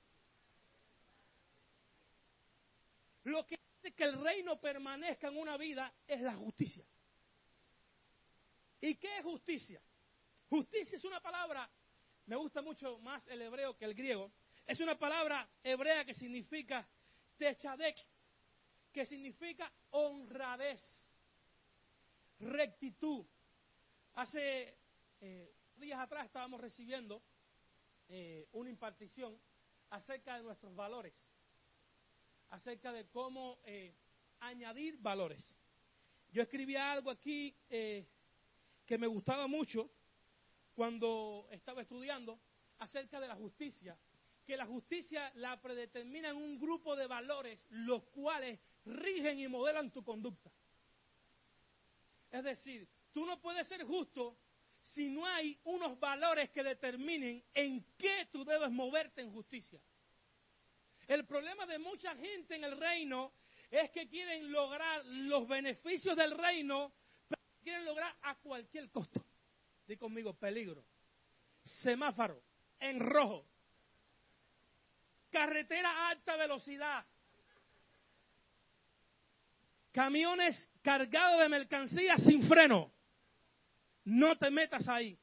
Lo 3.28 3.46
que 3.46 3.56
hace 3.56 3.92
que 3.92 4.06
el 4.06 4.22
reino 4.22 4.58
permanezca 4.58 5.28
en 5.28 5.38
una 5.38 5.58
vida 5.58 5.94
es 6.08 6.22
la 6.22 6.34
justicia. 6.34 6.86
¿Y 8.80 8.96
qué 8.96 9.18
es 9.18 9.24
justicia? 9.24 9.82
Justicia 10.50 10.96
es 10.96 11.04
una 11.04 11.20
palabra, 11.20 11.70
me 12.28 12.38
gusta 12.38 12.62
mucho 12.62 13.00
más 13.00 13.28
el 13.28 13.42
hebreo 13.42 13.76
que 13.76 13.84
el 13.84 13.94
griego, 13.94 14.32
es 14.66 14.80
una 14.80 14.98
palabra 14.98 15.46
hebrea 15.62 16.06
que 16.06 16.13
significa 16.13 16.88
techadek, 17.38 17.98
que 18.94 19.06
significa 19.06 19.70
honradez, 19.90 20.82
rectitud. 22.40 23.26
Hace 24.13 24.78
eh, 25.20 25.54
días 25.76 26.00
atrás 26.00 26.28
estábamos 26.28 26.62
recibiendo 26.62 27.22
eh, 28.08 28.48
una 28.54 28.70
impartición 28.70 29.38
acerca 29.90 30.38
de 30.38 30.44
nuestros 30.44 30.74
valores, 30.74 31.27
acerca 32.50 32.92
de 32.92 33.08
cómo 33.08 33.60
eh, 33.66 33.96
añadir 34.40 34.98
valores. 35.00 35.58
Yo 36.32 36.42
escribía 36.42 36.92
algo 36.92 37.10
aquí 37.10 37.56
que 37.70 38.98
me 38.98 39.08
gustaba 39.08 39.48
mucho 39.48 39.90
cuando 40.76 41.48
estaba 41.52 41.82
estudiando 41.82 42.40
acerca 42.80 43.20
de 43.20 43.28
la 43.28 43.36
justicia, 43.36 43.98
que 44.46 44.56
la 44.56 44.66
justicia 44.66 45.32
la 45.36 45.60
predetermina 45.60 46.30
en 46.30 46.38
un 46.38 46.60
grupo 46.60 46.96
de 46.96 47.08
valores 47.08 47.66
los 47.70 48.04
cuales 48.06 48.60
rigen 48.86 49.40
y 49.40 49.48
modelan 49.48 49.92
tu 49.92 50.04
conducta. 50.04 50.52
Es 52.32 52.44
decir, 52.44 52.88
tú 53.14 53.26
no 53.26 53.40
puedes 53.42 53.68
ser 53.68 53.84
justo 53.84 54.38
si 54.82 55.10
no 55.10 55.26
hay 55.26 55.60
unos 55.64 56.00
valores 56.00 56.50
que 56.52 56.64
determinen 56.64 57.44
en 57.54 57.84
qué 57.98 58.28
tú 58.32 58.46
debes 58.46 58.72
moverte 58.72 59.22
en 59.22 59.32
justicia. 59.32 59.82
El 61.08 61.26
problema 61.26 61.65
de 61.65 61.80
mucha 61.80 62.15
gente 62.15 62.56
en 62.56 62.65
el 62.65 62.78
reino 62.78 63.32
es 63.72 63.89
que 63.91 64.08
quieren 64.08 64.52
lograr 64.52 65.06
los 65.06 65.48
beneficios 65.48 66.17
del 66.17 66.38
reino, 66.38 66.91
pero 67.28 67.41
quieren 67.63 67.86
lograr 67.86 68.13
a 68.22 68.36
cualquier 68.36 68.89
costo. 68.91 69.24
Di 69.88 69.96
conmigo, 69.96 70.34
peligro. 70.34 70.86
Semáforo, 71.82 72.43
en 72.80 73.00
rojo. 73.00 73.46
Carretera 75.32 75.89
a 75.89 76.10
alta 76.10 76.36
velocidad. 76.36 77.06
Camiones 79.91 80.70
cargados 80.82 81.39
de 81.39 81.50
mercancías 81.50 82.22
sin 82.24 82.43
freno. 82.43 82.91
No 84.04 84.38
te 84.38 84.50
metas 84.50 84.88
ahí. 84.88 85.17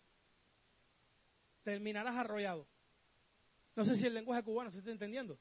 Terminarás 1.62 2.16
arrollado. 2.16 2.66
No 3.76 3.84
sé 3.84 3.96
si 3.96 4.06
el 4.06 4.14
lenguaje 4.14 4.42
cubano 4.42 4.70
se 4.70 4.78
está 4.78 4.90
entendiendo. 4.90 5.38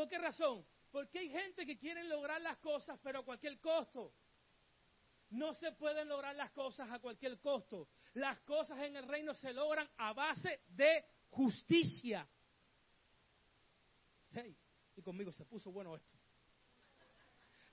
¿Por 0.00 0.08
qué 0.08 0.16
razón? 0.16 0.64
Porque 0.90 1.18
hay 1.18 1.28
gente 1.28 1.66
que 1.66 1.76
quiere 1.76 2.02
lograr 2.04 2.40
las 2.40 2.56
cosas, 2.56 2.98
pero 3.02 3.18
a 3.18 3.22
cualquier 3.22 3.60
costo. 3.60 4.14
No 5.28 5.52
se 5.52 5.72
pueden 5.72 6.08
lograr 6.08 6.34
las 6.36 6.52
cosas 6.52 6.90
a 6.90 7.00
cualquier 7.00 7.38
costo. 7.38 7.86
Las 8.14 8.40
cosas 8.40 8.78
en 8.78 8.96
el 8.96 9.06
reino 9.06 9.34
se 9.34 9.52
logran 9.52 9.86
a 9.98 10.14
base 10.14 10.62
de 10.68 11.04
justicia. 11.28 12.26
Hey, 14.32 14.56
y 14.96 15.02
conmigo 15.02 15.32
se 15.32 15.44
puso 15.44 15.70
bueno 15.70 15.94
esto. 15.94 16.18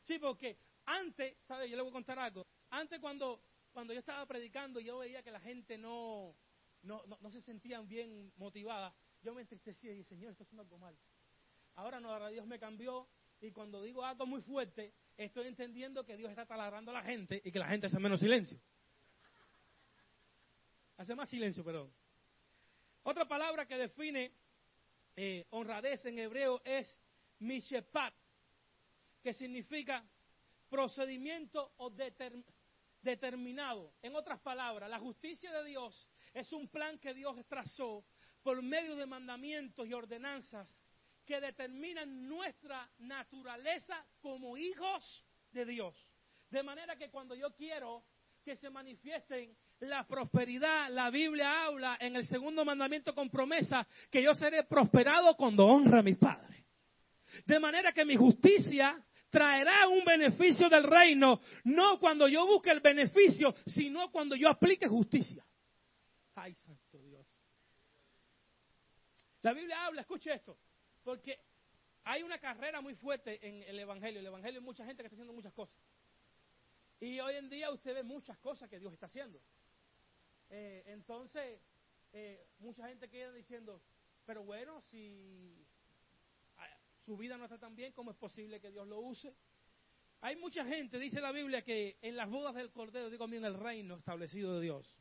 Sí, 0.01 0.19
porque 0.19 0.59
antes, 0.83 1.37
¿sabes? 1.47 1.71
Yo 1.71 1.77
le 1.77 1.81
voy 1.81 1.91
a 1.91 1.93
contar 1.93 2.19
algo. 2.19 2.45
Antes 2.71 2.99
cuando, 2.99 3.41
cuando 3.71 3.93
yo 3.93 4.01
estaba 4.01 4.25
predicando, 4.25 4.81
yo 4.81 4.97
veía 4.97 5.23
que 5.23 5.31
la 5.31 5.39
gente 5.39 5.77
no, 5.77 6.35
no, 6.81 7.05
no, 7.05 7.31
se 7.31 7.39
sentían 7.39 7.87
bien 7.87 8.33
motivada. 8.35 8.93
Yo 9.21 9.33
me 9.33 9.39
entristecía 9.39 9.93
y 9.93 9.99
dije, 9.99 10.09
Señor, 10.09 10.33
esto 10.33 10.43
es 10.43 10.59
algo 10.59 10.77
mal. 10.77 10.99
Ahora 11.77 11.99
no, 11.99 12.11
ahora 12.11 12.29
Dios 12.29 12.45
me 12.47 12.57
cambió 12.57 13.07
y 13.39 13.51
cuando 13.51 13.83
digo 13.83 14.03
algo 14.03 14.25
muy 14.25 14.41
fuerte, 14.41 14.93
estoy 15.15 15.47
entendiendo 15.47 16.03
que 16.03 16.17
Dios 16.17 16.31
está 16.31 16.43
taladrando 16.43 16.89
a 16.89 16.95
la 16.95 17.03
gente 17.03 17.39
y 17.43 17.51
que 17.51 17.59
la 17.59 17.67
gente 17.67 17.85
hace 17.85 17.99
menos 17.99 18.19
silencio. 18.19 18.59
Hace 20.97 21.13
más 21.13 21.29
silencio, 21.29 21.63
perdón. 21.63 21.93
Otra 23.03 23.27
palabra 23.27 23.67
que 23.67 23.77
define 23.77 24.31
eh, 25.15 25.45
honradez 25.51 26.03
en 26.07 26.17
hebreo 26.17 26.63
es 26.65 26.99
mishepat, 27.39 28.15
que 29.21 29.33
significa 29.33 30.03
procedimiento 30.69 31.73
o 31.77 31.91
determinado. 33.03 33.93
En 34.01 34.15
otras 34.15 34.39
palabras, 34.39 34.89
la 34.89 34.97
justicia 34.97 35.51
de 35.51 35.63
Dios 35.63 36.09
es 36.33 36.51
un 36.51 36.67
plan 36.69 36.97
que 36.97 37.13
Dios 37.13 37.37
trazó 37.47 38.03
por 38.41 38.63
medio 38.63 38.95
de 38.95 39.05
mandamientos 39.05 39.87
y 39.87 39.93
ordenanzas 39.93 40.86
que 41.27 41.41
determinan 41.41 42.25
nuestra 42.27 42.89
naturaleza 42.99 44.03
como 44.21 44.57
hijos 44.57 45.25
de 45.51 45.65
Dios. 45.65 45.93
De 46.49 46.63
manera 46.63 46.95
que 46.95 47.11
cuando 47.11 47.35
yo 47.35 47.53
quiero 47.53 48.05
que 48.43 48.55
se 48.55 48.69
manifiesten 48.69 49.53
la 49.79 50.07
prosperidad, 50.07 50.89
la 50.89 51.09
Biblia 51.09 51.65
habla 51.65 51.97
en 51.99 52.15
el 52.15 52.25
segundo 52.27 52.63
mandamiento 52.63 53.13
con 53.13 53.29
promesa 53.29 53.85
que 54.09 54.23
yo 54.23 54.33
seré 54.33 54.63
prosperado 54.63 55.35
cuando 55.35 55.67
honra 55.67 55.99
a 55.99 56.03
mis 56.03 56.17
padres. 56.17 56.65
De 57.45 57.59
manera 57.59 57.91
que 57.91 58.05
mi 58.05 58.15
justicia 58.15 59.03
traerá 59.29 59.89
un 59.89 60.05
beneficio 60.05 60.69
del 60.69 60.83
reino, 60.83 61.41
no 61.65 61.99
cuando 61.99 62.29
yo 62.29 62.47
busque 62.47 62.71
el 62.71 62.79
beneficio, 62.79 63.53
sino 63.65 64.09
cuando 64.11 64.37
yo 64.37 64.47
aplique 64.47 64.87
justicia. 64.87 65.45
Ay, 66.35 66.55
santo 66.55 67.01
Dios. 67.01 67.27
La 69.41 69.51
Biblia 69.51 69.85
habla, 69.85 70.01
escuche 70.01 70.33
esto, 70.33 70.57
porque 71.07 71.39
hay 72.03 72.21
una 72.21 72.37
carrera 72.37 72.81
muy 72.81 72.93
fuerte 72.93 73.39
en 73.47 73.63
el 73.63 73.79
Evangelio. 73.79 74.19
El 74.19 74.25
Evangelio 74.25 74.59
hay 74.59 74.65
mucha 74.65 74.83
gente 74.83 75.01
que 75.01 75.07
está 75.07 75.15
haciendo 75.15 75.31
muchas 75.31 75.53
cosas. 75.53 75.81
Y 76.99 77.21
hoy 77.21 77.35
en 77.35 77.49
día 77.49 77.71
usted 77.71 77.93
ve 77.95 78.03
muchas 78.03 78.37
cosas 78.39 78.69
que 78.69 78.77
Dios 78.77 78.91
está 78.91 79.05
haciendo. 79.05 79.41
Eh, 80.49 80.83
entonces, 80.87 81.61
eh, 82.11 82.45
mucha 82.59 82.85
gente 82.89 83.07
queda 83.07 83.31
diciendo, 83.31 83.81
pero 84.25 84.43
bueno, 84.43 84.81
si, 84.81 85.65
su 87.05 87.15
vida 87.15 87.37
no 87.37 87.45
está 87.45 87.57
tan 87.57 87.73
bien, 87.73 87.93
¿cómo 87.93 88.11
es 88.11 88.17
posible 88.17 88.59
que 88.59 88.69
Dios 88.69 88.85
lo 88.85 88.99
use? 88.99 89.33
Hay 90.19 90.35
mucha 90.35 90.65
gente, 90.65 90.99
dice 90.99 91.21
la 91.21 91.31
Biblia, 91.31 91.61
que 91.61 91.99
en 92.01 92.17
las 92.17 92.29
bodas 92.29 92.53
del 92.53 92.69
Cordero, 92.69 93.09
digo 93.09 93.29
bien, 93.29 93.45
el 93.45 93.53
reino 93.53 93.95
establecido 93.95 94.55
de 94.55 94.61
Dios. 94.61 94.93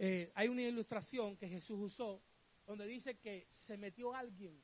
Eh, 0.00 0.32
hay 0.34 0.48
una 0.48 0.62
ilustración 0.62 1.36
que 1.36 1.48
Jesús 1.48 1.78
usó 1.78 2.20
donde 2.66 2.88
dice 2.88 3.16
que 3.20 3.46
se 3.48 3.76
metió 3.76 4.12
alguien 4.12 4.60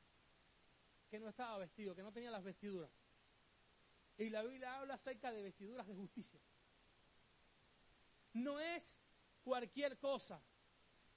que 1.19 1.23
no 1.23 1.29
estaba 1.29 1.57
vestido, 1.57 1.95
que 1.95 2.03
no 2.03 2.11
tenía 2.11 2.31
las 2.31 2.43
vestiduras. 2.43 2.91
Y 4.17 4.29
la 4.29 4.43
Biblia 4.43 4.75
habla 4.75 4.95
acerca 4.95 5.31
de 5.31 5.41
vestiduras 5.41 5.87
de 5.87 5.95
justicia. 5.95 6.41
No 8.33 8.59
es 8.59 8.83
cualquier 9.43 9.97
cosa, 9.97 10.41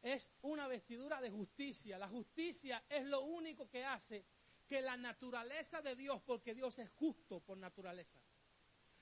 es 0.02 0.30
una 0.42 0.68
vestidura 0.68 1.20
de 1.20 1.30
justicia. 1.30 1.98
La 1.98 2.08
justicia 2.08 2.84
es 2.88 3.04
lo 3.06 3.22
único 3.22 3.68
que 3.68 3.84
hace 3.84 4.24
que 4.68 4.80
la 4.80 4.96
naturaleza 4.96 5.80
de 5.80 5.96
Dios, 5.96 6.22
porque 6.22 6.54
Dios 6.54 6.78
es 6.78 6.88
justo 6.90 7.40
por 7.40 7.56
naturaleza. 7.56 8.20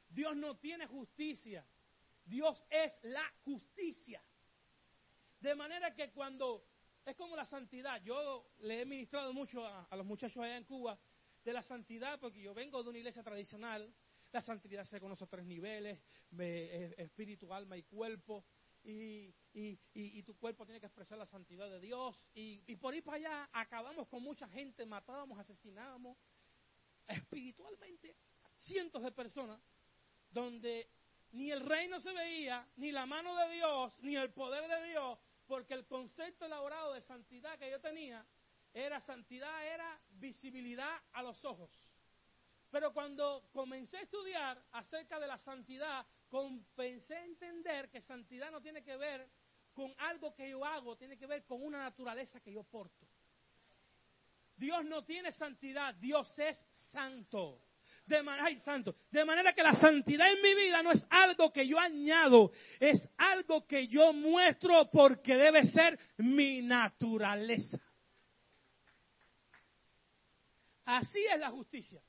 Dios 0.09 0.37
no 0.37 0.57
tiene 0.57 0.87
justicia, 0.87 1.67
Dios 2.25 2.65
es 2.71 2.99
la 3.03 3.29
justicia. 3.45 4.23
De 5.41 5.55
manera 5.55 5.95
que 5.95 6.11
cuando 6.13 6.67
es 7.07 7.17
como 7.17 7.37
la 7.37 7.47
santidad, 7.47 8.03
yo 8.03 8.51
le 8.59 8.83
he 8.83 8.85
ministrado 8.85 9.33
mucho 9.33 9.65
a, 9.65 9.89
los 9.97 10.05
muchachos 10.05 10.43
allá 10.43 10.57
en 10.57 10.65
Cuba 10.65 10.99
de 11.45 11.53
la 11.53 11.63
santidad, 11.63 12.19
porque 12.19 12.41
yo 12.41 12.53
vengo 12.53 12.83
de 12.83 12.91
una 12.91 12.99
iglesia 12.99 13.23
tradicional, 13.23 13.95
la 14.33 14.43
santidad 14.43 14.83
se 14.85 15.01
conoce 15.01 15.23
a 15.23 15.29
tres 15.29 15.47
niveles, 15.47 16.01
espíritu, 16.99 17.55
alma 17.55 17.77
y 17.77 17.85
cuerpo. 17.85 18.45
Y, 18.83 19.33
tu 20.25 20.37
cuerpo 20.37 20.67
tiene 20.67 20.81
que 20.81 20.87
expresar 20.87 21.17
la 21.17 21.27
santidad 21.27 21.71
de 21.71 21.81
Dios. 21.81 22.21
Y, 22.35 22.75
por 22.77 22.95
ir 22.95 23.05
para 23.05 23.17
allá 23.19 23.49
acabamos 23.53 24.09
con 24.09 24.23
mucha 24.23 24.49
gente, 24.49 24.85
matábamos, 24.85 25.39
asesinábamos 25.39 26.19
espiritualmente 27.07 28.17
cientos 28.57 29.03
de 29.03 29.13
personas, 29.13 29.61
donde 30.31 30.91
ni 31.33 31.53
el 31.53 31.61
reino 31.61 32.01
se 32.01 32.13
veía, 32.13 32.67
ni 32.77 32.91
la 32.91 33.07
mano 33.07 33.37
de 33.37 33.55
Dios, 33.55 33.97
ni 34.01 34.17
el 34.17 34.33
poder 34.33 34.69
de 34.69 34.89
Dios, 34.89 35.19
porque 35.47 35.75
el 35.75 35.87
concepto 35.87 36.47
elaborado 36.47 36.93
de 36.93 37.01
santidad 37.01 37.59
que 37.59 37.71
yo 37.71 37.81
tenía 37.81 38.25
era 38.73 39.01
santidad, 39.01 39.67
era 39.67 40.01
visibilidad 40.11 41.01
a 41.13 41.23
los 41.23 41.45
ojos. 41.45 41.71
Pero 42.71 42.93
cuando 42.93 43.49
comencé 43.53 43.99
a 43.99 44.03
estudiar 44.03 44.63
acerca 44.73 45.19
de 45.19 45.27
la 45.27 45.39
santidad, 45.39 46.05
comencé 46.29 47.17
a 47.17 47.25
entender 47.25 47.89
que 47.91 48.01
santidad 48.01 48.51
no 48.51 48.61
tiene 48.61 48.83
que 48.83 48.97
ver 48.97 49.29
con 49.73 49.95
algo 49.99 50.35
que 50.35 50.51
yo 50.51 50.65
hago, 50.65 50.97
tiene 50.97 51.17
que 51.17 51.27
ver 51.27 51.45
con 51.45 51.63
una 51.63 51.79
naturaleza 51.79 52.41
que 52.41 52.53
yo 52.53 52.65
porto. 52.65 53.07
Dios 54.57 54.85
no 54.85 55.05
tiene 55.05 55.33
santidad, 55.33 55.95
Dios 55.95 56.39
es 56.39 56.57
santo. 56.91 57.66
De, 58.07 58.61
santo. 58.61 58.95
de 59.11 59.25
manera 59.25 59.53
que 59.53 59.65
la 59.65 59.75
santidad 59.75 60.33
en 60.33 60.41
mi 60.41 60.55
vida 60.55 60.81
no 60.81 60.93
es 60.93 61.05
algo 61.11 61.53
que 61.53 61.67
yo 61.67 61.79
añado, 61.79 62.53
es 62.79 63.09
algo 63.17 63.67
que 63.67 63.89
yo 63.89 64.13
muestro 64.13 64.89
porque 64.93 65.37
debe 65.37 65.65
ser 65.65 65.99
mi 66.19 66.63
naturaleza. 66.63 67.81
Así 70.85 71.25
es 71.25 71.41
la 71.41 71.51
justicia 71.51 72.01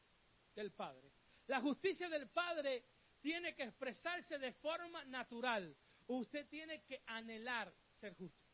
del 0.53 0.71
Padre. 0.71 1.11
La 1.47 1.61
justicia 1.61 2.07
del 2.09 2.29
Padre 2.29 2.83
tiene 3.21 3.55
que 3.55 3.63
expresarse 3.63 4.37
de 4.37 4.53
forma 4.53 5.03
natural. 5.05 5.75
Usted 6.05 6.47
tiene 6.47 6.83
que 6.83 7.01
anhelar 7.07 7.73
ser 7.95 8.13
justo. 8.13 8.47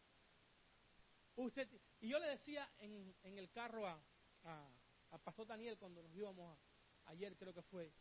Usted, 1.36 1.68
y 2.00 2.10
yo 2.10 2.20
le 2.20 2.28
decía 2.28 2.70
en, 2.80 3.14
el 3.24 3.50
carro 3.52 3.88
a, 3.88 4.00
a, 4.44 5.18
Pastor 5.24 5.48
Daniel 5.48 5.78
cuando 5.78 6.02
nos 6.02 6.16
íbamos 6.16 6.58
ayer, 7.06 7.36
creo 7.36 7.54
que 7.54 7.62
fue, 7.62 7.92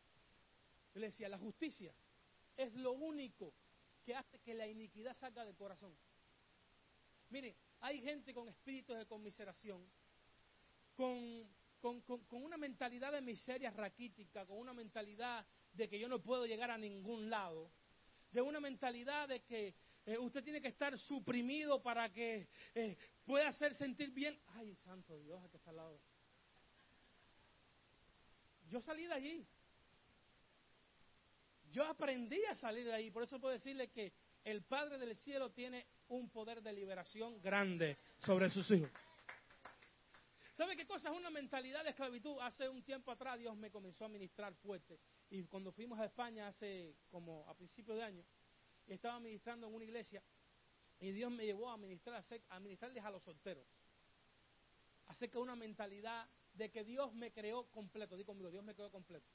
le 0.95 1.07
decía, 1.07 1.29
la 1.29 1.39
justicia 1.39 1.93
es 2.57 2.73
lo 2.75 2.93
único 2.93 3.55
que 4.05 4.15
hace 4.15 4.39
que 4.41 4.55
la 4.55 4.67
iniquidad 4.67 5.15
salga 5.15 5.45
del 5.45 5.57
corazón. 5.57 5.97
Mire, 7.31 7.57
hay 7.81 8.01
gente 8.03 8.35
con 8.35 8.49
espíritu 8.49 8.93
de 8.93 9.07
conmiseración, 9.07 9.85
con, 10.95 11.49
con, 11.81 12.01
con, 12.03 12.43
una 12.43 12.57
mentalidad 12.57 13.13
de 13.13 13.23
miseria 13.23 13.71
raquítica, 13.71 14.45
con 14.45 14.59
una 14.59 14.75
mentalidad 14.75 15.47
de 15.73 15.89
que 15.89 15.99
yo 15.99 16.09
no 16.09 16.23
puedo 16.23 16.47
llegar 16.47 16.71
a 16.71 16.79
ningún 16.79 17.31
lado, 17.31 17.71
de 18.31 18.41
una 18.41 18.61
mentalidad 18.61 19.29
de 19.29 19.43
que 19.43 19.75
eh, 20.05 20.19
usted 20.19 20.43
tiene 20.43 20.61
que 20.61 20.69
estar 20.69 20.99
suprimido 20.99 21.83
para 21.83 22.13
que 22.13 22.49
eh, 22.75 22.97
pueda 23.25 23.49
hacer 23.49 23.75
sentir 23.75 24.11
bien. 24.11 24.39
Ay, 24.55 24.75
santo 24.77 25.19
Dios, 25.19 25.49
que 25.51 25.57
está 25.57 25.71
al 25.71 25.77
lado. 25.77 26.01
Yo 28.73 28.81
salí 28.81 29.05
de 29.05 29.13
allí. 29.13 29.47
Yo 31.73 31.85
aprendí 31.85 32.43
a 32.47 32.55
salir 32.55 32.87
de 32.87 32.95
ahí. 32.95 33.11
Por 33.11 33.23
eso 33.23 33.39
puedo 33.39 33.53
decirle 33.53 33.91
que 33.91 34.15
el 34.45 34.63
Padre 34.63 34.97
del 34.97 35.15
Cielo 35.15 35.51
tiene 35.51 35.87
un 36.09 36.31
poder 36.31 36.63
de 36.63 36.73
liberación 36.73 37.39
grande 37.43 37.99
sobre 38.17 38.49
sus 38.49 38.71
hijos. 38.71 38.91
¿Sabe 40.55 40.75
qué 40.75 40.87
cosa 40.87 41.11
es 41.11 41.15
una 41.15 41.29
mentalidad 41.29 41.85
de 41.85 41.91
esclavitud? 41.91 42.39
Hace 42.41 42.67
un 42.67 42.83
tiempo 42.83 43.11
atrás 43.11 43.39
Dios 43.39 43.55
me 43.59 43.71
comenzó 43.71 44.07
a 44.07 44.09
ministrar 44.09 44.55
fuerte. 44.55 44.99
Y 45.29 45.43
cuando 45.45 45.71
fuimos 45.71 46.01
a 46.01 46.07
España 46.07 46.49
hace 46.49 46.97
como 47.11 47.47
a 47.51 47.55
principios 47.55 47.99
de 47.99 48.05
año, 48.05 48.25
estaba 48.87 49.21
ministrando 49.21 49.67
en 49.67 49.75
una 49.75 49.85
iglesia 49.85 50.23
y 50.99 51.13
Dios 51.13 51.31
me 51.31 51.45
llevó 51.45 51.69
a 51.69 51.77
ministrar, 51.77 52.25
a 52.49 52.59
ministrarles 52.59 53.05
a 53.05 53.11
los 53.11 53.23
solteros. 53.23 53.67
Acerca 55.09 55.35
de 55.35 55.43
una 55.43 55.57
mentalidad 55.57 56.27
de 56.55 56.71
que 56.71 56.85
Dios 56.85 57.13
me 57.15 57.33
creó 57.33 57.65
completo. 57.71 58.17
Digo 58.17 58.29
conmigo, 58.29 58.51
Dios 58.51 58.65
me 58.65 58.75
creó 58.75 58.91
completo. 58.91 59.27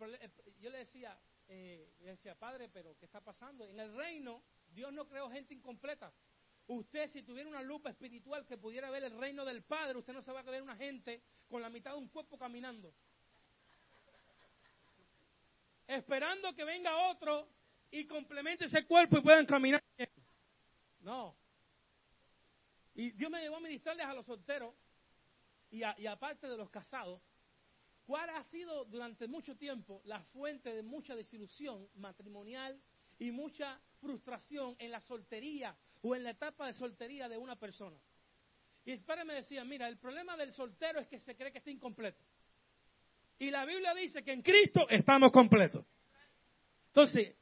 Eh, 0.00 0.30
yo 0.60 0.70
le 0.70 0.78
decía, 0.78 1.18
eh, 1.48 1.92
yo 2.00 2.06
decía, 2.06 2.34
Padre, 2.34 2.68
pero 2.68 2.96
¿qué 2.98 3.06
está 3.06 3.20
pasando? 3.20 3.64
En 3.64 3.80
el 3.80 3.94
reino, 3.94 4.42
Dios 4.68 4.92
no 4.92 5.08
creó 5.08 5.30
gente 5.30 5.54
incompleta. 5.54 6.12
Usted, 6.66 7.08
si 7.08 7.22
tuviera 7.22 7.48
una 7.48 7.62
lupa 7.62 7.90
espiritual 7.90 8.44
que 8.46 8.58
pudiera 8.58 8.90
ver 8.90 9.02
el 9.04 9.18
reino 9.18 9.44
del 9.44 9.62
Padre, 9.62 9.98
usted 9.98 10.12
no 10.12 10.20
se 10.20 10.32
va 10.32 10.40
a 10.40 10.42
ver 10.42 10.62
una 10.62 10.76
gente 10.76 11.22
con 11.48 11.62
la 11.62 11.70
mitad 11.70 11.92
de 11.92 11.98
un 11.98 12.08
cuerpo 12.08 12.38
caminando. 12.38 12.92
Esperando 15.86 16.54
que 16.54 16.64
venga 16.64 17.08
otro 17.08 17.48
y 17.90 18.06
complemente 18.06 18.66
ese 18.66 18.86
cuerpo 18.86 19.18
y 19.18 19.22
puedan 19.22 19.46
caminar. 19.46 19.82
No. 21.00 21.34
Y 22.94 23.12
Dios 23.12 23.30
me 23.30 23.40
llevó 23.40 23.56
a 23.56 23.60
ministrarles 23.60 24.04
a 24.04 24.12
los 24.12 24.26
solteros 24.26 24.74
y, 25.70 25.82
y 25.98 26.06
aparte 26.06 26.48
de 26.48 26.56
los 26.56 26.70
casados, 26.70 27.22
cuál 28.06 28.30
ha 28.30 28.42
sido 28.44 28.84
durante 28.86 29.28
mucho 29.28 29.56
tiempo 29.56 30.00
la 30.04 30.22
fuente 30.24 30.72
de 30.72 30.82
mucha 30.82 31.14
desilusión 31.14 31.88
matrimonial 31.94 32.80
y 33.18 33.30
mucha 33.30 33.80
frustración 34.00 34.76
en 34.78 34.90
la 34.90 35.00
soltería 35.00 35.76
o 36.02 36.14
en 36.14 36.24
la 36.24 36.30
etapa 36.30 36.66
de 36.66 36.72
soltería 36.72 37.28
de 37.28 37.36
una 37.36 37.56
persona. 37.56 37.98
Y 38.84 38.92
Espera 38.92 39.24
me 39.24 39.34
decía, 39.34 39.64
mira, 39.64 39.88
el 39.88 39.98
problema 39.98 40.36
del 40.36 40.52
soltero 40.52 41.00
es 41.00 41.08
que 41.08 41.18
se 41.18 41.36
cree 41.36 41.52
que 41.52 41.58
está 41.58 41.70
incompleto. 41.70 42.24
Y 43.38 43.50
la 43.50 43.64
Biblia 43.64 43.94
dice 43.94 44.22
que 44.22 44.32
en 44.32 44.42
Cristo 44.42 44.88
estamos 44.88 45.30
completos. 45.30 45.84
Entonces, 46.88 47.36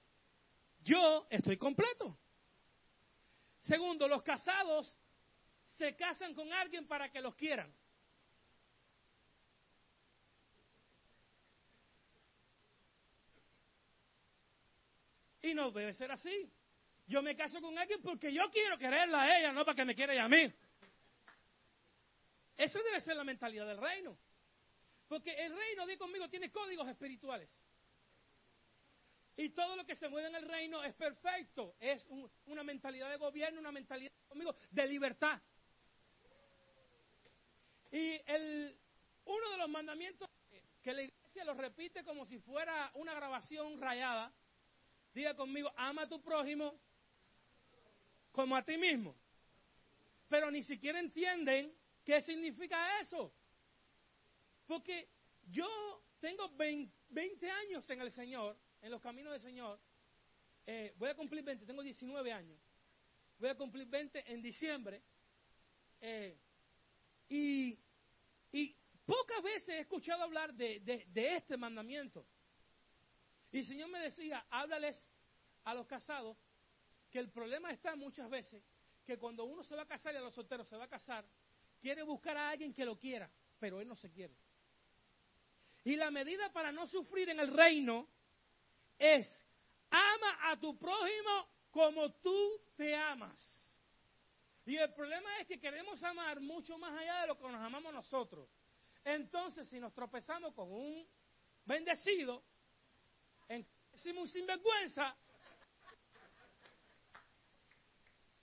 yo 0.81 1.27
estoy 1.31 1.57
completo. 1.57 2.19
Segundo, 3.61 4.09
los 4.09 4.23
casados 4.23 5.01
se 5.79 5.95
casan 5.97 6.35
con 6.35 6.53
alguien 6.53 6.87
para 6.87 7.11
que 7.11 7.21
los 7.21 7.35
quieran. 7.35 7.73
Y 15.47 15.55
no 15.55 15.71
debe 15.71 15.93
ser 15.93 16.11
así. 16.11 16.51
Yo 17.07 17.23
me 17.23 17.37
caso 17.37 17.61
con 17.61 17.79
alguien 17.79 18.03
porque 18.03 18.33
yo 18.33 18.51
quiero 18.51 18.77
quererla 18.77 19.23
a 19.23 19.39
ella, 19.39 19.53
no 19.53 19.65
para 19.65 19.77
que 19.77 19.85
me 19.85 19.95
quiera 19.95 20.25
a 20.25 20.29
mí. 20.29 20.53
Esa 22.57 22.83
debe 22.83 23.01
ser 23.01 23.15
la 23.15 23.23
mentalidad 23.23 23.65
del 23.65 23.79
reino. 23.79 24.19
Porque 25.07 25.31
el 25.31 25.57
reino, 25.57 25.87
di 25.87 25.97
conmigo, 25.97 26.29
tiene 26.29 26.51
códigos 26.51 26.89
espirituales. 26.89 27.49
Y 29.37 29.51
todo 29.51 29.77
lo 29.77 29.87
que 29.87 29.95
se 29.95 30.09
mueve 30.09 30.27
en 30.27 30.35
el 30.35 30.49
reino 30.49 30.83
es 30.83 30.95
perfecto. 30.95 31.77
Es 31.79 32.09
una 32.47 32.65
mentalidad 32.65 33.09
de 33.09 33.17
gobierno, 33.17 33.61
una 33.61 33.71
mentalidad 33.71 34.11
conmigo 34.27 34.53
de 34.73 34.87
libertad. 34.89 35.41
Y 37.93 38.21
el, 38.27 38.77
uno 39.27 39.51
de 39.53 39.59
los 39.59 39.69
mandamientos 39.69 40.29
que 40.83 40.93
la 40.93 41.03
iglesia 41.03 41.45
lo 41.45 41.55
repite 41.55 42.03
como 42.03 42.27
si 42.27 42.41
fuera 42.41 42.91
una 42.95 43.15
grabación 43.15 43.81
rayada, 43.81 44.33
diga 45.17 45.35
conmigo, 45.35 45.73
ama 45.77 46.03
a 46.03 46.09
tu 46.09 46.21
prójimo 46.21 46.79
como 48.33 48.55
a 48.55 48.63
ti 48.63 48.77
mismo. 48.77 49.17
Pero 50.29 50.51
ni 50.51 50.63
siquiera 50.63 51.01
entienden 51.01 51.73
qué 52.05 52.21
significa 52.21 53.01
eso. 53.01 53.33
Porque 54.67 55.09
yo 55.49 55.67
tengo 56.21 56.51
20 56.51 57.51
años 57.51 57.89
en 57.89 58.01
el 58.03 58.13
Señor, 58.13 58.59
en 58.83 58.91
los 58.91 59.01
caminos 59.01 59.33
del 59.33 59.41
Señor. 59.41 59.81
Eh, 60.67 60.93
voy 60.99 61.09
a 61.09 61.15
cumplir 61.15 61.43
20, 61.43 61.65
tengo 61.65 61.83
19 61.83 62.33
años. 62.33 62.61
Voy 63.39 63.49
a 63.49 63.55
cumplir 63.55 63.87
20 63.87 64.31
en 64.31 64.43
diciembre. 64.43 65.03
Eh, 66.03 66.37
y, 67.31 67.79
pocas 69.07 69.43
veces 69.43 69.69
he 69.69 69.79
escuchado 69.79 70.25
hablar 70.25 70.53
de 70.53 71.05
este 71.15 71.57
mandamiento. 71.57 72.27
Y 73.57 73.61
el 73.61 73.65
Señor 73.65 73.89
me 73.89 74.01
decía, 74.01 74.45
háblales 74.51 74.95
a 75.65 75.73
los 75.73 75.87
casados 75.87 76.37
que 77.11 77.19
el 77.19 77.31
problema 77.31 77.71
está 77.71 77.97
muchas 77.97 78.29
veces 78.29 78.63
que 79.07 79.17
cuando 79.17 79.45
uno 79.45 79.65
se 79.65 79.75
va 79.75 79.85
a 79.85 79.87
casar 79.87 80.13
y 80.13 80.19
a 80.19 80.21
los 80.21 80.35
solteros 80.35 80.69
se 80.69 80.77
va 80.77 80.85
a 80.85 80.89
casar, 80.89 81.25
quiere 81.81 82.03
buscar 82.03 82.37
a 82.37 82.51
alguien 82.51 82.75
que 82.75 82.85
lo 82.85 82.99
quiera, 82.99 83.31
pero 83.59 83.81
él 83.81 83.89
no 83.89 83.97
se 83.97 84.11
quiere. 84.11 84.37
Y 85.85 85.97
la 85.97 86.11
medida 86.11 86.53
para 86.53 86.71
no 86.71 86.87
sufrir 86.87 87.31
en 87.31 87.41
el 87.41 87.51
reino 87.51 88.07
es 88.99 89.27
ama 89.89 90.51
a 90.51 90.61
tu 90.61 90.77
prójimo 90.77 91.49
como 91.71 92.13
tú 92.13 92.61
te 92.77 92.95
amas. 92.95 93.41
Y 94.67 94.77
el 94.77 94.93
problema 94.93 95.41
es 95.41 95.47
que 95.47 95.59
queremos 95.59 96.03
amar 96.03 96.41
mucho 96.41 96.77
más 96.77 96.93
allá 96.93 97.23
de 97.23 97.29
lo 97.29 97.39
que 97.39 97.45
nos 97.45 97.63
amamos 97.63 97.95
nosotros. 97.95 98.51
Entonces, 99.03 99.67
si 99.71 99.81
nos 99.81 99.95
tropezamos 99.95 100.53
con 100.53 100.71
un 100.71 101.09
bendecido, 101.65 102.45
en, 103.49 103.67
un 104.19 104.29
sinvergüenza, 104.29 105.17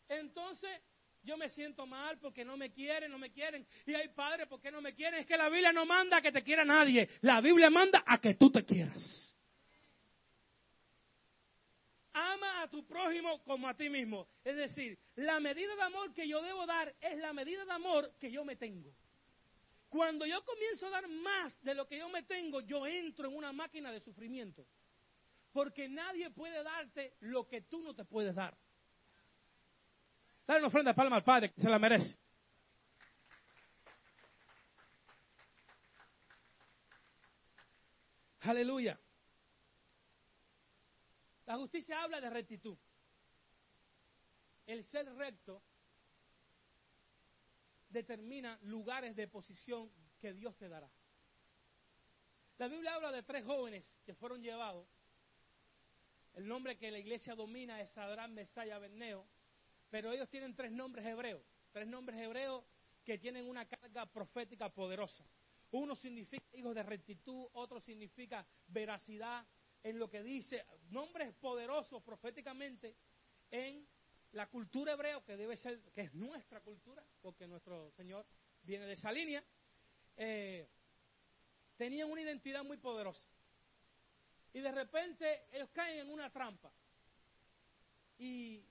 entonces 0.09 0.81
yo 1.23 1.37
me 1.37 1.47
siento 1.49 1.85
mal 1.85 2.17
porque 2.19 2.43
no 2.43 2.57
me 2.57 2.71
quieren, 2.71 3.09
no 3.11 3.17
me 3.17 3.31
quieren. 3.31 3.65
Y 3.85 3.93
hay 3.93 4.09
padres 4.09 4.47
porque 4.47 4.71
no 4.71 4.81
me 4.81 4.93
quieren. 4.93 5.21
Es 5.21 5.25
que 5.25 5.37
la 5.37 5.49
Biblia 5.49 5.71
no 5.71 5.85
manda 5.85 6.17
a 6.17 6.21
que 6.21 6.31
te 6.31 6.43
quiera 6.43 6.65
nadie. 6.65 7.09
La 7.21 7.39
Biblia 7.39 7.69
manda 7.69 8.03
a 8.05 8.19
que 8.19 8.33
tú 8.35 8.51
te 8.51 8.65
quieras. 8.65 9.33
Ama 12.11 12.61
a 12.61 12.67
tu 12.67 12.85
prójimo 12.85 13.41
como 13.43 13.67
a 13.67 13.73
ti 13.73 13.89
mismo. 13.89 14.27
Es 14.43 14.55
decir, 14.55 14.99
la 15.15 15.39
medida 15.39 15.75
de 15.75 15.81
amor 15.81 16.13
que 16.13 16.27
yo 16.27 16.41
debo 16.41 16.65
dar 16.65 16.93
es 16.99 17.17
la 17.17 17.33
medida 17.33 17.65
de 17.65 17.71
amor 17.71 18.13
que 18.19 18.29
yo 18.29 18.43
me 18.43 18.55
tengo. 18.55 18.93
Cuando 19.89 20.25
yo 20.25 20.43
comienzo 20.43 20.87
a 20.87 20.89
dar 20.89 21.07
más 21.07 21.63
de 21.63 21.73
lo 21.73 21.87
que 21.87 21.99
yo 21.99 22.09
me 22.09 22.23
tengo, 22.23 22.61
yo 22.61 22.85
entro 22.85 23.29
en 23.29 23.35
una 23.35 23.53
máquina 23.53 23.91
de 23.91 24.01
sufrimiento. 24.01 24.65
Porque 25.53 25.87
nadie 25.87 26.29
puede 26.31 26.63
darte 26.63 27.15
lo 27.21 27.47
que 27.47 27.61
tú 27.61 27.81
no 27.81 27.95
te 27.95 28.03
puedes 28.03 28.35
dar. 28.35 28.57
Dale 30.45 30.59
una 30.59 30.67
ofrenda 30.67 30.91
de 30.91 30.95
palma 30.95 31.15
al 31.15 31.23
Padre, 31.23 31.53
que 31.53 31.61
se 31.61 31.69
la 31.69 31.79
merece. 31.79 32.17
Aleluya. 38.41 38.99
La 41.45 41.55
justicia 41.55 42.03
habla 42.03 42.19
de 42.19 42.29
rectitud. 42.29 42.77
El 44.65 44.83
ser 44.85 45.05
recto 45.15 45.63
determina 47.89 48.57
lugares 48.63 49.15
de 49.15 49.27
posición 49.27 49.91
que 50.19 50.33
Dios 50.33 50.57
te 50.57 50.67
dará. 50.67 50.89
La 52.57 52.67
Biblia 52.67 52.95
habla 52.95 53.11
de 53.11 53.23
tres 53.23 53.45
jóvenes 53.45 53.99
que 54.05 54.13
fueron 54.15 54.41
llevados. 54.41 54.87
El 56.33 56.47
nombre 56.47 56.77
que 56.77 56.91
la 56.91 56.99
iglesia 56.99 57.35
domina 57.35 57.81
es 57.81 57.97
Adrán, 57.97 58.33
Mesaya, 58.33 58.79
Berneo 58.79 59.27
pero 59.93 60.11
ellos 60.11 60.27
tienen 60.27 60.55
tres 60.55 60.71
nombres 60.71 61.05
hebreos, 61.05 61.43
tres 61.71 61.87
nombres 61.87 62.19
hebreos 62.19 62.65
que 63.03 63.19
tienen 63.19 63.47
una 63.47 63.67
carga 63.67 64.07
profética 64.07 64.67
poderosa. 64.69 65.23
Uno 65.69 65.95
significa 65.95 66.43
hijos 66.53 66.73
de 66.73 66.81
rectitud, 66.81 67.45
otro 67.53 67.79
significa 67.79 68.43
veracidad 68.69 69.45
en 69.83 69.99
lo 69.99 70.09
que 70.09 70.23
dice, 70.23 70.65
nombres 70.89 71.35
poderosos 71.35 72.01
proféticamente 72.01 72.95
en 73.51 73.87
la 74.31 74.49
cultura 74.49 74.93
hebrea, 74.93 75.21
que 75.23 75.37
debe 75.37 75.55
ser, 75.57 75.79
que 75.93 76.01
es 76.01 76.13
nuestra 76.15 76.59
cultura, 76.61 77.05
porque 77.21 77.45
nuestro 77.45 77.91
Señor 77.91 78.25
viene 78.63 78.87
de 78.87 78.93
esa 78.93 79.11
línea, 79.11 79.43
eh, 80.17 80.67
tenían 81.77 82.09
una 82.09 82.21
identidad 82.23 82.63
muy 82.63 82.77
poderosa. 82.77 83.29
Y 84.53 84.61
de 84.61 84.71
repente 84.71 85.47
ellos 85.51 85.69
caen 85.71 85.99
en 85.99 86.09
una 86.09 86.29
trampa. 86.29 86.71
Y 88.17 88.63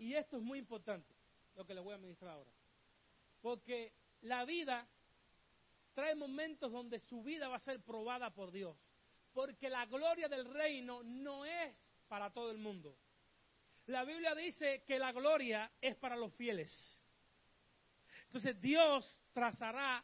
y 0.00 0.14
esto 0.14 0.38
es 0.38 0.42
muy 0.42 0.58
importante, 0.58 1.14
lo 1.56 1.66
que 1.66 1.74
les 1.74 1.84
voy 1.84 1.92
a 1.92 1.98
ministrar 1.98 2.32
ahora. 2.32 2.50
Porque 3.42 3.92
la 4.22 4.46
vida 4.46 4.88
trae 5.92 6.14
momentos 6.14 6.72
donde 6.72 7.00
su 7.00 7.22
vida 7.22 7.48
va 7.48 7.56
a 7.56 7.60
ser 7.60 7.82
probada 7.82 8.30
por 8.30 8.50
Dios. 8.50 8.78
Porque 9.34 9.68
la 9.68 9.84
gloria 9.84 10.26
del 10.26 10.46
reino 10.46 11.02
no 11.02 11.44
es 11.44 11.76
para 12.08 12.30
todo 12.30 12.50
el 12.50 12.56
mundo. 12.56 12.96
La 13.86 14.04
Biblia 14.04 14.34
dice 14.34 14.84
que 14.86 14.98
la 14.98 15.12
gloria 15.12 15.70
es 15.82 15.96
para 15.96 16.16
los 16.16 16.32
fieles. 16.32 16.72
Entonces 18.24 18.58
Dios 18.58 19.20
trazará 19.34 20.02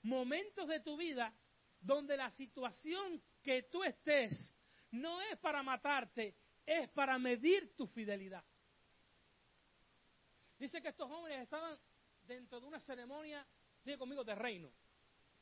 momentos 0.00 0.66
de 0.68 0.80
tu 0.80 0.96
vida 0.96 1.34
donde 1.82 2.16
la 2.16 2.30
situación 2.30 3.22
que 3.42 3.64
tú 3.64 3.84
estés 3.84 4.53
no 4.94 5.20
es 5.20 5.38
para 5.38 5.62
matarte, 5.62 6.36
es 6.64 6.88
para 6.90 7.18
medir 7.18 7.74
tu 7.76 7.86
fidelidad. 7.86 8.44
Dice 10.58 10.80
que 10.80 10.88
estos 10.88 11.08
jóvenes 11.08 11.42
estaban 11.42 11.78
dentro 12.22 12.60
de 12.60 12.66
una 12.66 12.80
ceremonia, 12.80 13.46
dice 13.84 13.98
conmigo, 13.98 14.24
de 14.24 14.34
reino. 14.34 14.72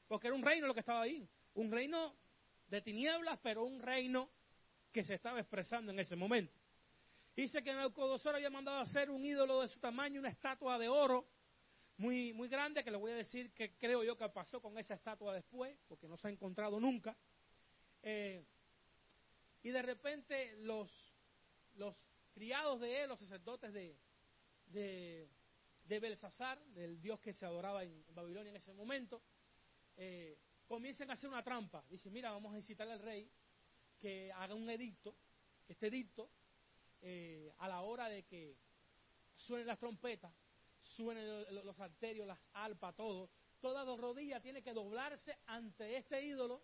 Porque 0.09 0.27
era 0.27 0.37
un 0.37 0.43
reino 0.43 0.67
lo 0.67 0.75
que 0.75 0.81
estaba 0.81 1.03
ahí. 1.03 1.29
Un 1.55 1.71
reino 1.71 2.17
de 2.67 2.81
tinieblas, 2.81 3.38
pero 3.43 3.65
un 3.65 3.81
reino 3.81 4.31
que 4.91 5.05
se 5.05 5.15
estaba 5.15 5.38
expresando 5.38 5.93
en 5.93 5.99
ese 5.99 6.17
momento. 6.17 6.59
Dice 7.37 7.62
que 7.62 7.73
Nabucodonosor 7.73 8.35
había 8.35 8.51
mandado 8.51 8.79
a 8.79 8.83
hacer 8.83 9.11
un 9.11 9.25
ídolo 9.25 9.62
de 9.62 9.69
su 9.69 9.81
tamaño, 9.81 10.21
una 10.21 10.29
estatua 10.29 10.79
de 10.79 10.88
oro 10.88 11.29
muy, 11.97 12.33
muy 12.33 12.49
grande, 12.49 12.83
que 12.83 12.91
le 12.91 12.97
voy 12.97 13.12
a 13.12 13.17
decir 13.17 13.53
que 13.53 13.77
creo 13.77 14.03
yo 14.03 14.17
que 14.17 14.29
pasó 14.31 14.61
con 14.61 14.77
esa 14.79 14.95
estatua 14.95 15.35
después, 15.35 15.79
porque 15.88 16.09
no 16.09 16.17
se 16.17 16.29
ha 16.29 16.31
encontrado 16.31 16.81
nunca. 16.81 17.17
Eh, 18.03 18.45
y 19.62 19.70
de 19.70 19.83
repente 19.83 20.57
los, 20.59 21.14
los 21.75 21.94
criados 22.33 22.81
de 22.81 23.03
él, 23.03 23.09
los 23.09 23.20
sacerdotes 23.20 23.72
de, 23.72 23.96
de, 24.66 25.29
de 25.85 26.01
Belsasar, 26.01 26.62
del 26.66 27.01
dios 27.01 27.20
que 27.20 27.33
se 27.33 27.46
adoraba 27.46 27.85
en, 27.85 28.05
Babilonia 28.14 28.51
en 28.51 28.57
ese 28.57 28.72
momento, 28.72 29.22
eh, 29.96 30.38
comienzan 30.66 31.11
a 31.11 31.14
hacer 31.14 31.29
una 31.29 31.42
trampa. 31.42 31.85
Dicen, 31.88 32.12
mira, 32.12 32.31
vamos 32.31 32.55
a 32.55 32.57
incitar 32.57 32.88
al 32.88 33.01
rey 33.01 33.31
que 33.98 34.33
haga 34.33 34.55
un 34.55 34.68
edicto, 34.68 35.14
este 35.68 35.87
edicto, 35.87 36.31
eh, 37.01 37.53
a 37.59 37.68
la 37.68 37.83
hora 37.83 38.09
de 38.09 38.25
que 38.25 38.57
suenen 39.37 39.66
las 39.66 39.79
trompetas, 39.79 40.33
suenen 40.81 41.44
los, 41.64 41.79
arterios, 41.79 42.27
las 42.27 42.51
alpas, 42.55 42.94
todo, 42.96 43.31
toda 43.61 43.85
rodilla 43.96 44.40
tiene 44.40 44.62
que 44.62 44.72
doblarse 44.72 45.38
ante 45.46 45.96
este 45.96 46.25
ídolo 46.25 46.62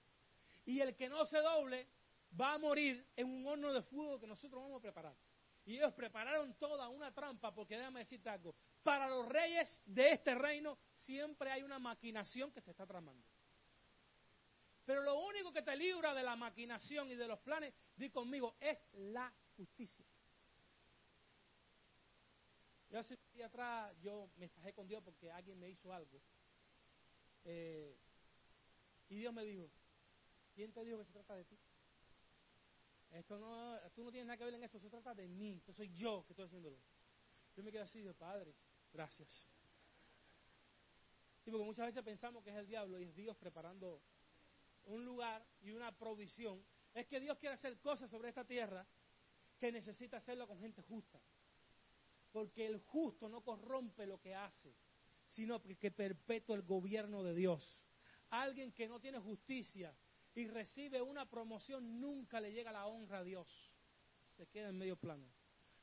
y 0.66 0.80
el 0.80 0.96
que 0.96 1.08
no 1.08 1.24
se 1.24 1.38
doble 1.38 1.86
va 2.38 2.54
a 2.54 2.58
morir 2.58 3.06
en 3.16 3.28
un 3.28 3.46
horno 3.46 3.72
de 3.72 3.82
fuego 3.82 4.18
que 4.18 4.26
nosotros 4.26 4.62
vamos 4.62 4.78
a 4.78 4.82
preparar. 4.82 5.16
Y 5.64 5.76
ellos 5.76 5.92
prepararon 5.92 6.54
toda 6.54 6.88
una 6.88 7.12
trampa, 7.12 7.54
porque 7.54 7.76
déjame 7.76 8.00
decirte 8.00 8.30
algo, 8.30 8.54
para 8.82 9.06
los 9.06 9.28
reyes 9.28 9.82
de 9.84 10.12
este 10.12 10.34
reino 10.34 10.78
siempre 10.94 11.50
hay 11.50 11.62
una 11.62 11.78
maquinación 11.78 12.50
que 12.52 12.62
se 12.62 12.70
está 12.70 12.86
tramando. 12.86 13.22
Pero 14.86 15.02
lo 15.02 15.18
único 15.18 15.52
que 15.52 15.60
te 15.60 15.76
libra 15.76 16.14
de 16.14 16.22
la 16.22 16.36
maquinación 16.36 17.10
y 17.10 17.14
de 17.14 17.28
los 17.28 17.38
planes, 17.40 17.74
di 17.94 18.08
conmigo, 18.08 18.56
es 18.60 18.82
la 18.92 19.30
justicia. 19.54 20.06
Yo 22.88 22.98
hace 22.98 23.14
un 23.14 23.32
día 23.34 23.46
atrás 23.46 23.94
yo 24.00 24.30
me 24.36 24.46
estajé 24.46 24.72
con 24.72 24.88
Dios 24.88 25.02
porque 25.04 25.30
alguien 25.30 25.58
me 25.58 25.68
hizo 25.68 25.92
algo. 25.92 26.22
Eh, 27.44 27.94
y 29.10 29.16
Dios 29.16 29.34
me 29.34 29.44
dijo, 29.44 29.70
¿quién 30.54 30.72
te 30.72 30.82
dijo 30.84 30.98
que 30.98 31.04
se 31.04 31.12
trata 31.12 31.34
de 31.34 31.44
ti? 31.44 31.58
Esto 33.10 33.38
no, 33.38 33.78
tú 33.94 34.04
no 34.04 34.10
tienes 34.10 34.26
nada 34.26 34.36
que 34.36 34.44
ver 34.44 34.54
en 34.54 34.64
esto, 34.64 34.78
se 34.78 34.90
trata 34.90 35.14
de 35.14 35.28
mí, 35.28 35.56
esto 35.56 35.72
soy 35.72 35.90
yo 35.94 36.24
que 36.26 36.32
estoy 36.32 36.46
haciéndolo. 36.46 36.78
Yo 37.56 37.62
me 37.62 37.72
quedo 37.72 37.82
así, 37.82 38.02
de 38.02 38.14
Padre, 38.14 38.54
gracias. 38.92 39.48
Sí, 41.40 41.50
porque 41.50 41.64
muchas 41.64 41.86
veces 41.86 42.02
pensamos 42.02 42.44
que 42.44 42.50
es 42.50 42.56
el 42.56 42.66
diablo 42.66 43.00
y 43.00 43.04
es 43.04 43.14
Dios 43.14 43.36
preparando 43.36 44.02
un 44.84 45.04
lugar 45.04 45.46
y 45.60 45.70
una 45.70 45.96
provisión. 45.96 46.62
Es 46.94 47.06
que 47.06 47.20
Dios 47.20 47.38
quiere 47.38 47.54
hacer 47.54 47.80
cosas 47.80 48.10
sobre 48.10 48.28
esta 48.28 48.44
tierra 48.44 48.86
que 49.58 49.72
necesita 49.72 50.18
hacerlo 50.18 50.46
con 50.46 50.60
gente 50.60 50.82
justa. 50.82 51.20
Porque 52.32 52.66
el 52.66 52.78
justo 52.78 53.28
no 53.28 53.42
corrompe 53.42 54.06
lo 54.06 54.20
que 54.20 54.34
hace, 54.34 54.74
sino 55.26 55.62
que 55.62 55.90
perpetúa 55.90 56.56
el 56.56 56.62
gobierno 56.62 57.22
de 57.22 57.34
Dios. 57.34 57.82
Alguien 58.30 58.72
que 58.72 58.86
no 58.86 59.00
tiene 59.00 59.18
justicia 59.18 59.94
y 60.38 60.46
recibe 60.46 61.02
una 61.02 61.28
promoción, 61.28 62.00
nunca 62.00 62.40
le 62.40 62.52
llega 62.52 62.70
la 62.70 62.86
honra 62.86 63.18
a 63.18 63.24
Dios. 63.24 63.72
Se 64.36 64.46
queda 64.46 64.68
en 64.68 64.78
medio 64.78 64.96
plano. 64.96 65.28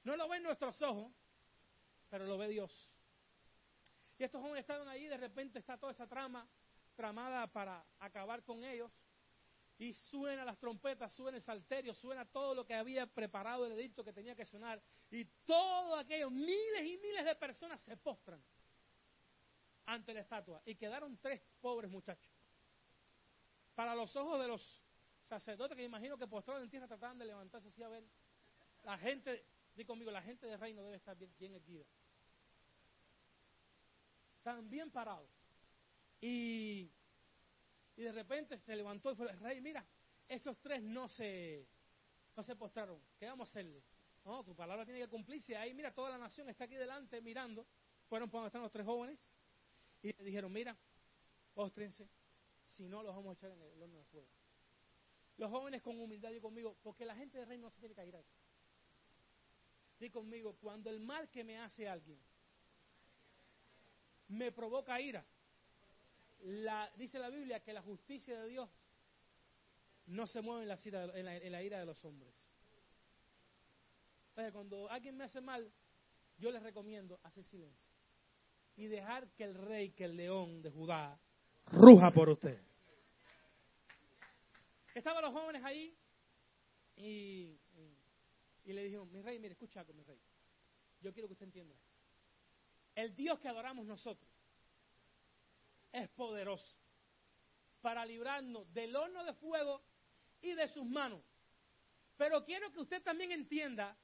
No 0.05 0.15
lo 0.15 0.29
ven 0.29 0.43
nuestros 0.43 0.81
ojos, 0.81 1.11
pero 2.09 2.25
lo 2.25 2.37
ve 2.37 2.47
Dios. 2.47 2.89
Y 4.17 4.23
estos 4.23 4.41
jóvenes 4.41 4.61
estaban 4.61 4.87
ahí, 4.87 5.07
de 5.07 5.17
repente 5.17 5.59
está 5.59 5.77
toda 5.77 5.91
esa 5.91 6.07
trama 6.07 6.47
tramada 6.95 7.47
para 7.47 7.85
acabar 7.99 8.43
con 8.43 8.63
ellos. 8.63 8.89
Y 9.77 9.91
suena 9.91 10.45
las 10.45 10.57
trompetas, 10.57 11.11
suena 11.11 11.35
el 11.35 11.43
salterio, 11.43 11.93
suena 11.93 12.23
todo 12.23 12.55
lo 12.55 12.65
que 12.65 12.75
había 12.75 13.07
preparado 13.07 13.65
el 13.65 13.73
edicto 13.73 14.05
que 14.05 14.13
tenía 14.13 14.37
que 14.37 14.45
sonar. 14.45 14.81
Y 15.11 15.25
todo 15.45 15.97
aquello, 15.97 16.29
miles 16.29 16.85
y 16.85 16.97
miles 16.99 17.25
de 17.25 17.35
personas 17.35 17.81
se 17.81 17.97
postran 17.97 18.41
ante 19.85 20.13
la 20.13 20.21
estatua. 20.21 20.61
Y 20.65 20.75
quedaron 20.75 21.17
tres 21.17 21.41
pobres 21.59 21.91
muchachos 21.91 22.34
para 23.75 23.93
los 23.93 24.15
ojos 24.15 24.39
de 24.39 24.47
los 24.47 24.83
sacerdotes 25.27 25.75
que 25.75 25.83
imagino 25.83 26.17
que 26.17 26.27
postrados 26.27 26.63
en 26.63 26.69
tierra 26.69 26.87
trataban 26.87 27.17
de 27.17 27.25
levantarse 27.25 27.67
así 27.67 27.83
a 27.83 27.89
ver, 27.89 28.03
la 28.83 28.97
gente, 28.97 29.45
di 29.75 29.83
conmigo, 29.85 30.11
la 30.11 30.21
gente 30.21 30.47
del 30.47 30.59
reino 30.59 30.83
debe 30.83 30.97
estar 30.97 31.17
bien, 31.17 31.33
bien 31.37 31.53
erguida. 31.55 31.85
Están 34.37 34.69
bien 34.69 34.91
parados. 34.91 35.29
Y, 36.21 36.91
y 37.95 38.03
de 38.03 38.11
repente 38.11 38.59
se 38.59 38.75
levantó 38.75 39.11
y 39.11 39.15
fue 39.15 39.29
el 39.29 39.39
rey, 39.39 39.59
mira, 39.61 39.85
esos 40.27 40.59
tres 40.59 40.81
no 40.81 41.07
se, 41.07 41.67
no 42.35 42.43
se 42.43 42.55
postraron. 42.55 43.01
¿Qué 43.19 43.25
vamos 43.25 43.49
a 43.49 43.51
hacerle? 43.51 43.83
No, 44.23 44.43
tu 44.43 44.55
palabra 44.55 44.85
tiene 44.85 45.01
que 45.01 45.07
cumplirse. 45.07 45.55
Ahí, 45.55 45.73
mira, 45.73 45.93
toda 45.93 46.09
la 46.11 46.17
nación 46.17 46.49
está 46.49 46.63
aquí 46.63 46.75
delante 46.75 47.21
mirando. 47.21 47.67
Fueron 48.07 48.29
por 48.29 48.39
donde 48.39 48.47
están 48.47 48.61
los 48.61 48.71
tres 48.71 48.85
jóvenes 48.85 49.19
y 50.01 50.13
le 50.13 50.23
dijeron, 50.23 50.51
mira, 50.51 50.77
póstrense, 51.53 52.07
si 52.75 52.87
no 52.87 53.01
los 53.01 53.15
vamos 53.15 53.31
a 53.31 53.33
echar 53.33 53.51
en 53.51 53.61
el 53.61 53.81
horno 53.81 53.99
de 53.99 54.05
fuego. 54.05 54.27
Los 55.37 55.49
jóvenes 55.49 55.81
con 55.81 55.99
humildad 55.99 56.31
y 56.31 56.39
conmigo, 56.39 56.77
porque 56.83 57.05
la 57.05 57.15
gente 57.15 57.37
del 57.37 57.47
reino 57.47 57.63
no 57.67 57.71
se 57.71 57.79
tiene 57.79 57.95
que 57.95 58.05
ir. 58.05 58.15
Di 59.99 60.09
conmigo, 60.09 60.55
cuando 60.57 60.89
el 60.89 60.99
mal 60.99 61.29
que 61.29 61.43
me 61.43 61.57
hace 61.57 61.87
alguien 61.87 62.19
me 64.27 64.51
provoca 64.51 64.99
ira, 64.99 65.25
la, 66.41 66.91
dice 66.97 67.19
la 67.19 67.29
Biblia 67.29 67.61
que 67.61 67.73
la 67.73 67.81
justicia 67.81 68.41
de 68.41 68.49
Dios 68.49 68.69
no 70.07 70.27
se 70.27 70.41
mueve 70.41 70.63
en 70.63 70.67
la, 70.69 70.77
en 71.17 71.25
la, 71.25 71.37
en 71.37 71.51
la 71.51 71.63
ira 71.63 71.79
de 71.79 71.85
los 71.85 72.03
hombres. 72.03 72.33
Entonces, 74.29 74.51
cuando 74.51 74.89
alguien 74.89 75.15
me 75.15 75.23
hace 75.23 75.39
mal, 75.39 75.71
yo 76.37 76.51
les 76.51 76.61
recomiendo 76.61 77.19
hacer 77.23 77.45
silencio 77.45 77.89
y 78.75 78.87
dejar 78.87 79.29
que 79.29 79.45
el 79.45 79.55
rey, 79.55 79.91
que 79.91 80.03
el 80.03 80.17
león 80.17 80.61
de 80.61 80.69
Judá, 80.69 81.17
ruja 81.71 82.11
por 82.11 82.29
usted. 82.29 82.59
Estaban 84.93 85.23
los 85.23 85.33
jóvenes 85.33 85.63
ahí 85.63 85.95
y, 86.95 87.59
y, 88.63 88.73
le 88.73 88.83
dijeron, 88.83 89.11
mi 89.11 89.21
rey, 89.21 89.39
mire, 89.39 89.53
escucha 89.53 89.81
algo, 89.81 89.93
mi 89.93 90.03
rey. 90.03 90.19
Yo 91.01 91.11
quiero 91.13 91.27
que 91.27 91.33
usted 91.33 91.45
entienda. 91.45 91.75
El 92.95 93.13
Dios 93.15 93.39
que 93.39 93.49
adoramos 93.49 93.85
nosotros 93.85 94.29
es 95.91 96.07
poderoso 96.09 96.77
para 97.81 98.05
librarnos 98.05 98.73
del 98.73 98.95
horno 98.95 99.23
de 99.23 99.33
fuego 99.33 99.81
y 100.41 100.53
de 100.53 100.67
sus 100.67 100.85
manos. 100.85 101.21
Pero 102.17 102.43
quiero 102.45 102.71
que 102.71 102.79
usted 102.79 103.03
también 103.03 103.31
entienda 103.31 103.97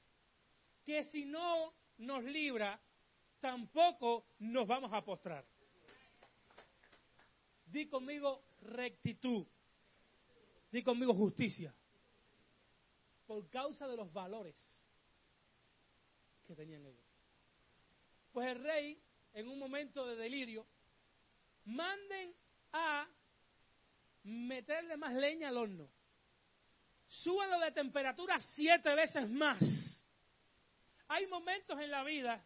que 0.84 1.04
si 1.04 1.24
no 1.24 1.74
nos 1.98 2.22
libra, 2.24 2.80
tampoco 3.40 4.26
nos 4.38 4.66
vamos 4.66 4.92
a 4.92 5.02
postrar. 5.02 5.44
Di 7.72 7.88
conmigo 7.88 8.44
rectitud. 8.60 9.46
Di 10.70 10.82
conmigo 10.82 11.14
justicia. 11.14 11.74
Por 13.26 13.48
causa 13.48 13.88
de 13.88 13.96
los 13.96 14.12
valores 14.12 14.54
que 16.46 16.54
tenían 16.54 16.84
ellos. 16.84 17.06
Pues 18.30 18.48
el 18.48 18.62
rey, 18.62 19.02
en 19.32 19.48
un 19.48 19.58
momento 19.58 20.06
de 20.06 20.16
delirio, 20.16 20.66
manden 21.64 22.34
a 22.72 23.08
meterle 24.24 24.98
más 24.98 25.14
leña 25.14 25.48
al 25.48 25.56
horno. 25.56 25.88
Súbanlo 27.08 27.58
de 27.60 27.72
temperatura 27.72 28.38
siete 28.54 28.94
veces 28.94 29.30
más. 29.30 29.58
Hay 31.08 31.26
momentos 31.26 31.80
en 31.80 31.90
la 31.90 32.04
vida 32.04 32.44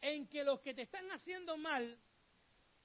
en 0.00 0.26
que 0.28 0.42
los 0.42 0.60
que 0.60 0.74
te 0.74 0.82
están 0.82 1.08
haciendo 1.12 1.56
mal, 1.56 1.98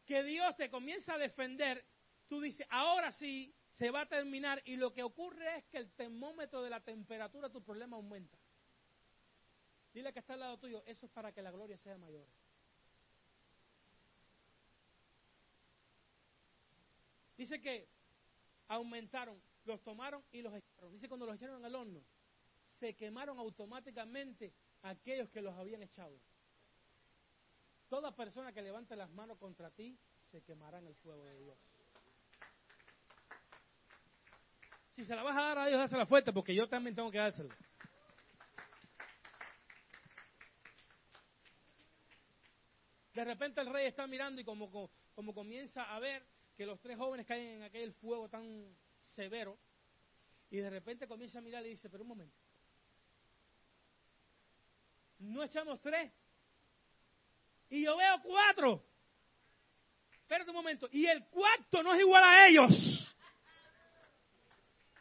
que 0.06 0.24
Dios 0.24 0.56
te 0.56 0.70
comienza 0.70 1.14
a 1.14 1.18
defender, 1.18 1.86
tú 2.28 2.41
dices, 2.41 2.66
ahora 2.70 3.12
sí 3.12 3.54
se 3.72 3.89
va 3.91 4.02
a 4.02 4.06
terminar 4.08 4.62
y 4.66 4.76
lo 4.76 4.93
que 4.93 5.04
ocurre 5.04 5.58
es 5.58 5.66
que 5.66 5.78
el 5.78 5.91
termómetro 5.91 6.62
de 6.62 6.70
la 6.70 6.82
temperatura 6.82 7.47
de 7.47 7.54
tu 7.54 7.64
problema 7.64 7.95
aumenta. 7.95 8.38
Dile 9.93 10.14
que 10.14 10.20
está 10.20 10.34
al 10.34 10.39
lado 10.39 10.58
tuyo, 10.58 10.84
eso 10.86 11.06
es 11.06 11.12
para 11.12 11.32
que 11.32 11.41
la 11.41 11.52
gloria 11.52 11.78
sea 11.78 11.97
mayor. 11.97 12.26
Dice 17.38 17.60
que 17.60 17.88
aumentaron, 18.68 19.41
los 19.66 19.82
tomaron 19.84 20.24
y 20.32 20.41
los 20.41 20.54
echaron. 20.54 20.93
Dice 20.93 21.08
cuando 21.08 21.26
los 21.26 21.36
echaron 21.36 21.66
al 21.66 21.76
horno, 21.76 22.04
se 22.80 22.95
quemaron 22.95 23.39
automáticamente 23.39 24.54
aquellos 24.84 25.30
que 25.30 25.41
los 25.41 25.56
habían 25.58 25.82
echado. 25.82 26.20
Toda 27.92 28.16
persona 28.16 28.54
que 28.54 28.62
levante 28.62 28.96
las 28.96 29.10
manos 29.12 29.38
contra 29.38 29.70
ti 29.70 30.00
se 30.24 30.42
quemará 30.44 30.80
en 30.80 30.88
el 30.88 30.96
fuego 30.96 31.26
de 31.26 31.38
Dios. 31.39 31.60
Si 34.92 35.04
se 35.04 35.14
la 35.14 35.24
vas 35.24 35.36
a 35.36 35.42
dar 35.42 35.58
a 35.58 35.68
Dios, 35.68 35.78
dásela 35.78 36.06
fuerte, 36.06 36.32
porque 36.32 36.56
yo 36.56 36.70
también 36.70 36.96
tengo 36.96 37.12
que 37.12 37.18
dársela. 37.18 37.54
De 43.14 43.26
repente 43.26 43.60
el 43.60 43.68
rey 43.68 43.88
está 43.88 44.08
mirando 44.08 44.39
y 44.39 44.46
como, 44.46 44.89
como 45.14 45.34
comienza 45.34 45.84
a 45.94 46.00
ver 46.00 46.26
que 46.56 46.66
los 46.66 46.80
tres 46.80 46.98
jóvenes 46.98 47.28
caen 47.28 47.58
en 47.58 47.64
aquel 47.64 47.92
fuego 47.96 48.30
tan 48.30 48.74
severo, 49.16 49.60
y 50.50 50.60
de 50.60 50.70
repente 50.70 51.10
comienza 51.10 51.39
a 51.39 51.42
mirar 51.42 51.66
y 51.66 51.72
dice, 51.72 51.89
pero 51.89 52.04
un 52.04 52.10
momento, 52.10 52.39
¿no 55.20 55.44
echamos 55.44 55.82
tres? 55.82 56.10
Y 57.72 57.84
yo 57.86 57.95
veo 57.95 58.22
cuatro. 58.22 58.84
Espérate 60.11 60.49
un 60.49 60.57
momento. 60.57 60.89
Y 60.91 61.07
el 61.07 61.26
cuarto 61.30 61.82
no 61.82 61.93
es 61.93 62.01
igual 62.01 62.24
a 62.24 62.47
ellos. 62.47 62.69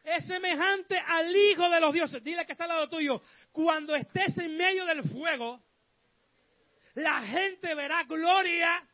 Es 0.04 0.24
semejante 0.26 0.96
al 0.96 1.34
Hijo 1.34 1.68
de 1.68 1.80
los 1.80 1.92
dioses. 1.92 2.22
Dile 2.22 2.46
que 2.46 2.52
está 2.52 2.64
al 2.64 2.70
lado 2.70 2.88
tuyo. 2.88 3.20
Cuando 3.50 3.94
estés 3.96 4.38
en 4.38 4.56
medio 4.56 4.86
del 4.86 5.02
fuego, 5.02 5.60
la 6.94 7.22
gente 7.22 7.74
verá 7.74 8.04
gloria 8.04 8.88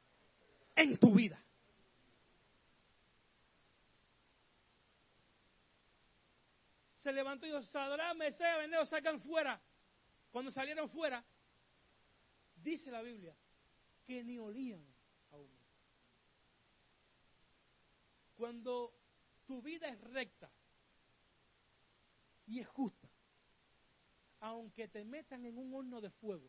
en 0.75 0.97
tu 0.99 1.15
vida. 1.15 1.39
Se 7.01 7.13
levantó 7.13 7.47
y 7.47 7.51
dijo, 7.51 7.63
Sadrán, 7.63 8.17
Mesea, 8.17 8.57
Veneo, 8.57 8.87
sacan 8.87 9.21
fuera. 9.21 9.61
Cuando 10.31 10.51
salieron 10.51 10.89
fuera, 10.89 11.23
dice 12.57 12.91
la 12.91 13.03
Biblia, 13.03 13.37
que 14.07 14.23
ni 14.23 14.39
olían 14.39 14.85
a 15.31 15.37
humo. 15.37 15.67
Cuando 18.37 18.95
tu 19.47 19.61
vida 19.63 19.89
es 19.89 20.01
recta 20.01 20.51
y 22.47 22.61
es 22.61 22.69
justa, 22.69 23.09
aunque 24.41 24.89
te 24.89 25.05
metan 25.05 25.45
en 25.45 25.59
un 25.59 25.75
horno 25.75 26.01
de 26.01 26.11
fuego, 26.11 26.49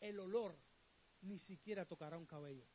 el 0.00 0.18
olor 0.18 0.58
ni 1.20 1.38
siquiera 1.38 1.84
tocará 1.84 2.16
un 2.16 2.26
cabello. 2.26 2.66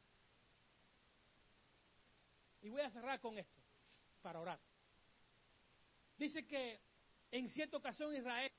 Y 2.62 2.70
voy 2.70 2.82
a 2.82 2.92
cerrar 2.92 3.20
con 3.20 3.38
esto, 3.38 3.62
para 4.22 4.40
orar. 4.40 4.60
Dice 6.18 6.46
que 6.46 6.80
en 7.32 7.48
cierta 7.50 7.78
ocasión 7.78 8.16
Israel 8.16 8.52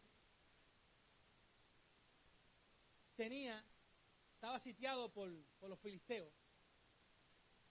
tenía 3.17 3.65
estaba 4.39 4.61
sitiado 4.61 5.11
por, 5.11 5.29
los 5.63 5.81
filisteos. 5.81 6.33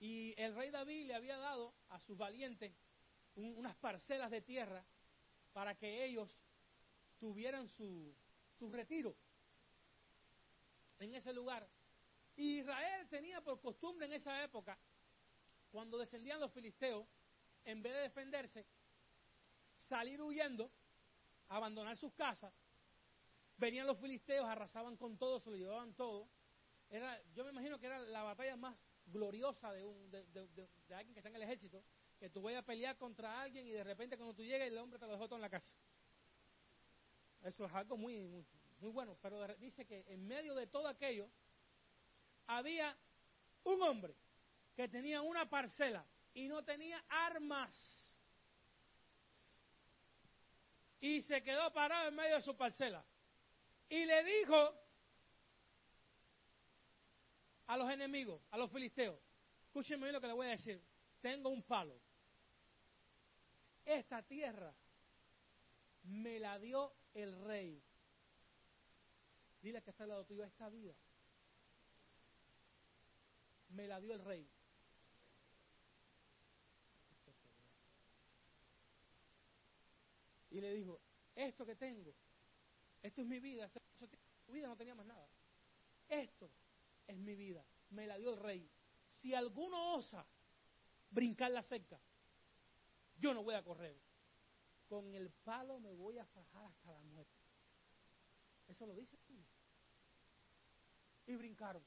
Y 0.00 0.34
el 0.36 0.54
rey 0.54 0.70
David 0.70 1.06
le 1.06 1.14
había 1.14 1.38
dado 1.38 1.74
a 1.88 1.98
sus 1.98 2.14
valientes 2.14 2.74
unas 3.36 3.74
parcelas 3.76 4.30
de 4.30 4.42
tierra 4.42 4.84
para 5.54 5.74
que 5.74 6.04
ellos 6.04 6.30
tuvieran 7.18 7.68
su, 7.70 8.14
su 8.58 8.70
retiro 8.70 9.16
en 10.98 11.14
ese 11.14 11.32
lugar. 11.32 11.66
Y 12.36 12.58
Israel 12.58 13.08
tenía 13.08 13.40
por 13.40 13.58
costumbre 13.62 14.04
en 14.04 14.12
esa 14.12 14.44
época, 14.44 14.78
cuando 15.70 15.96
descendían 15.96 16.38
los 16.38 16.52
filisteos, 16.52 17.08
en 17.64 17.82
vez 17.82 17.94
de 17.94 18.00
defenderse, 18.00 18.66
salir 19.80 20.20
huyendo, 20.20 20.70
abandonar 21.48 21.96
sus 21.96 22.12
casas. 22.12 22.52
Venían 23.56 23.86
los 23.86 23.98
filisteos, 23.98 24.46
arrasaban 24.46 24.98
con 24.98 25.16
todo, 25.16 25.40
se 25.40 25.48
lo 25.48 25.56
llevaban 25.56 25.94
todo, 25.94 26.28
era, 26.90 27.20
yo 27.34 27.44
me 27.44 27.50
imagino 27.50 27.78
que 27.78 27.86
era 27.86 27.98
la 27.98 28.22
batalla 28.22 28.56
más 28.56 28.82
gloriosa 29.06 29.72
de, 29.72 29.84
un, 29.84 30.10
de, 30.10 30.68
alguien 30.94 31.14
que 31.14 31.20
está 31.20 31.28
en 31.28 31.36
el 31.36 31.42
ejército, 31.42 31.82
que 32.18 32.30
tú 32.30 32.42
vayas 32.42 32.62
a 32.62 32.66
pelear 32.66 32.96
contra 32.96 33.40
alguien 33.40 33.66
y 33.66 33.72
de 33.72 33.84
repente 33.84 34.16
cuando 34.16 34.34
tú 34.34 34.42
llegas 34.42 34.68
el 34.68 34.78
hombre 34.78 34.98
te 34.98 35.06
lo 35.06 35.12
dejó 35.12 35.34
en 35.34 35.40
la 35.40 35.50
casa. 35.50 35.76
Eso 37.42 37.66
es 37.66 37.72
algo 37.72 37.96
muy, 37.96 38.26
muy, 38.26 38.44
muy 38.80 38.90
bueno, 38.90 39.16
pero 39.20 39.46
dice 39.56 39.86
que 39.86 40.04
en 40.08 40.26
medio 40.26 40.54
de 40.54 40.66
todo 40.66 40.88
aquello 40.88 41.30
había 42.46 42.96
un 43.64 43.82
hombre 43.82 44.14
que 44.74 44.88
tenía 44.88 45.20
una 45.22 45.48
parcela 45.48 46.04
y 46.34 46.48
no 46.48 46.64
tenía 46.64 47.04
armas. 47.08 48.20
Y 51.00 51.22
se 51.22 51.42
quedó 51.42 51.72
parado 51.72 52.08
en 52.08 52.14
medio 52.16 52.36
de 52.36 52.42
su 52.42 52.56
parcela. 52.56 53.04
Y 53.88 54.04
le 54.04 54.24
dijo 54.24 54.74
a 57.68 57.76
los 57.76 57.90
enemigos, 57.90 58.42
a 58.50 58.58
los 58.58 58.70
filisteos, 58.70 59.18
escúchenme 59.66 60.12
lo 60.12 60.20
que 60.20 60.26
le 60.26 60.32
voy 60.32 60.48
a 60.48 60.50
decir. 60.50 60.82
Tengo 61.20 61.48
un 61.48 61.62
palo 61.62 61.98
esta 63.88 64.22
tierra 64.22 64.74
me 66.02 66.38
la 66.38 66.58
dio 66.58 66.94
el 67.14 67.34
rey. 67.44 67.82
Dile 69.62 69.82
que 69.82 69.90
está 69.90 70.04
al 70.04 70.10
lado 70.10 70.24
tuyo, 70.26 70.44
esta 70.44 70.68
vida 70.68 70.94
me 73.70 73.88
la 73.88 73.98
dio 74.00 74.14
el 74.14 74.24
rey. 74.24 74.48
Y 80.50 80.60
le 80.60 80.72
dijo, 80.74 81.00
esto 81.34 81.64
que 81.64 81.76
tengo, 81.76 82.14
esto 83.02 83.22
es 83.22 83.26
mi 83.26 83.38
vida, 83.38 83.70
tu 84.46 84.52
vida 84.52 84.68
no 84.68 84.76
tenía 84.76 84.94
más 84.94 85.06
nada. 85.06 85.28
Esto 86.08 86.50
es 87.08 87.18
mi 87.18 87.34
vida, 87.34 87.64
me 87.90 88.06
la 88.06 88.16
dio 88.16 88.30
el 88.30 88.36
rey. 88.36 88.70
Si 89.08 89.34
alguno 89.34 89.94
osa 89.94 90.24
brincar 91.10 91.50
la 91.50 91.62
cerca, 91.62 92.00
yo 93.16 93.34
no 93.34 93.42
voy 93.42 93.54
a 93.54 93.64
correr. 93.64 93.98
Con 94.86 95.14
el 95.14 95.30
palo 95.30 95.80
me 95.80 95.92
voy 95.92 96.18
a 96.18 96.26
fajar 96.26 96.64
hasta 96.66 96.92
la 96.92 97.02
muerte. 97.02 97.42
Eso 98.68 98.86
lo 98.86 98.94
dice. 98.94 99.18
Y 101.26 101.34
brincaron. 101.34 101.84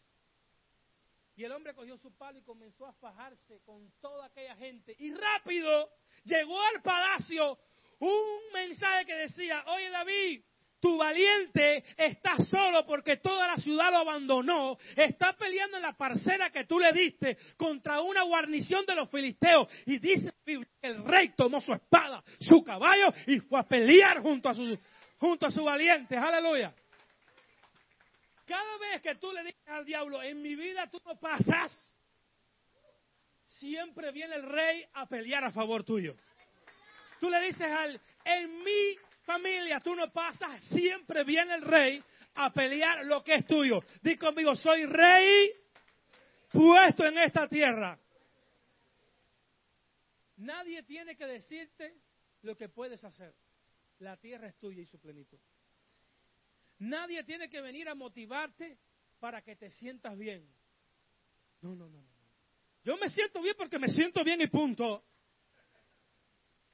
Y 1.35 1.43
el 1.43 1.51
hombre 1.53 1.73
cogió 1.73 1.97
su 1.97 2.11
palo 2.11 2.37
y 2.37 2.43
comenzó 2.43 2.85
a 2.85 2.93
fajarse 2.93 3.61
con 3.61 3.89
toda 4.01 4.25
aquella 4.25 4.55
gente. 4.55 4.95
Y 4.99 5.13
rápido 5.13 5.89
llegó 6.23 6.61
al 6.61 6.81
palacio 6.81 7.57
un 7.99 8.53
mensaje 8.53 9.05
que 9.05 9.15
decía, 9.15 9.63
oye 9.67 9.89
David, 9.89 10.43
tu 10.81 10.97
valiente 10.97 11.83
está 11.95 12.37
solo 12.37 12.85
porque 12.85 13.17
toda 13.17 13.47
la 13.47 13.55
ciudad 13.57 13.91
lo 13.91 13.99
abandonó. 13.99 14.77
Está 14.95 15.33
peleando 15.33 15.77
en 15.77 15.83
la 15.83 15.93
parcela 15.93 16.49
que 16.49 16.65
tú 16.65 16.79
le 16.79 16.91
diste 16.91 17.37
contra 17.55 18.01
una 18.01 18.23
guarnición 18.23 18.83
de 18.85 18.95
los 18.95 19.09
filisteos. 19.09 19.67
Y 19.85 19.99
dice 19.99 20.33
que 20.43 20.59
el 20.81 21.05
rey 21.05 21.33
tomó 21.37 21.61
su 21.61 21.71
espada, 21.71 22.23
su 22.39 22.63
caballo 22.63 23.13
y 23.27 23.39
fue 23.39 23.59
a 23.59 23.63
pelear 23.63 24.21
junto 24.21 24.49
a 24.49 25.51
su, 25.51 25.63
valiente. 25.63 26.17
Aleluya. 26.17 26.73
Cada 28.47 28.77
vez 28.79 29.01
que 29.03 29.15
tú 29.15 29.31
le 29.31 29.43
dices 29.43 29.67
al 29.67 29.85
diablo, 29.85 30.21
en 30.23 30.41
mi 30.41 30.55
vida 30.55 30.89
tú 30.89 30.99
no 31.05 31.15
pasas, 31.15 31.71
siempre 33.45 34.11
viene 34.11 34.35
el 34.35 34.43
rey 34.43 34.83
a 34.93 35.05
pelear 35.05 35.45
a 35.45 35.51
favor 35.51 35.83
tuyo. 35.83 36.15
Tú 37.19 37.29
le 37.29 37.39
dices 37.41 37.71
al, 37.71 38.01
en 38.25 38.63
mi 38.63 38.97
familia 39.23 39.79
tú 39.79 39.95
no 39.95 40.11
pasas, 40.11 40.63
siempre 40.65 41.23
viene 41.23 41.55
el 41.55 41.61
rey 41.61 42.03
a 42.35 42.51
pelear 42.51 43.05
lo 43.05 43.23
que 43.23 43.35
es 43.35 43.45
tuyo. 43.45 43.81
Di 44.01 44.15
conmigo, 44.15 44.55
soy 44.55 44.85
rey 44.85 45.51
puesto 46.51 47.05
en 47.05 47.17
esta 47.17 47.47
tierra. 47.47 47.97
Nadie 50.37 50.83
tiene 50.83 51.15
que 51.15 51.25
decirte 51.25 51.95
lo 52.41 52.55
que 52.55 52.69
puedes 52.69 53.03
hacer. 53.03 53.33
La 53.99 54.17
tierra 54.17 54.47
es 54.47 54.57
tuya 54.57 54.81
y 54.81 54.85
su 54.85 54.99
plenitud. 54.99 55.39
Nadie 56.79 57.23
tiene 57.23 57.47
que 57.47 57.61
venir 57.61 57.87
a 57.87 57.95
motivarte 57.95 58.79
para 59.19 59.43
que 59.43 59.55
te 59.55 59.69
sientas 59.69 60.17
bien. 60.17 60.43
No, 61.61 61.75
no, 61.75 61.87
no, 61.87 62.01
no. 62.01 62.11
Yo 62.83 62.97
me 62.97 63.07
siento 63.09 63.39
bien 63.41 63.53
porque 63.55 63.77
me 63.77 63.87
siento 63.87 64.23
bien 64.23 64.41
y 64.41 64.47
punto. 64.47 65.03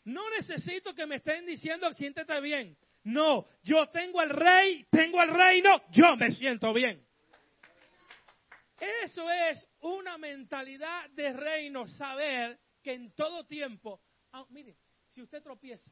No 0.08 0.30
necesito 0.30 0.95
que 0.95 1.05
me 1.05 1.18
estén 1.18 1.45
diciendo 1.45 1.91
siéntete 1.91 2.39
bien. 2.39 2.78
No, 3.03 3.45
yo 3.62 3.89
tengo 3.89 4.22
al 4.22 4.30
rey, 4.30 4.86
tengo 4.89 5.20
al 5.20 5.34
reino, 5.34 5.82
yo 5.91 6.16
me 6.16 6.32
siento 6.32 6.72
bien. 6.72 7.05
Eso 9.03 9.30
es 9.30 9.68
una 9.82 10.18
mentalidad 10.18 11.10
de 11.10 11.34
reino, 11.34 11.86
saber 11.88 12.58
que 12.82 12.93
en 12.93 13.12
todo 13.16 13.45
tiempo, 13.45 13.99
ah, 14.32 14.45
mire, 14.49 14.78
si 15.08 15.22
usted 15.22 15.43
tropieza, 15.43 15.91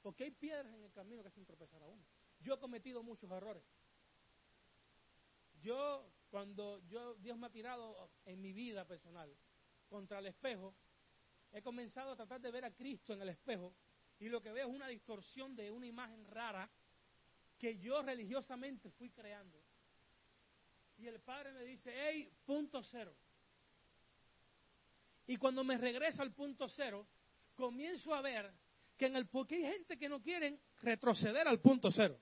porque 0.00 0.24
hay 0.24 0.30
piedras 0.30 0.72
en 0.72 0.84
el 0.84 0.92
camino 0.92 1.22
que 1.22 1.28
hacen 1.28 1.44
tropezar 1.44 1.82
a 1.82 1.88
uno. 1.88 2.06
Yo 2.38 2.54
he 2.54 2.58
cometido 2.60 3.02
muchos 3.02 3.28
errores. 3.32 3.64
Yo, 5.60 6.08
cuando 6.30 6.78
yo, 6.86 7.16
Dios 7.16 7.36
me 7.36 7.48
ha 7.48 7.50
tirado 7.50 8.12
en 8.26 8.40
mi 8.40 8.52
vida 8.52 8.84
personal 8.86 9.36
contra 9.88 10.20
el 10.20 10.26
espejo, 10.26 10.72
he 11.52 11.62
comenzado 11.62 12.12
a 12.12 12.16
tratar 12.16 12.40
de 12.40 12.50
ver 12.50 12.64
a 12.64 12.74
Cristo 12.74 13.12
en 13.12 13.22
el 13.22 13.30
espejo 13.30 13.74
y 14.18 14.28
lo 14.28 14.40
que 14.40 14.52
veo 14.52 14.68
es 14.68 14.74
una 14.74 14.88
distorsión 14.88 15.56
de 15.56 15.70
una 15.70 15.86
imagen 15.86 16.24
rara 16.26 16.70
que 17.58 17.78
yo 17.78 18.02
religiosamente 18.02 18.90
fui 18.90 19.10
creando. 19.10 19.62
Y 20.98 21.06
el 21.06 21.20
Padre 21.20 21.52
me 21.52 21.64
dice, 21.64 21.92
hey, 21.94 22.30
punto 22.44 22.82
cero. 22.82 23.14
Y 25.26 25.36
cuando 25.36 25.64
me 25.64 25.78
regreso 25.78 26.22
al 26.22 26.32
punto 26.32 26.68
cero, 26.68 27.06
comienzo 27.54 28.14
a 28.14 28.20
ver 28.20 28.52
que 28.96 29.06
en 29.06 29.16
el 29.16 29.26
porque 29.26 29.56
hay 29.56 29.62
gente 29.62 29.96
que 29.96 30.08
no 30.08 30.20
quieren 30.20 30.60
retroceder 30.82 31.48
al 31.48 31.60
punto 31.60 31.90
cero. 31.90 32.20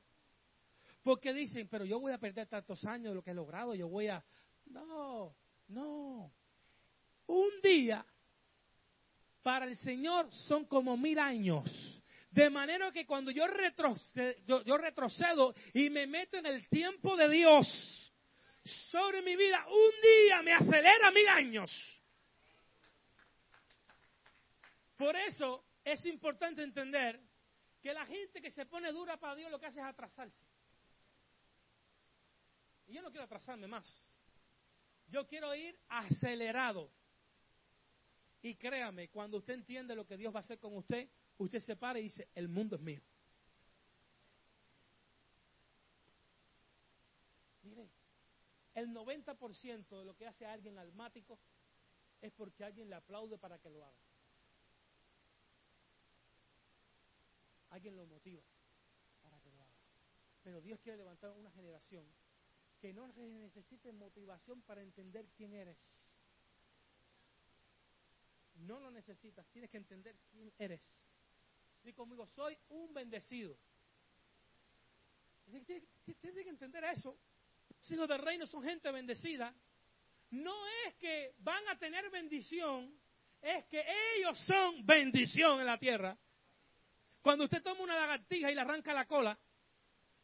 Porque 1.02 1.32
dicen, 1.32 1.68
pero 1.68 1.84
yo 1.84 1.98
voy 1.98 2.12
a 2.12 2.18
perder 2.18 2.48
tantos 2.48 2.84
años 2.84 3.10
de 3.10 3.14
lo 3.14 3.22
que 3.22 3.30
he 3.30 3.34
logrado, 3.34 3.74
yo 3.74 3.88
voy 3.88 4.08
a... 4.08 4.24
No, 4.66 5.34
no. 5.68 6.32
Un 7.26 7.50
día 7.62 8.04
para 9.48 9.64
el 9.64 9.78
Señor 9.78 10.30
son 10.30 10.66
como 10.66 10.94
mil 10.98 11.18
años. 11.18 11.64
De 12.30 12.50
manera 12.50 12.92
que 12.92 13.06
cuando 13.06 13.30
yo 13.30 13.46
retrocedo, 13.46 14.76
retrocedo 14.76 15.54
y 15.72 15.88
me 15.88 16.06
meto 16.06 16.36
en 16.36 16.44
el 16.44 16.68
tiempo 16.68 17.16
de 17.16 17.30
Dios 17.30 18.12
sobre 18.90 19.22
mi 19.22 19.36
vida, 19.36 19.66
un 19.66 20.02
día 20.02 20.42
me 20.42 20.52
acelera 20.52 21.10
mil 21.12 21.26
años. 21.28 21.72
Por 24.98 25.16
eso 25.16 25.64
es 25.82 26.04
importante 26.04 26.62
entender 26.62 27.18
que 27.80 27.94
la 27.94 28.04
gente 28.04 28.42
que 28.42 28.50
se 28.50 28.66
pone 28.66 28.92
dura 28.92 29.16
para 29.16 29.34
Dios 29.34 29.50
lo 29.50 29.58
que 29.58 29.64
hace 29.64 29.80
es 29.80 29.86
atrasarse. 29.86 30.44
Y 32.86 32.92
yo 32.92 33.00
no 33.00 33.10
quiero 33.10 33.24
atrasarme 33.24 33.66
más. 33.66 33.88
Yo 35.06 35.26
quiero 35.26 35.54
ir 35.54 35.74
acelerado. 35.88 36.92
Y 38.42 38.54
créame, 38.54 39.08
cuando 39.08 39.38
usted 39.38 39.54
entiende 39.54 39.96
lo 39.96 40.06
que 40.06 40.16
Dios 40.16 40.32
va 40.32 40.38
a 40.38 40.40
hacer 40.40 40.58
con 40.58 40.76
usted, 40.76 41.08
usted 41.38 41.60
se 41.60 41.76
para 41.76 41.98
y 41.98 42.04
dice, 42.04 42.28
el 42.34 42.48
mundo 42.48 42.76
es 42.76 42.82
mío. 42.82 43.02
Mire, 47.62 47.88
el 48.74 48.88
90% 48.90 49.98
de 49.98 50.04
lo 50.04 50.16
que 50.16 50.26
hace 50.26 50.46
alguien 50.46 50.78
almático 50.78 51.38
es 52.20 52.32
porque 52.32 52.64
alguien 52.64 52.88
le 52.88 52.96
aplaude 52.96 53.38
para 53.38 53.58
que 53.58 53.70
lo 53.70 53.84
haga. 53.84 53.98
Alguien 57.70 57.96
lo 57.96 58.06
motiva 58.06 58.42
para 59.20 59.40
que 59.40 59.50
lo 59.50 59.60
haga. 59.60 59.74
Pero 60.42 60.60
Dios 60.60 60.80
quiere 60.80 60.98
levantar 60.98 61.32
una 61.32 61.50
generación 61.50 62.06
que 62.80 62.92
no 62.92 63.08
necesite 63.08 63.92
motivación 63.92 64.62
para 64.62 64.80
entender 64.80 65.28
quién 65.36 65.52
eres 65.52 66.07
no 68.58 68.80
lo 68.80 68.90
necesitas, 68.90 69.46
tienes 69.50 69.70
que 69.70 69.76
entender 69.76 70.16
quién 70.30 70.52
eres. 70.58 70.82
Dí 71.82 71.92
conmigo, 71.92 72.26
soy 72.26 72.56
un 72.70 72.92
bendecido. 72.92 73.56
Tienes 75.46 76.44
que 76.44 76.50
entender 76.50 76.84
eso. 76.84 77.16
Los 77.68 77.90
hijos 77.90 78.08
del 78.08 78.18
reino 78.18 78.46
son 78.46 78.62
gente 78.62 78.90
bendecida. 78.90 79.54
No 80.30 80.54
es 80.86 80.94
que 80.96 81.34
van 81.38 81.66
a 81.68 81.78
tener 81.78 82.10
bendición, 82.10 82.94
es 83.40 83.64
que 83.66 83.82
ellos 84.16 84.38
son 84.46 84.84
bendición 84.84 85.60
en 85.60 85.66
la 85.66 85.78
tierra. 85.78 86.18
Cuando 87.22 87.44
usted 87.44 87.62
toma 87.62 87.82
una 87.82 87.98
lagartija 87.98 88.50
y 88.50 88.54
le 88.54 88.60
arranca 88.60 88.92
la 88.92 89.06
cola, 89.06 89.38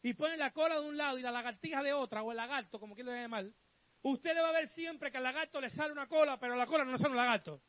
y 0.03 0.12
pone 0.12 0.37
la 0.37 0.53
cola 0.53 0.78
de 0.78 0.87
un 0.87 0.97
lado 0.99 1.18
y 1.18 1.22
la 1.22 1.30
lagartija 1.30 1.82
de 1.82 1.95
otra, 1.95 2.22
o 2.22 2.30
el 2.30 2.37
lagarto, 2.37 2.78
como 2.78 2.95
quiera 2.95 3.18
llamar, 3.18 3.47
usted 4.03 4.35
le 4.35 4.43
va 4.43 4.51
a 4.51 4.53
ver 4.53 4.68
siempre 4.68 5.11
que 5.11 5.16
al 5.16 5.22
lagarto 5.22 5.59
le 5.61 5.70
sale 5.70 5.93
una 5.93 6.07
cola, 6.07 6.39
pero 6.39 6.53
a 6.53 6.57
la 6.57 6.66
cola 6.66 6.85
no 6.85 6.93
le 6.93 6.99
sale 6.99 7.12
un 7.12 7.16
lagarto. 7.16 7.62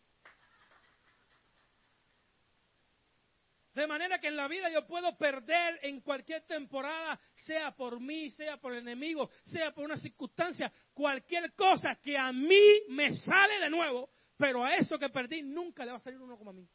De 3.76 3.88
manera 3.88 4.20
que 4.20 4.30
en 4.30 4.38
la 4.38 4.48
vida 4.48 4.70
yo 4.70 4.88
puedo 4.88 5.18
perder 5.18 5.80
en 5.82 6.00
cualquier 6.00 6.44
temporada, 6.44 7.20
sea 7.34 7.72
por 7.72 8.00
mí, 8.00 8.30
sea 8.30 8.56
por 8.56 8.72
el 8.72 8.80
enemigo, 8.80 9.30
sea 9.44 9.74
por 9.74 9.84
una 9.84 9.98
circunstancia, 9.98 10.72
cualquier 10.94 11.54
cosa 11.56 11.96
que 11.96 12.18
a 12.18 12.32
mí 12.32 12.84
me 12.88 13.14
sale 13.18 13.60
de 13.60 13.70
nuevo, 13.70 14.10
pero 14.38 14.64
a 14.64 14.76
eso 14.76 14.98
que 14.98 15.10
perdí 15.10 15.42
nunca 15.42 15.84
le 15.84 15.92
va 15.92 15.98
a 15.98 16.00
salir 16.00 16.22
uno 16.22 16.38
como 16.38 16.52
a 16.52 16.54
mí. 16.54 16.66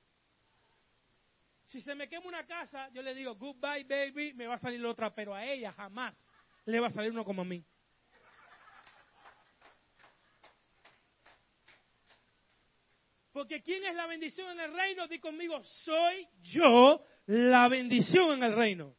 Si 1.65 1.81
se 1.81 1.95
me 1.95 2.07
quema 2.07 2.27
una 2.27 2.45
casa, 2.45 2.91
yo 2.91 3.01
le 3.01 3.15
digo, 3.15 3.35
goodbye 3.35 3.85
baby, 3.85 4.35
me 4.35 4.47
va 4.47 4.57
a 4.57 4.59
salir 4.59 4.85
otra, 4.85 5.15
pero 5.15 5.35
a 5.35 5.47
ella 5.47 5.73
jamás 5.73 6.23
le 6.67 6.81
va 6.81 6.89
a 6.89 6.91
salir 6.91 7.13
uno 7.13 7.25
como 7.25 7.41
a 7.41 7.47
mí. 7.47 7.65
Porque 13.33 13.63
¿quién 13.63 13.85
es 13.85 13.95
la 13.95 14.07
bendición 14.07 14.51
en 14.51 14.61
el 14.61 14.75
reino? 14.75 15.07
Di 15.07 15.21
conmigo, 15.21 15.63
soy 15.63 16.27
yo 16.43 17.05
la 17.27 17.69
bendición 17.69 18.33
en 18.33 18.43
el 18.43 18.57
reino. 18.57 18.97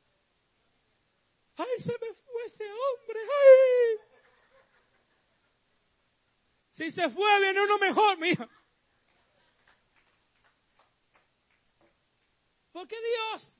¡Ay, 1.57 1.79
se 1.79 1.91
me 1.91 2.13
fue 2.13 2.45
ese 2.45 2.63
hombre! 2.63 3.19
¡Ay! 3.19 4.11
Si 6.71 6.91
se 6.91 7.09
fue, 7.09 7.39
viene 7.41 7.61
uno 7.61 7.77
mejor, 7.77 8.17
mija. 8.17 8.49
Porque 12.71 12.95
Dios 12.95 13.59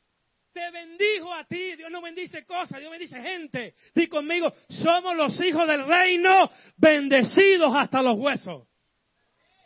te 0.53 0.72
bendijo 0.72 1.34
a 1.34 1.45
ti. 1.45 1.76
Dios 1.76 1.91
no 1.91 2.01
bendice 2.01 2.45
cosas, 2.45 2.80
Dios 2.80 2.89
bendice 2.89 3.19
gente. 3.19 3.76
Di 3.93 4.07
conmigo, 4.07 4.51
somos 4.69 5.15
los 5.17 5.39
hijos 5.41 5.67
del 5.67 5.86
reino, 5.86 6.49
bendecidos 6.78 7.74
hasta 7.76 8.01
los 8.01 8.17
huesos. 8.17 8.67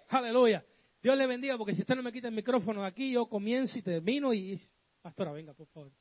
Aleluya. 0.10 0.66
Dios 1.06 1.16
le 1.20 1.28
bendiga, 1.28 1.56
porque 1.56 1.76
si 1.76 1.82
usted 1.82 1.96
no 1.96 2.02
me 2.02 2.12
quita 2.12 2.30
el 2.30 2.34
micrófono 2.34 2.84
aquí, 2.84 3.12
yo 3.12 3.28
comienzo 3.28 3.78
y 3.78 3.84
termino 3.84 4.34
y... 4.34 4.60
Pastora, 5.04 5.32
venga, 5.34 5.54
por 5.54 5.68
favor. 5.68 5.92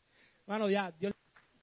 Ya, 0.70 0.94